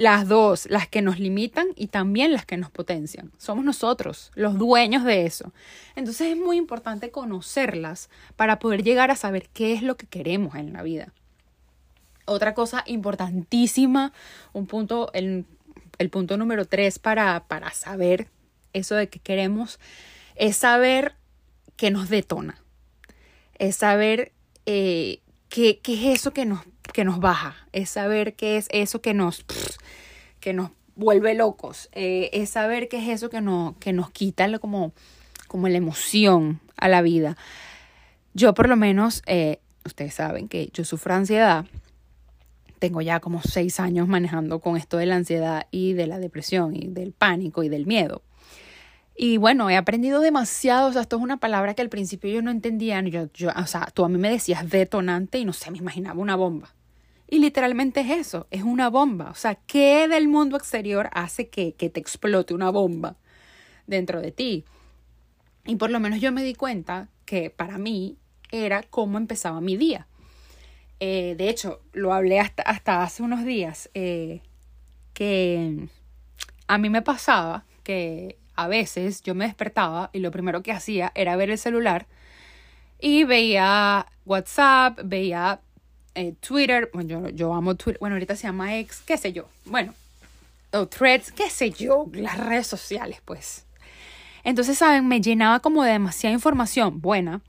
Las 0.00 0.28
dos, 0.28 0.66
las 0.70 0.88
que 0.88 1.02
nos 1.02 1.18
limitan 1.18 1.66
y 1.76 1.88
también 1.88 2.32
las 2.32 2.46
que 2.46 2.56
nos 2.56 2.70
potencian. 2.70 3.32
Somos 3.36 3.66
nosotros 3.66 4.32
los 4.34 4.56
dueños 4.56 5.04
de 5.04 5.26
eso. 5.26 5.52
Entonces 5.94 6.28
es 6.28 6.38
muy 6.38 6.56
importante 6.56 7.10
conocerlas 7.10 8.08
para 8.34 8.58
poder 8.58 8.82
llegar 8.82 9.10
a 9.10 9.14
saber 9.14 9.50
qué 9.52 9.74
es 9.74 9.82
lo 9.82 9.98
que 9.98 10.06
queremos 10.06 10.54
en 10.54 10.72
la 10.72 10.82
vida. 10.82 11.12
Otra 12.24 12.54
cosa 12.54 12.82
importantísima, 12.86 14.14
un 14.54 14.66
punto, 14.66 15.10
el, 15.12 15.44
punto 16.10 16.38
número 16.38 16.64
tres 16.64 16.98
para, 16.98 17.44
para 17.46 17.70
saber 17.72 18.28
eso 18.72 18.94
de 18.94 19.10
que 19.10 19.18
queremos, 19.18 19.78
es 20.34 20.56
saber 20.56 21.14
qué 21.76 21.90
nos 21.90 22.08
detona. 22.08 22.62
Es 23.58 23.76
saber 23.76 24.32
eh, 24.64 25.20
qué, 25.50 25.78
qué 25.80 25.92
es 25.92 26.20
eso 26.20 26.32
que 26.32 26.46
nos 26.46 26.60
que 26.92 27.04
nos 27.04 27.20
baja, 27.20 27.56
es 27.72 27.90
saber 27.90 28.34
qué 28.34 28.56
es 28.56 28.68
eso 28.70 29.00
que 29.00 29.14
nos, 29.14 29.44
que 30.40 30.52
nos 30.52 30.70
vuelve 30.96 31.34
locos, 31.34 31.88
eh, 31.92 32.30
es 32.32 32.50
saber 32.50 32.88
qué 32.88 32.98
es 32.98 33.08
eso 33.08 33.30
que, 33.30 33.40
no, 33.40 33.76
que 33.80 33.92
nos 33.92 34.10
quita 34.10 34.58
como, 34.58 34.92
como 35.48 35.68
la 35.68 35.78
emoción 35.78 36.60
a 36.76 36.88
la 36.88 37.02
vida. 37.02 37.36
Yo 38.34 38.54
por 38.54 38.68
lo 38.68 38.76
menos, 38.76 39.22
eh, 39.26 39.60
ustedes 39.84 40.14
saben 40.14 40.48
que 40.48 40.70
yo 40.72 40.84
sufro 40.84 41.14
ansiedad, 41.14 41.66
tengo 42.78 43.02
ya 43.02 43.20
como 43.20 43.42
seis 43.42 43.78
años 43.78 44.08
manejando 44.08 44.58
con 44.60 44.76
esto 44.76 44.96
de 44.96 45.06
la 45.06 45.16
ansiedad 45.16 45.66
y 45.70 45.92
de 45.92 46.06
la 46.06 46.18
depresión 46.18 46.74
y 46.74 46.88
del 46.88 47.12
pánico 47.12 47.62
y 47.62 47.68
del 47.68 47.86
miedo. 47.86 48.22
Y 49.22 49.36
bueno, 49.36 49.68
he 49.68 49.76
aprendido 49.76 50.20
demasiado, 50.20 50.88
o 50.88 50.92
sea, 50.92 51.02
esto 51.02 51.16
es 51.16 51.22
una 51.22 51.36
palabra 51.36 51.74
que 51.74 51.82
al 51.82 51.90
principio 51.90 52.30
yo 52.30 52.40
no 52.40 52.50
entendía, 52.50 53.02
yo, 53.02 53.28
yo, 53.34 53.50
o 53.54 53.66
sea, 53.66 53.86
tú 53.92 54.02
a 54.04 54.08
mí 54.08 54.16
me 54.16 54.30
decías 54.30 54.70
detonante 54.70 55.38
y 55.38 55.44
no 55.44 55.52
sé, 55.52 55.70
me 55.70 55.76
imaginaba 55.76 56.18
una 56.18 56.36
bomba. 56.36 56.74
Y 57.30 57.38
literalmente 57.38 58.00
es 58.00 58.10
eso, 58.10 58.48
es 58.50 58.64
una 58.64 58.90
bomba. 58.90 59.30
O 59.30 59.34
sea, 59.36 59.54
¿qué 59.54 60.08
del 60.08 60.26
mundo 60.26 60.56
exterior 60.56 61.08
hace 61.12 61.48
que, 61.48 61.74
que 61.74 61.88
te 61.88 62.00
explote 62.00 62.54
una 62.54 62.70
bomba 62.70 63.16
dentro 63.86 64.20
de 64.20 64.32
ti? 64.32 64.64
Y 65.64 65.76
por 65.76 65.90
lo 65.90 66.00
menos 66.00 66.20
yo 66.20 66.32
me 66.32 66.42
di 66.42 66.54
cuenta 66.54 67.08
que 67.24 67.48
para 67.48 67.78
mí 67.78 68.16
era 68.50 68.82
cómo 68.82 69.16
empezaba 69.16 69.60
mi 69.60 69.76
día. 69.76 70.08
Eh, 70.98 71.36
de 71.38 71.48
hecho, 71.48 71.80
lo 71.92 72.12
hablé 72.12 72.40
hasta, 72.40 72.64
hasta 72.64 73.04
hace 73.04 73.22
unos 73.22 73.44
días, 73.44 73.88
eh, 73.94 74.42
que 75.14 75.88
a 76.66 76.78
mí 76.78 76.90
me 76.90 77.00
pasaba 77.00 77.64
que 77.84 78.38
a 78.56 78.66
veces 78.66 79.22
yo 79.22 79.34
me 79.36 79.46
despertaba 79.46 80.10
y 80.12 80.18
lo 80.18 80.30
primero 80.30 80.62
que 80.62 80.72
hacía 80.72 81.12
era 81.14 81.36
ver 81.36 81.50
el 81.50 81.58
celular 81.58 82.06
y 82.98 83.24
veía 83.24 84.06
WhatsApp, 84.26 84.98
veía 85.04 85.60
eh, 86.14 86.34
Twitter, 86.40 86.90
bueno, 86.92 87.08
yo, 87.08 87.28
yo 87.30 87.54
amo 87.54 87.74
Twitter, 87.74 87.98
bueno, 88.00 88.16
ahorita 88.16 88.36
se 88.36 88.44
llama 88.44 88.76
X, 88.78 89.02
qué 89.06 89.16
sé 89.16 89.32
yo, 89.32 89.48
bueno, 89.64 89.94
o 90.72 90.86
Threads, 90.86 91.32
qué 91.32 91.50
sé 91.50 91.70
yo, 91.70 92.06
las 92.12 92.38
redes 92.38 92.66
sociales, 92.66 93.20
pues. 93.24 93.66
Entonces, 94.44 94.78
¿saben? 94.78 95.06
Me 95.06 95.20
llenaba 95.20 95.60
como 95.60 95.82
de 95.82 95.92
demasiada 95.92 96.32
información 96.32 97.00
buena, 97.00 97.42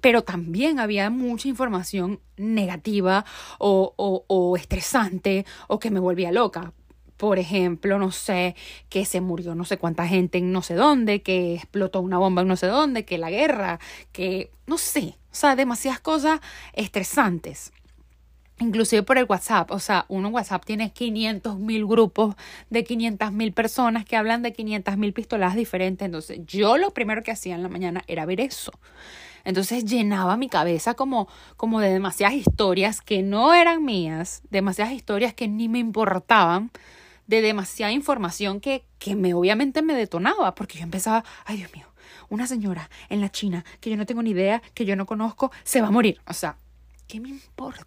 pero 0.00 0.22
también 0.22 0.78
había 0.78 1.10
mucha 1.10 1.48
información 1.48 2.20
negativa 2.36 3.24
o, 3.58 3.94
o, 3.96 4.24
o 4.28 4.56
estresante 4.56 5.44
o 5.68 5.78
que 5.78 5.90
me 5.90 6.00
volvía 6.00 6.30
loca. 6.30 6.72
Por 7.16 7.38
ejemplo, 7.38 7.98
no 7.98 8.12
sé, 8.12 8.54
que 8.90 9.06
se 9.06 9.22
murió 9.22 9.54
no 9.54 9.64
sé 9.64 9.78
cuánta 9.78 10.06
gente 10.06 10.38
en 10.38 10.52
no 10.52 10.60
sé 10.60 10.74
dónde, 10.74 11.22
que 11.22 11.54
explotó 11.54 12.00
una 12.00 12.18
bomba 12.18 12.42
en 12.42 12.48
no 12.48 12.56
sé 12.56 12.66
dónde, 12.66 13.06
que 13.06 13.16
la 13.16 13.30
guerra, 13.30 13.80
que 14.12 14.50
no 14.66 14.76
sé, 14.76 15.16
o 15.32 15.34
sea, 15.34 15.56
demasiadas 15.56 16.00
cosas 16.00 16.40
estresantes 16.74 17.72
inclusive 18.58 19.02
por 19.02 19.18
el 19.18 19.26
WhatsApp, 19.28 19.70
o 19.70 19.78
sea, 19.78 20.06
uno 20.08 20.28
WhatsApp 20.28 20.64
tiene 20.64 20.92
500 20.92 21.58
mil 21.58 21.86
grupos 21.86 22.34
de 22.70 22.84
500 22.84 23.32
mil 23.32 23.52
personas 23.52 24.04
que 24.04 24.16
hablan 24.16 24.42
de 24.42 24.52
500 24.52 24.96
mil 24.96 25.12
pistolas 25.12 25.54
diferentes, 25.54 26.06
entonces 26.06 26.40
yo 26.46 26.76
lo 26.76 26.92
primero 26.92 27.22
que 27.22 27.30
hacía 27.30 27.54
en 27.54 27.62
la 27.62 27.68
mañana 27.68 28.02
era 28.06 28.24
ver 28.24 28.40
eso. 28.40 28.72
Entonces 29.44 29.84
llenaba 29.84 30.36
mi 30.36 30.48
cabeza 30.48 30.94
como, 30.94 31.28
como 31.56 31.80
de 31.80 31.90
demasiadas 31.90 32.34
historias 32.34 33.00
que 33.00 33.22
no 33.22 33.54
eran 33.54 33.84
mías, 33.84 34.42
demasiadas 34.50 34.92
historias 34.92 35.34
que 35.34 35.46
ni 35.46 35.68
me 35.68 35.78
importaban, 35.78 36.72
de 37.28 37.42
demasiada 37.42 37.92
información 37.92 38.60
que, 38.60 38.84
que 38.98 39.14
me 39.14 39.34
obviamente 39.34 39.82
me 39.82 39.94
detonaba, 39.94 40.54
porque 40.54 40.78
yo 40.78 40.84
empezaba, 40.84 41.24
ay 41.44 41.58
Dios 41.58 41.72
mío, 41.74 41.86
una 42.28 42.46
señora 42.46 42.90
en 43.08 43.20
la 43.20 43.30
China 43.30 43.64
que 43.80 43.90
yo 43.90 43.96
no 43.96 44.06
tengo 44.06 44.22
ni 44.22 44.30
idea, 44.30 44.62
que 44.74 44.84
yo 44.84 44.96
no 44.96 45.06
conozco, 45.06 45.52
se 45.62 45.80
va 45.80 45.88
a 45.88 45.92
morir. 45.92 46.20
O 46.26 46.32
sea, 46.32 46.56
¿qué 47.06 47.20
me 47.20 47.28
importa? 47.28 47.86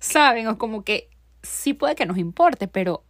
¿Saben? 0.00 0.48
O 0.48 0.58
como 0.58 0.82
que 0.82 1.08
sí 1.42 1.74
puede 1.74 1.94
que 1.94 2.06
nos 2.06 2.18
importe, 2.18 2.66
pero 2.66 3.04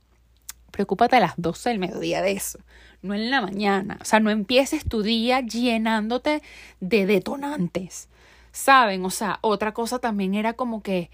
preocúpate 0.71 1.17
a 1.17 1.21
las 1.21 1.35
12 1.37 1.71
del 1.71 1.79
mediodía 1.79 2.23
de 2.23 2.33
eso, 2.33 2.59
no 3.03 3.15
en 3.15 3.31
la 3.31 3.41
mañana. 3.41 3.99
O 4.01 4.05
sea, 4.05 4.21
no 4.21 4.31
empieces 4.31 4.85
tu 4.85 5.03
día 5.03 5.41
llenándote 5.41 6.43
de 6.81 7.07
detonantes, 7.07 8.09
¿saben? 8.53 9.05
O 9.05 9.11
sea, 9.11 9.39
otra 9.41 9.73
cosa 9.73 9.99
también 9.99 10.35
era 10.35 10.53
como 10.53 10.83
que 10.83 11.11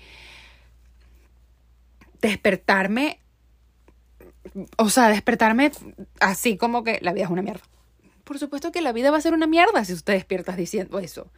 despertarme, 2.21 3.21
o 4.79 4.89
sea, 4.91 5.09
despertarme 5.09 5.71
así 6.21 6.57
como 6.57 6.83
que 6.83 6.99
la 7.03 7.13
vida 7.13 7.25
es 7.25 7.31
una 7.31 7.43
mierda. 7.43 7.63
Por 8.25 8.39
supuesto 8.39 8.73
que 8.73 8.81
la 8.81 8.93
vida 8.93 9.11
va 9.11 9.19
a 9.19 9.21
ser 9.21 9.35
una 9.35 9.47
mierda 9.47 9.85
si 9.85 9.93
usted 9.93 10.15
despiertas 10.15 10.57
diciendo 10.57 10.99
eso. 10.99 11.31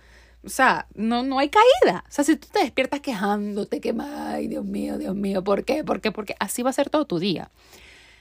O 0.45 0.49
sea, 0.49 0.87
no, 0.95 1.23
no 1.23 1.39
hay 1.39 1.51
caída. 1.51 2.05
O 2.09 2.13
sea, 2.13 2.25
si 2.25 2.37
tú 2.37 2.49
te 2.53 2.61
despiertas 2.61 3.01
quejándote, 3.01 3.81
que, 3.81 3.95
ay, 3.99 4.49
Dios 4.49 4.65
mío, 4.65 4.99
Dios 4.99 5.15
mío, 5.15 5.43
¿por 5.43 5.65
qué? 5.65 5.85
¿Por 5.85 6.01
qué? 6.01 6.13
Porque 6.13 6.37
así 6.39 6.63
va 6.63 6.71
a 6.71 6.73
ser 6.73 6.91
todo 6.91 7.07
tu 7.07 7.19
día. 7.19 7.51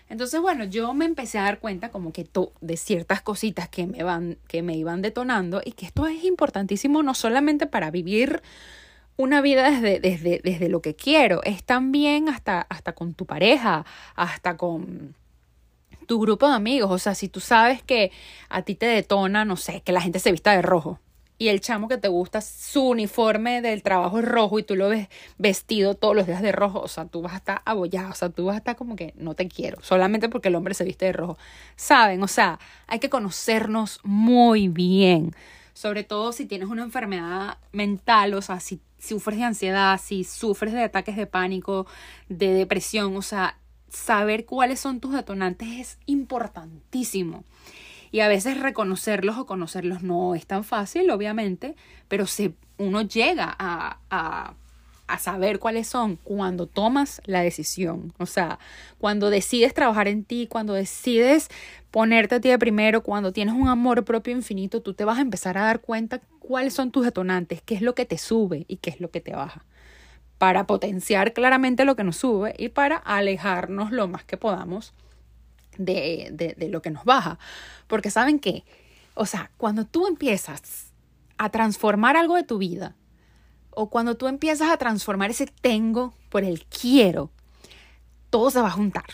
Entonces, 0.10 0.40
bueno, 0.40 0.64
yo 0.64 0.94
me 0.94 1.06
empecé 1.06 1.38
a 1.38 1.44
dar 1.44 1.60
cuenta 1.60 1.90
como 1.90 2.14
que 2.14 2.28
de 2.62 2.78
ciertas 2.78 3.22
cositas 3.22 3.68
que 3.70 3.86
me, 3.88 4.04
van, 4.04 4.38
que 4.48 4.62
me 4.62 4.76
iban 4.76 5.02
detonando 5.02 5.62
y 5.64 5.74
que 5.74 5.86
esto 5.86 6.08
es 6.08 6.24
importantísimo 6.24 7.04
no 7.04 7.14
solamente 7.14 7.68
para 7.68 7.92
vivir 7.92 8.42
una 9.18 9.42
vida 9.42 9.70
desde, 9.70 10.00
desde, 10.00 10.40
desde 10.44 10.70
lo 10.70 10.82
que 10.82 10.96
quiero, 10.96 11.44
es 11.44 11.64
también 11.64 12.30
hasta, 12.30 12.62
hasta 12.62 12.94
con 12.94 13.14
tu 13.16 13.26
pareja, 13.26 13.86
hasta 14.16 14.56
con 14.56 15.16
tu 16.08 16.20
grupo 16.22 16.48
de 16.48 16.56
amigos. 16.56 16.90
O 16.90 17.00
sea, 17.00 17.14
si 17.14 17.28
tú 17.28 17.42
sabes 17.42 17.84
que 17.84 18.12
a 18.50 18.62
ti 18.62 18.76
te 18.76 18.86
detona, 18.86 19.44
no 19.44 19.58
sé, 19.58 19.82
que 19.82 19.92
la 19.92 20.02
gente 20.02 20.20
se 20.20 20.32
vista 20.32 20.52
de 20.52 20.62
rojo 20.62 21.00
y 21.38 21.50
el 21.50 21.62
chamo 21.62 21.88
que 21.88 21.98
te 21.98 22.08
gusta, 22.08 22.42
su 22.42 22.90
uniforme 22.90 23.62
del 23.62 23.84
trabajo 23.84 24.20
es 24.20 24.26
rojo 24.26 24.60
y 24.60 24.64
tú 24.64 24.76
lo 24.76 24.90
ves 24.90 25.08
vestido 25.38 25.94
todos 25.94 26.16
los 26.16 26.26
días 26.26 26.42
de 26.42 26.52
rojo, 26.52 26.80
o 26.80 26.88
sea, 26.88 27.06
tú 27.06 27.22
vas 27.22 27.34
a 27.34 27.38
estar 27.38 27.62
abollado, 27.66 28.10
o 28.12 28.16
sea, 28.16 28.30
tú 28.30 28.46
vas 28.46 28.56
a 28.56 28.58
estar 28.60 28.76
como 28.76 28.96
que 28.96 29.14
no 29.18 29.36
te 29.36 29.48
quiero, 29.48 29.82
solamente 29.82 30.30
porque 30.30 30.48
el 30.48 30.56
hombre 30.56 30.74
se 30.74 30.84
viste 30.84 31.06
de 31.06 31.14
rojo. 31.14 31.38
Saben, 31.76 32.24
o 32.24 32.28
sea, 32.28 32.60
hay 32.88 33.00
que 33.00 33.10
conocernos 33.10 34.00
muy 34.04 34.68
bien, 34.68 35.36
sobre 35.74 36.04
todo 36.04 36.32
si 36.32 36.46
tienes 36.46 36.70
una 36.70 36.84
enfermedad 36.84 37.58
mental, 37.72 38.34
o 38.34 38.42
sea, 38.42 38.60
si 38.60 38.80
sufres 38.98 39.38
de 39.38 39.44
ansiedad, 39.44 40.00
si 40.04 40.24
sufres 40.24 40.74
de 40.74 40.84
ataques 40.84 41.16
de 41.16 41.28
pánico, 41.28 41.86
de 42.30 42.54
depresión, 42.54 43.16
o 43.16 43.22
sea, 43.22 43.58
saber 43.90 44.46
cuáles 44.46 44.80
son 44.80 45.00
tus 45.00 45.14
detonantes 45.14 45.70
es 45.70 45.98
importantísimo. 46.08 47.44
Y 48.12 48.22
a 48.22 48.28
veces 48.28 48.60
reconocerlos 48.60 49.38
o 49.38 49.46
conocerlos 49.46 50.04
no 50.04 50.36
es 50.36 50.46
tan 50.46 50.64
fácil, 50.64 51.10
obviamente, 51.10 51.76
pero 52.08 52.26
se, 52.26 52.54
uno 52.78 53.02
llega 53.02 53.56
a, 53.58 54.00
a, 54.10 54.54
a 55.08 55.20
saber 55.20 55.60
cuáles 55.60 55.88
son 55.88 56.18
cuando 56.18 56.68
tomas 56.68 57.22
la 57.26 57.42
decisión. 57.42 58.14
O 58.18 58.26
sea, 58.26 58.60
cuando 59.00 59.30
decides 59.30 59.74
trabajar 59.74 60.08
en 60.08 60.24
ti, 60.24 60.48
cuando 60.48 60.74
decides 60.74 61.50
ponerte 61.92 62.36
a 62.36 62.42
ti 62.42 62.50
de 62.50 62.60
primero, 62.60 63.04
cuando 63.04 63.34
tienes 63.34 63.56
un 63.56 63.68
amor 63.68 64.04
propio 64.06 64.34
infinito, 64.34 64.82
tú 64.82 64.94
te 64.94 65.06
vas 65.06 65.18
a 65.18 65.22
empezar 65.22 65.58
a 65.58 65.64
dar 65.64 65.82
cuenta 65.82 66.22
cuáles 66.40 66.74
son 66.74 66.92
tus 66.92 67.06
detonantes, 67.06 67.62
qué 67.62 67.76
es 67.76 67.82
lo 67.82 67.96
que 67.96 68.06
te 68.06 68.18
sube 68.18 68.66
y 68.68 68.78
qué 68.78 68.90
es 68.90 69.02
lo 69.02 69.10
que 69.10 69.22
te 69.22 69.34
baja 69.34 69.66
para 70.38 70.68
potenciar 70.68 71.34
claramente 71.34 71.86
lo 71.86 71.96
que 71.96 72.04
nos 72.04 72.18
sube 72.18 72.54
y 72.58 72.70
para 72.70 72.98
alejarnos 72.98 73.92
lo 73.92 74.08
más 74.08 74.24
que 74.24 74.38
podamos 74.38 74.94
de, 75.78 76.56
de, 76.58 76.70
lo 76.70 76.82
que 76.82 76.92
nos 76.92 77.06
baja. 77.06 77.40
Porque 77.88 78.12
saben 78.12 78.40
qué, 78.40 78.64
o 79.14 79.26
sea, 79.26 79.52
cuando 79.58 79.86
tú 79.86 80.08
empiezas 80.08 80.94
a 81.38 81.50
transformar 81.50 82.18
algo 82.18 82.36
de 82.36 82.44
tu 82.44 82.58
vida, 82.58 82.96
o 83.72 83.90
cuando 83.90 84.18
tú 84.18 84.28
empiezas 84.28 84.70
a 84.72 84.78
transformar 84.78 85.30
ese 85.30 85.46
tengo 85.46 86.14
por 86.30 86.44
el 86.44 86.66
quiero, 86.66 87.30
todo 88.30 88.50
se 88.50 88.62
va 88.62 88.70
a 88.70 88.72
juntar. 88.72 89.06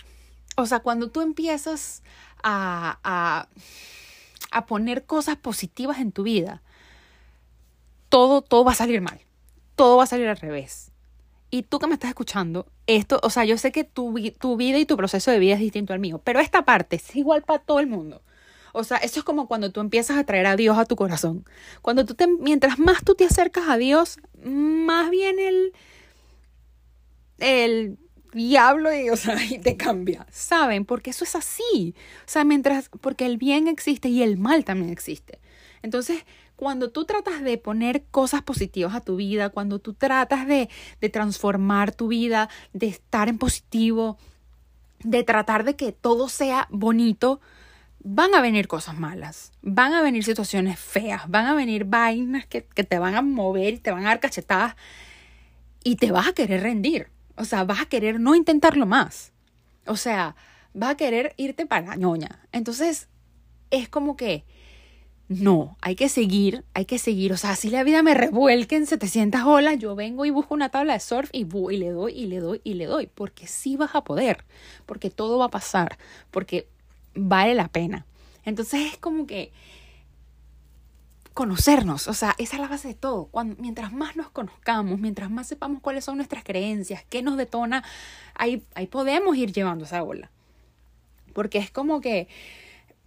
O 0.55 0.65
sea, 0.65 0.79
cuando 0.79 1.09
tú 1.09 1.21
empiezas 1.21 2.01
a, 2.41 2.99
a, 3.03 3.49
a 4.51 4.65
poner 4.65 5.05
cosas 5.05 5.35
positivas 5.35 5.99
en 5.99 6.11
tu 6.11 6.23
vida, 6.23 6.61
todo, 8.07 8.41
todo 8.41 8.63
va 8.63 8.71
a 8.71 8.75
salir 8.75 9.01
mal. 9.01 9.19
Todo 9.75 9.97
va 9.97 10.03
a 10.03 10.07
salir 10.07 10.27
al 10.27 10.37
revés. 10.37 10.92
Y 11.53 11.61
tú 11.61 11.77
que 11.77 11.85
me 11.85 11.93
estás 11.93 12.09
escuchando, 12.09 12.65
esto, 12.87 13.19
o 13.21 13.29
sea, 13.29 13.45
yo 13.45 13.59
sé 13.59 13.71
que 13.71 13.83
tu, 13.83 14.19
tu 14.39 14.57
vida 14.57 14.79
y 14.79 14.87
tu 14.87 14.97
proceso 14.97 15.29
de 15.29 15.37
vida 15.37 15.53
es 15.53 15.59
distinto 15.59 15.93
al 15.93 15.99
mío, 15.99 16.19
pero 16.23 16.39
esta 16.39 16.65
parte 16.65 16.95
es 16.95 17.15
igual 17.15 17.43
para 17.43 17.59
todo 17.59 17.79
el 17.79 17.85
mundo. 17.85 18.23
O 18.71 18.83
sea, 18.83 18.97
eso 18.97 19.19
es 19.19 19.23
como 19.23 19.47
cuando 19.47 19.71
tú 19.71 19.79
empiezas 19.79 20.17
a 20.17 20.23
traer 20.23 20.47
a 20.47 20.55
Dios 20.55 20.79
a 20.79 20.85
tu 20.85 20.95
corazón. 20.95 21.45
Cuando 21.83 22.07
tú 22.07 22.15
mientras 22.39 22.79
más 22.79 23.03
tú 23.03 23.13
te 23.13 23.25
acercas 23.25 23.69
a 23.69 23.77
Dios, 23.77 24.17
más 24.43 25.11
bien 25.11 25.37
el, 25.37 25.73
el 27.37 27.99
diablo 28.31 28.91
y, 28.91 29.11
o 29.11 29.15
sea, 29.15 29.35
y 29.47 29.59
te 29.59 29.77
cambia. 29.77 30.25
¿Saben? 30.31 30.85
Porque 30.85 31.11
eso 31.11 31.23
es 31.23 31.35
así. 31.35 31.93
O 32.25 32.29
sea, 32.31 32.45
mientras, 32.45 32.89
porque 32.99 33.27
el 33.27 33.37
bien 33.37 33.67
existe 33.67 34.09
y 34.09 34.23
el 34.23 34.37
mal 34.37 34.65
también 34.65 34.89
existe. 34.89 35.37
Entonces, 35.83 36.23
cuando 36.55 36.91
tú 36.91 37.05
tratas 37.05 37.41
de 37.41 37.57
poner 37.57 38.03
cosas 38.11 38.41
positivas 38.41 38.95
a 38.95 39.01
tu 39.01 39.15
vida, 39.15 39.49
cuando 39.49 39.79
tú 39.79 39.93
tratas 39.93 40.47
de, 40.47 40.69
de 41.01 41.09
transformar 41.09 41.93
tu 41.93 42.07
vida, 42.07 42.49
de 42.73 42.87
estar 42.87 43.29
en 43.29 43.37
positivo, 43.37 44.17
de 45.03 45.23
tratar 45.23 45.63
de 45.63 45.75
que 45.75 45.91
todo 45.91 46.29
sea 46.29 46.67
bonito, 46.69 47.41
van 48.03 48.35
a 48.35 48.41
venir 48.41 48.67
cosas 48.67 48.97
malas, 48.97 49.51
van 49.61 49.93
a 49.93 50.01
venir 50.01 50.23
situaciones 50.23 50.79
feas, 50.79 51.29
van 51.29 51.45
a 51.45 51.53
venir 51.53 51.85
vainas 51.85 52.45
que, 52.45 52.65
que, 52.65 52.83
te 52.83 52.99
van 52.99 53.15
a 53.15 53.21
mover 53.21 53.75
y 53.75 53.79
te 53.79 53.91
van 53.91 54.05
a 54.05 54.09
dar 54.09 54.19
cachetadas 54.19 54.75
y 55.83 55.95
te 55.95 56.11
vas 56.11 56.27
a 56.27 56.33
querer 56.33 56.61
rendir. 56.61 57.09
O 57.35 57.45
sea, 57.45 57.63
vas 57.63 57.81
a 57.81 57.85
querer 57.85 58.19
no 58.19 58.35
intentarlo 58.35 58.85
más. 58.85 59.31
O 59.85 59.95
sea, 59.95 60.35
vas 60.73 60.91
a 60.91 60.97
querer 60.97 61.33
irte 61.37 61.65
para 61.65 61.87
la 61.87 61.95
ñoña. 61.95 62.47
Entonces, 62.51 63.07
es 63.71 63.89
como 63.89 64.15
que, 64.15 64.45
no, 65.39 65.77
hay 65.81 65.95
que 65.95 66.09
seguir, 66.09 66.63
hay 66.73 66.85
que 66.85 66.99
seguir. 66.99 67.33
O 67.33 67.37
sea, 67.37 67.55
si 67.55 67.69
la 67.69 67.83
vida 67.83 68.03
me 68.03 68.13
revuelque 68.13 68.75
en 68.75 68.85
700 68.85 69.41
olas, 69.43 69.77
yo 69.77 69.95
vengo 69.95 70.25
y 70.25 70.29
busco 70.29 70.53
una 70.53 70.69
tabla 70.69 70.93
de 70.93 70.99
surf 70.99 71.29
y, 71.31 71.45
y 71.45 71.77
le 71.77 71.89
doy 71.89 72.13
y 72.13 72.25
le 72.27 72.39
doy 72.39 72.61
y 72.63 72.73
le 72.75 72.85
doy. 72.85 73.07
Porque 73.07 73.47
sí 73.47 73.77
vas 73.77 73.95
a 73.95 74.03
poder, 74.03 74.45
porque 74.85 75.09
todo 75.09 75.37
va 75.37 75.45
a 75.45 75.49
pasar, 75.49 75.97
porque 76.31 76.67
vale 77.15 77.53
la 77.53 77.67
pena. 77.67 78.05
Entonces 78.45 78.93
es 78.93 78.97
como 78.97 79.25
que 79.25 79.51
conocernos, 81.33 82.07
o 82.07 82.13
sea, 82.13 82.35
esa 82.37 82.55
es 82.55 82.61
la 82.61 82.67
base 82.67 82.89
de 82.89 82.93
todo. 82.93 83.25
Cuando, 83.25 83.55
mientras 83.59 83.91
más 83.91 84.15
nos 84.15 84.29
conozcamos, 84.29 84.99
mientras 84.99 85.31
más 85.31 85.47
sepamos 85.47 85.81
cuáles 85.81 86.05
son 86.05 86.17
nuestras 86.17 86.43
creencias, 86.43 87.03
qué 87.09 87.21
nos 87.21 87.37
detona, 87.37 87.83
ahí, 88.35 88.63
ahí 88.75 88.87
podemos 88.87 89.35
ir 89.35 89.51
llevando 89.51 89.85
esa 89.85 90.03
ola. 90.03 90.29
Porque 91.33 91.57
es 91.57 91.71
como 91.71 92.01
que, 92.01 92.27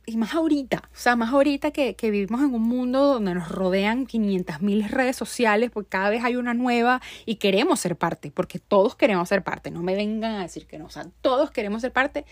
y 0.07 0.17
más 0.17 0.35
ahorita, 0.35 0.83
o 0.87 0.97
sea, 0.97 1.17
más 1.17 1.33
ahorita 1.33 1.73
que, 1.73 1.97
que 1.97 2.11
vivimos 2.13 2.41
en 2.41 2.55
un 2.55 2.63
mundo 2.63 3.05
donde 3.05 3.35
nos 3.35 3.49
rodean 3.49 4.07
500 4.07 4.63
mil 4.63 4.89
redes 4.89 5.17
sociales, 5.17 5.71
porque 5.73 5.91
cada 5.91 6.11
vez 6.11 6.23
hay 6.23 6.37
una 6.37 6.55
nueva 6.55 7.03
y 7.27 7.37
queremos 7.37 7.81
ser 7.81 7.97
parte, 7.97 8.31
porque 8.31 8.61
todos 8.61 8.95
queremos 8.95 9.29
ser 9.29 9.43
parte, 9.43 9.73
no 9.73 9.83
me 9.83 9.97
vengan 9.97 10.37
a 10.37 10.43
decir 10.43 10.67
que 10.69 10.79
no, 10.79 10.87
o 10.87 10.91
sea, 10.91 11.07
todos 11.21 11.51
queremos 11.51 11.83
ser 11.83 11.93
parte 11.93 12.25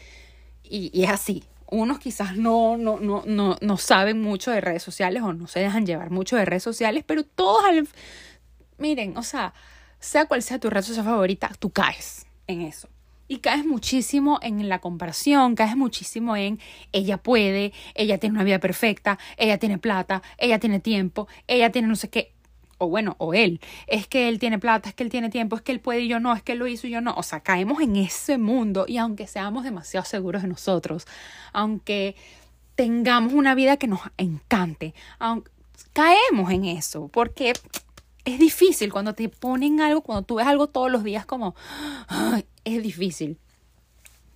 y, 0.62 1.02
es 1.02 1.10
así, 1.10 1.42
unos 1.68 1.98
quizás 1.98 2.36
no, 2.36 2.76
no, 2.76 3.00
no, 3.00 3.24
no, 3.26 3.56
no 3.60 3.76
saben 3.76 4.20
mucho 4.22 4.52
de 4.52 4.60
redes 4.60 4.82
sociales 4.82 5.22
o 5.22 5.32
no 5.32 5.48
se 5.48 5.60
dejan 5.60 5.84
llevar 5.84 6.10
mucho 6.10 6.36
de 6.36 6.44
redes 6.44 6.62
sociales, 6.62 7.04
pero 7.06 7.24
todos. 7.24 7.62
Miren, 8.78 9.16
o 9.16 9.22
sea, 9.22 9.52
sea 9.98 10.26
cual 10.26 10.42
sea 10.42 10.58
tu 10.58 10.70
red 10.70 10.82
social 10.82 11.04
favorita, 11.04 11.50
tú 11.58 11.70
caes 11.70 12.26
en 12.46 12.62
eso. 12.62 12.88
Y 13.26 13.38
caes 13.38 13.64
muchísimo 13.64 14.38
en 14.42 14.68
la 14.68 14.80
comparación, 14.80 15.54
caes 15.54 15.76
muchísimo 15.76 16.36
en 16.36 16.58
ella 16.92 17.16
puede, 17.16 17.72
ella 17.94 18.18
tiene 18.18 18.34
una 18.34 18.44
vida 18.44 18.58
perfecta, 18.58 19.18
ella 19.36 19.58
tiene 19.58 19.78
plata, 19.78 20.22
ella 20.36 20.58
tiene 20.58 20.80
tiempo, 20.80 21.26
ella 21.46 21.70
tiene 21.70 21.88
no 21.88 21.96
sé 21.96 22.10
qué 22.10 22.32
o 22.78 22.88
bueno, 22.88 23.14
o 23.18 23.34
él, 23.34 23.60
es 23.86 24.06
que 24.06 24.28
él 24.28 24.38
tiene 24.38 24.58
plata, 24.58 24.88
es 24.88 24.94
que 24.94 25.04
él 25.04 25.10
tiene 25.10 25.30
tiempo, 25.30 25.56
es 25.56 25.62
que 25.62 25.72
él 25.72 25.80
puede 25.80 26.00
y 26.00 26.08
yo 26.08 26.20
no, 26.20 26.34
es 26.34 26.42
que 26.42 26.52
él 26.52 26.58
lo 26.58 26.66
hizo 26.66 26.86
y 26.86 26.90
yo 26.90 27.00
no. 27.00 27.14
O 27.14 27.22
sea, 27.22 27.40
caemos 27.40 27.80
en 27.80 27.96
ese 27.96 28.36
mundo 28.36 28.84
y 28.88 28.98
aunque 28.98 29.26
seamos 29.26 29.64
demasiado 29.64 30.04
seguros 30.04 30.42
de 30.42 30.48
nosotros, 30.48 31.06
aunque 31.52 32.16
tengamos 32.74 33.32
una 33.32 33.54
vida 33.54 33.76
que 33.76 33.86
nos 33.86 34.00
encante, 34.18 34.92
aunque, 35.18 35.50
caemos 35.92 36.50
en 36.50 36.64
eso, 36.64 37.08
porque 37.08 37.52
es 38.24 38.38
difícil 38.38 38.92
cuando 38.92 39.14
te 39.14 39.28
ponen 39.28 39.80
algo, 39.80 40.02
cuando 40.02 40.22
tú 40.22 40.36
ves 40.36 40.46
algo 40.46 40.66
todos 40.66 40.90
los 40.90 41.04
días 41.04 41.26
como, 41.26 41.54
es 42.64 42.82
difícil. 42.82 43.38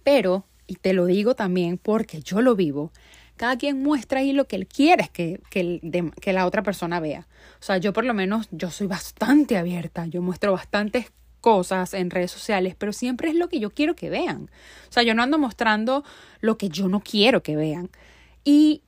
Pero, 0.05 0.45
y 0.67 0.77
te 0.77 0.93
lo 0.93 1.07
digo 1.07 1.35
también 1.35 1.79
porque 1.79 2.21
yo 2.21 2.41
lo 2.41 2.55
vivo, 2.55 2.93
cada 3.37 3.57
quien 3.57 3.83
muestra 3.83 4.21
ahí 4.21 4.33
lo 4.33 4.47
que 4.47 4.57
él 4.57 4.67
quiere 4.67 5.09
que, 5.13 5.41
que, 5.51 5.81
que 6.21 6.33
la 6.33 6.45
otra 6.45 6.63
persona 6.63 6.99
vea. 7.01 7.27
O 7.61 7.63
sea, 7.63 7.79
yo 7.79 7.93
por 7.93 8.05
lo 8.05 8.13
menos, 8.13 8.49
yo 8.51 8.71
soy 8.71 8.89
bastante 8.89 9.57
abierta, 9.57 10.07
yo 10.07 10.21
muestro 10.23 10.53
bastantes 10.53 11.13
cosas 11.41 11.95
en 11.95 12.11
redes 12.11 12.33
sociales, 12.33 12.75
pero 12.77 12.93
siempre 12.93 13.29
es 13.31 13.37
lo 13.37 13.49
que 13.49 13.61
yo 13.61 13.71
quiero 13.71 13.95
que 13.95 14.11
vean. 14.11 14.51
O 14.89 14.93
sea, 14.93 15.05
yo 15.05 15.15
no 15.15 15.23
ando 15.23 15.39
mostrando 15.39 16.05
lo 16.41 16.59
que 16.59 16.69
yo 16.69 16.89
no 16.89 17.01
quiero 17.01 17.43
que 17.43 17.55
vean. 17.55 17.91
Y 18.45 18.83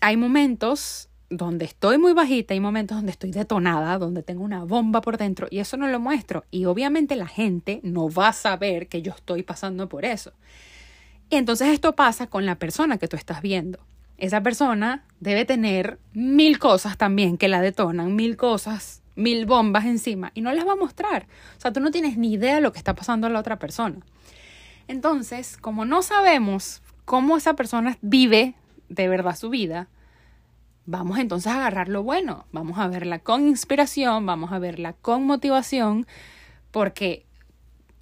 hay 0.00 0.16
momentos 0.16 1.09
donde 1.30 1.64
estoy 1.64 1.96
muy 1.96 2.12
bajita, 2.12 2.54
hay 2.54 2.60
momentos 2.60 2.98
donde 2.98 3.12
estoy 3.12 3.30
detonada, 3.30 3.98
donde 3.98 4.22
tengo 4.22 4.44
una 4.44 4.64
bomba 4.64 5.00
por 5.00 5.16
dentro 5.16 5.46
y 5.50 5.60
eso 5.60 5.76
no 5.76 5.88
lo 5.88 6.00
muestro. 6.00 6.44
Y 6.50 6.66
obviamente 6.66 7.16
la 7.16 7.28
gente 7.28 7.80
no 7.82 8.10
va 8.10 8.28
a 8.28 8.32
saber 8.32 8.88
que 8.88 9.00
yo 9.00 9.12
estoy 9.12 9.42
pasando 9.42 9.88
por 9.88 10.04
eso. 10.04 10.32
Y 11.30 11.36
entonces 11.36 11.68
esto 11.68 11.94
pasa 11.94 12.26
con 12.26 12.44
la 12.44 12.56
persona 12.56 12.98
que 12.98 13.08
tú 13.08 13.16
estás 13.16 13.40
viendo 13.40 13.78
esa 14.20 14.42
persona 14.42 15.02
debe 15.18 15.44
tener 15.44 15.98
mil 16.12 16.58
cosas 16.58 16.96
también 16.96 17.38
que 17.38 17.48
la 17.48 17.60
detonan, 17.60 18.14
mil 18.14 18.36
cosas, 18.36 19.02
mil 19.16 19.46
bombas 19.46 19.86
encima 19.86 20.30
y 20.34 20.42
no 20.42 20.52
las 20.52 20.66
va 20.66 20.72
a 20.72 20.76
mostrar. 20.76 21.26
O 21.56 21.60
sea, 21.60 21.72
tú 21.72 21.80
no 21.80 21.90
tienes 21.90 22.16
ni 22.16 22.34
idea 22.34 22.56
de 22.56 22.60
lo 22.60 22.72
que 22.72 22.78
está 22.78 22.94
pasando 22.94 23.26
a 23.26 23.30
la 23.30 23.40
otra 23.40 23.58
persona. 23.58 23.96
Entonces, 24.88 25.56
como 25.56 25.84
no 25.84 26.02
sabemos 26.02 26.82
cómo 27.04 27.36
esa 27.36 27.54
persona 27.54 27.96
vive 28.02 28.54
de 28.88 29.08
verdad 29.08 29.36
su 29.36 29.48
vida, 29.48 29.88
vamos 30.86 31.18
entonces 31.18 31.52
a 31.52 31.56
agarrar 31.56 31.88
lo 31.88 32.02
bueno, 32.02 32.46
vamos 32.52 32.78
a 32.78 32.88
verla 32.88 33.18
con 33.18 33.46
inspiración, 33.46 34.26
vamos 34.26 34.52
a 34.52 34.58
verla 34.58 34.94
con 34.94 35.24
motivación, 35.24 36.06
porque 36.70 37.26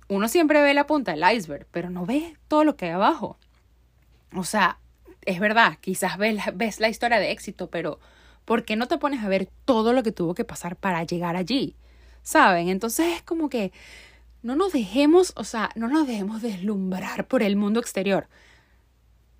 uno 0.08 0.28
siempre 0.28 0.62
ve 0.62 0.74
la 0.74 0.86
punta 0.86 1.12
del 1.12 1.36
iceberg, 1.36 1.66
pero 1.70 1.90
no 1.90 2.06
ve 2.06 2.36
todo 2.48 2.64
lo 2.64 2.76
que 2.76 2.86
hay 2.86 2.92
abajo. 2.92 3.38
O 4.34 4.44
sea, 4.44 4.78
es 5.26 5.40
verdad, 5.40 5.78
quizás 5.80 6.16
ves, 6.16 6.40
ves 6.54 6.80
la 6.80 6.88
historia 6.88 7.18
de 7.18 7.30
éxito, 7.30 7.68
pero 7.68 7.98
¿por 8.44 8.64
qué 8.64 8.76
no 8.76 8.88
te 8.88 8.98
pones 8.98 9.22
a 9.22 9.28
ver 9.28 9.48
todo 9.64 9.92
lo 9.92 10.02
que 10.02 10.12
tuvo 10.12 10.34
que 10.34 10.44
pasar 10.44 10.76
para 10.76 11.04
llegar 11.04 11.36
allí? 11.36 11.76
¿Saben? 12.22 12.68
Entonces 12.68 13.16
es 13.16 13.22
como 13.22 13.48
que 13.48 13.72
no 14.42 14.56
nos 14.56 14.72
dejemos, 14.72 15.32
o 15.36 15.44
sea, 15.44 15.70
no 15.74 15.88
nos 15.88 16.06
dejemos 16.06 16.42
deslumbrar 16.42 17.26
por 17.26 17.42
el 17.42 17.56
mundo 17.56 17.80
exterior. 17.80 18.28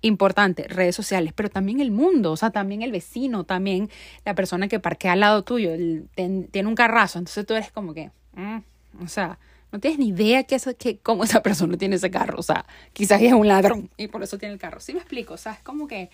Importante, 0.01 0.65
redes 0.67 0.95
sociales, 0.95 1.33
pero 1.35 1.49
también 1.49 1.81
el 1.81 1.91
mundo, 1.91 2.31
o 2.31 2.37
sea, 2.37 2.51
también 2.51 2.81
el 2.81 2.91
vecino, 2.91 3.43
también 3.43 3.89
la 4.25 4.33
persona 4.33 4.67
que 4.67 4.79
parquea 4.79 5.13
al 5.13 5.19
lado 5.19 5.43
tuyo, 5.43 5.71
tiene 6.15 6.67
un 6.67 6.75
carrazo, 6.75 7.19
entonces 7.19 7.45
tú 7.45 7.53
eres 7.53 7.71
como 7.71 7.93
que, 7.93 8.11
mm, 8.33 8.59
o 9.03 9.07
sea, 9.07 9.39
no 9.71 9.79
tienes 9.79 9.99
ni 9.99 10.07
idea 10.09 10.43
que, 10.43 10.57
que, 10.77 10.97
cómo 10.99 11.23
esa 11.23 11.41
persona 11.43 11.77
tiene 11.77 11.95
ese 11.97 12.09
carro. 12.09 12.39
O 12.39 12.43
sea, 12.43 12.65
quizás 12.93 13.21
es 13.21 13.33
un 13.33 13.47
ladrón 13.47 13.89
y 13.97 14.07
por 14.07 14.23
eso 14.23 14.37
tiene 14.37 14.53
el 14.53 14.59
carro. 14.59 14.79
Sí 14.79 14.93
me 14.93 14.99
explico. 14.99 15.33
O 15.33 15.37
sea, 15.37 15.53
es 15.53 15.61
como 15.61 15.87
que 15.87 16.09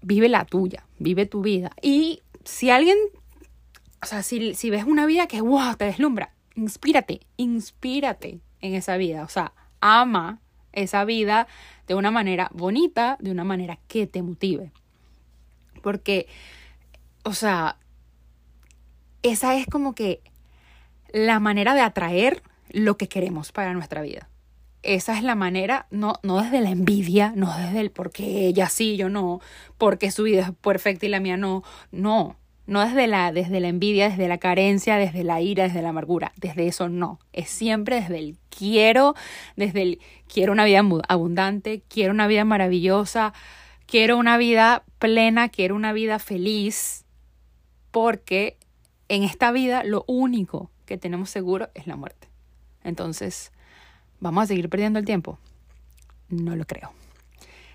vive 0.00 0.28
la 0.28 0.44
tuya, 0.44 0.86
vive 0.98 1.26
tu 1.26 1.42
vida. 1.42 1.70
Y 1.82 2.22
si 2.44 2.70
alguien, 2.70 2.96
o 4.02 4.06
sea, 4.06 4.22
si, 4.22 4.54
si 4.54 4.70
ves 4.70 4.84
una 4.84 5.06
vida 5.06 5.26
que, 5.26 5.40
wow, 5.40 5.76
te 5.76 5.84
deslumbra, 5.84 6.32
inspírate, 6.54 7.20
inspírate 7.36 8.40
en 8.60 8.74
esa 8.74 8.96
vida. 8.96 9.24
O 9.24 9.28
sea, 9.28 9.52
ama 9.80 10.40
esa 10.72 11.04
vida 11.04 11.46
de 11.86 11.94
una 11.94 12.10
manera 12.10 12.50
bonita, 12.52 13.16
de 13.20 13.30
una 13.30 13.44
manera 13.44 13.78
que 13.88 14.06
te 14.06 14.22
motive. 14.22 14.72
Porque, 15.82 16.28
o 17.24 17.34
sea, 17.34 17.76
esa 19.22 19.56
es 19.56 19.66
como 19.66 19.94
que 19.94 20.20
la 21.12 21.40
manera 21.40 21.74
de 21.74 21.80
atraer 21.80 22.42
lo 22.70 22.96
que 22.96 23.08
queremos 23.08 23.52
para 23.52 23.74
nuestra 23.74 24.02
vida. 24.02 24.28
Esa 24.82 25.16
es 25.16 25.22
la 25.22 25.36
manera, 25.36 25.86
no, 25.90 26.14
no 26.24 26.42
desde 26.42 26.60
la 26.60 26.70
envidia, 26.70 27.32
no 27.36 27.56
desde 27.56 27.80
el 27.80 27.90
por 27.92 28.10
qué 28.10 28.46
ella 28.46 28.68
sí, 28.68 28.96
yo 28.96 29.08
no, 29.08 29.40
porque 29.78 30.10
su 30.10 30.24
vida 30.24 30.42
es 30.42 30.50
perfecta 30.60 31.06
y 31.06 31.08
la 31.08 31.20
mía 31.20 31.36
no, 31.36 31.62
no, 31.92 32.36
no 32.66 32.80
desde 32.80 33.06
la, 33.06 33.32
desde 33.32 33.60
la 33.60 33.68
envidia, 33.68 34.08
desde 34.08 34.28
la 34.28 34.38
carencia, 34.38 34.96
desde 34.96 35.24
la 35.24 35.40
ira, 35.40 35.64
desde 35.64 35.82
la 35.82 35.90
amargura, 35.90 36.32
desde 36.36 36.66
eso 36.66 36.88
no, 36.88 37.18
es 37.32 37.50
siempre 37.50 38.00
desde 38.00 38.18
el 38.18 38.38
quiero, 38.56 39.14
desde 39.56 39.82
el 39.82 40.00
quiero 40.32 40.52
una 40.52 40.64
vida 40.64 40.82
abundante, 41.08 41.82
quiero 41.88 42.12
una 42.12 42.26
vida 42.26 42.44
maravillosa, 42.44 43.32
quiero 43.86 44.16
una 44.16 44.36
vida 44.36 44.84
plena, 44.98 45.48
quiero 45.48 45.74
una 45.74 45.92
vida 45.92 46.18
feliz, 46.18 47.04
porque 47.90 48.56
en 49.08 49.22
esta 49.22 49.52
vida 49.52 49.84
lo 49.84 50.04
único 50.06 50.70
que 50.86 50.98
tenemos 50.98 51.30
seguro 51.30 51.68
es 51.74 51.86
la 51.86 51.96
muerte. 51.96 52.28
Entonces, 52.84 53.52
¿vamos 54.20 54.44
a 54.44 54.46
seguir 54.46 54.68
perdiendo 54.68 54.98
el 54.98 55.04
tiempo? 55.04 55.38
No 56.28 56.56
lo 56.56 56.64
creo. 56.64 57.01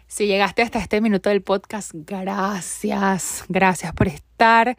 Si 0.08 0.26
llegaste 0.26 0.62
hasta 0.62 0.80
este 0.80 1.02
minuto 1.02 1.30
del 1.30 1.42
podcast, 1.42 1.92
gracias, 1.94 3.44
gracias 3.50 3.92
por 3.92 4.08
estar, 4.08 4.78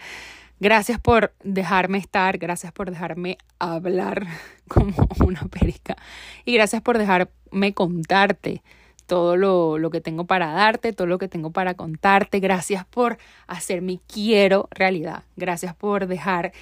gracias 0.59 0.99
por 0.99 1.35
dejarme 1.45 1.99
estar, 1.99 2.39
gracias 2.39 2.73
por 2.73 2.91
dejarme 2.91 3.37
hablar 3.59 4.27
como 4.69 4.95
una 5.21 5.43
perica 5.43 5.99
y 6.47 6.55
gracias 6.55 6.81
por 6.81 6.97
dejarme 6.97 7.75
contarte 7.75 8.63
todo 9.05 9.37
lo, 9.37 9.77
lo, 9.77 9.91
que 9.91 10.01
tengo 10.01 10.25
para 10.25 10.51
darte, 10.53 10.95
todo 10.95 11.07
lo 11.07 11.19
que 11.19 11.29
tengo 11.29 11.51
para 11.51 11.75
contarte. 11.75 12.41
Gracias 12.41 12.87
por 12.87 13.19
hacer 13.47 13.83
mi 13.83 14.01
quiero 14.07 14.69
realidad. 14.71 15.25
Gracias 15.37 15.75
por 15.75 16.07
dejar 16.07 16.53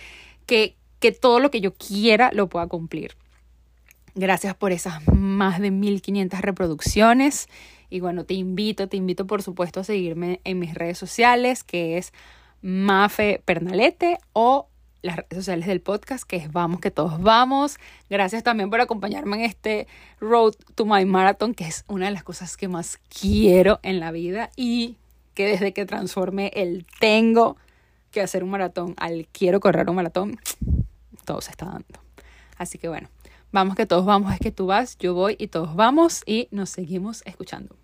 que, 0.45 0.77
que 0.99 1.13
todo 1.13 1.39
lo 1.39 1.53
que 1.53 1.61
yo 1.61 1.73
quiera 1.75 2.31
lo 2.33 2.49
pueda 2.49 2.67
cumplir. 2.67 3.17
Gracias 4.19 4.55
por 4.55 4.73
esas 4.73 5.07
más 5.13 5.61
de 5.61 5.71
1500 5.71 6.41
reproducciones. 6.41 7.51
Y 7.91 8.01
bueno, 8.01 8.25
te 8.25 8.33
invito, 8.33 8.89
te 8.89 8.97
invito 8.97 9.27
por 9.27 9.43
supuesto 9.43 9.81
a 9.81 9.85
seguirme 9.85 10.41
en 10.45 10.59
mis 10.59 10.73
redes 10.73 10.97
sociales, 10.97 11.63
que 11.63 11.99
es 11.99 12.15
Mafe 12.63 13.43
Pernalete 13.45 14.17
o 14.33 14.69
las 15.03 15.17
redes 15.17 15.37
sociales 15.37 15.67
del 15.67 15.83
podcast, 15.83 16.25
que 16.25 16.37
es 16.37 16.51
Vamos 16.51 16.81
que 16.81 16.91
todos 16.91 17.21
vamos. 17.21 17.77
Gracias 18.09 18.43
también 18.43 18.71
por 18.71 18.81
acompañarme 18.81 19.37
en 19.37 19.43
este 19.43 19.87
Road 20.19 20.55
to 20.75 20.87
My 20.87 21.05
Marathon, 21.05 21.53
que 21.53 21.67
es 21.67 21.85
una 21.87 22.07
de 22.07 22.13
las 22.13 22.23
cosas 22.23 22.57
que 22.57 22.69
más 22.69 22.99
quiero 23.21 23.81
en 23.83 24.01
la 24.01 24.13
vida 24.13 24.49
y 24.57 24.97
que 25.35 25.47
desde 25.47 25.75
que 25.75 25.85
transformé 25.85 26.53
el 26.55 26.87
tengo 27.01 27.59
que 28.11 28.23
hacer 28.23 28.43
un 28.43 28.49
maratón 28.49 28.95
al 28.97 29.29
quiero 29.31 29.61
correr 29.61 29.91
un 29.91 29.97
maratón, 29.97 30.41
todo 31.27 31.43
se 31.43 31.51
está 31.51 31.67
dando. 31.67 32.01
Así 32.57 32.79
que 32.79 32.89
bueno, 32.89 33.11
vamos 33.53 33.77
que 33.77 33.87
todos 33.87 34.05
vamos, 34.05 34.33
es 34.33 34.41
que 34.41 34.53
tú 34.53 34.67
vas, 34.67 34.97
yo 34.99 35.15
voy 35.15 35.37
y 35.39 35.49
todos 35.49 35.75
vamos 35.75 36.23
y 36.27 36.49
nos 36.51 36.71
seguimos 36.71 37.23
escuchando. 37.27 37.77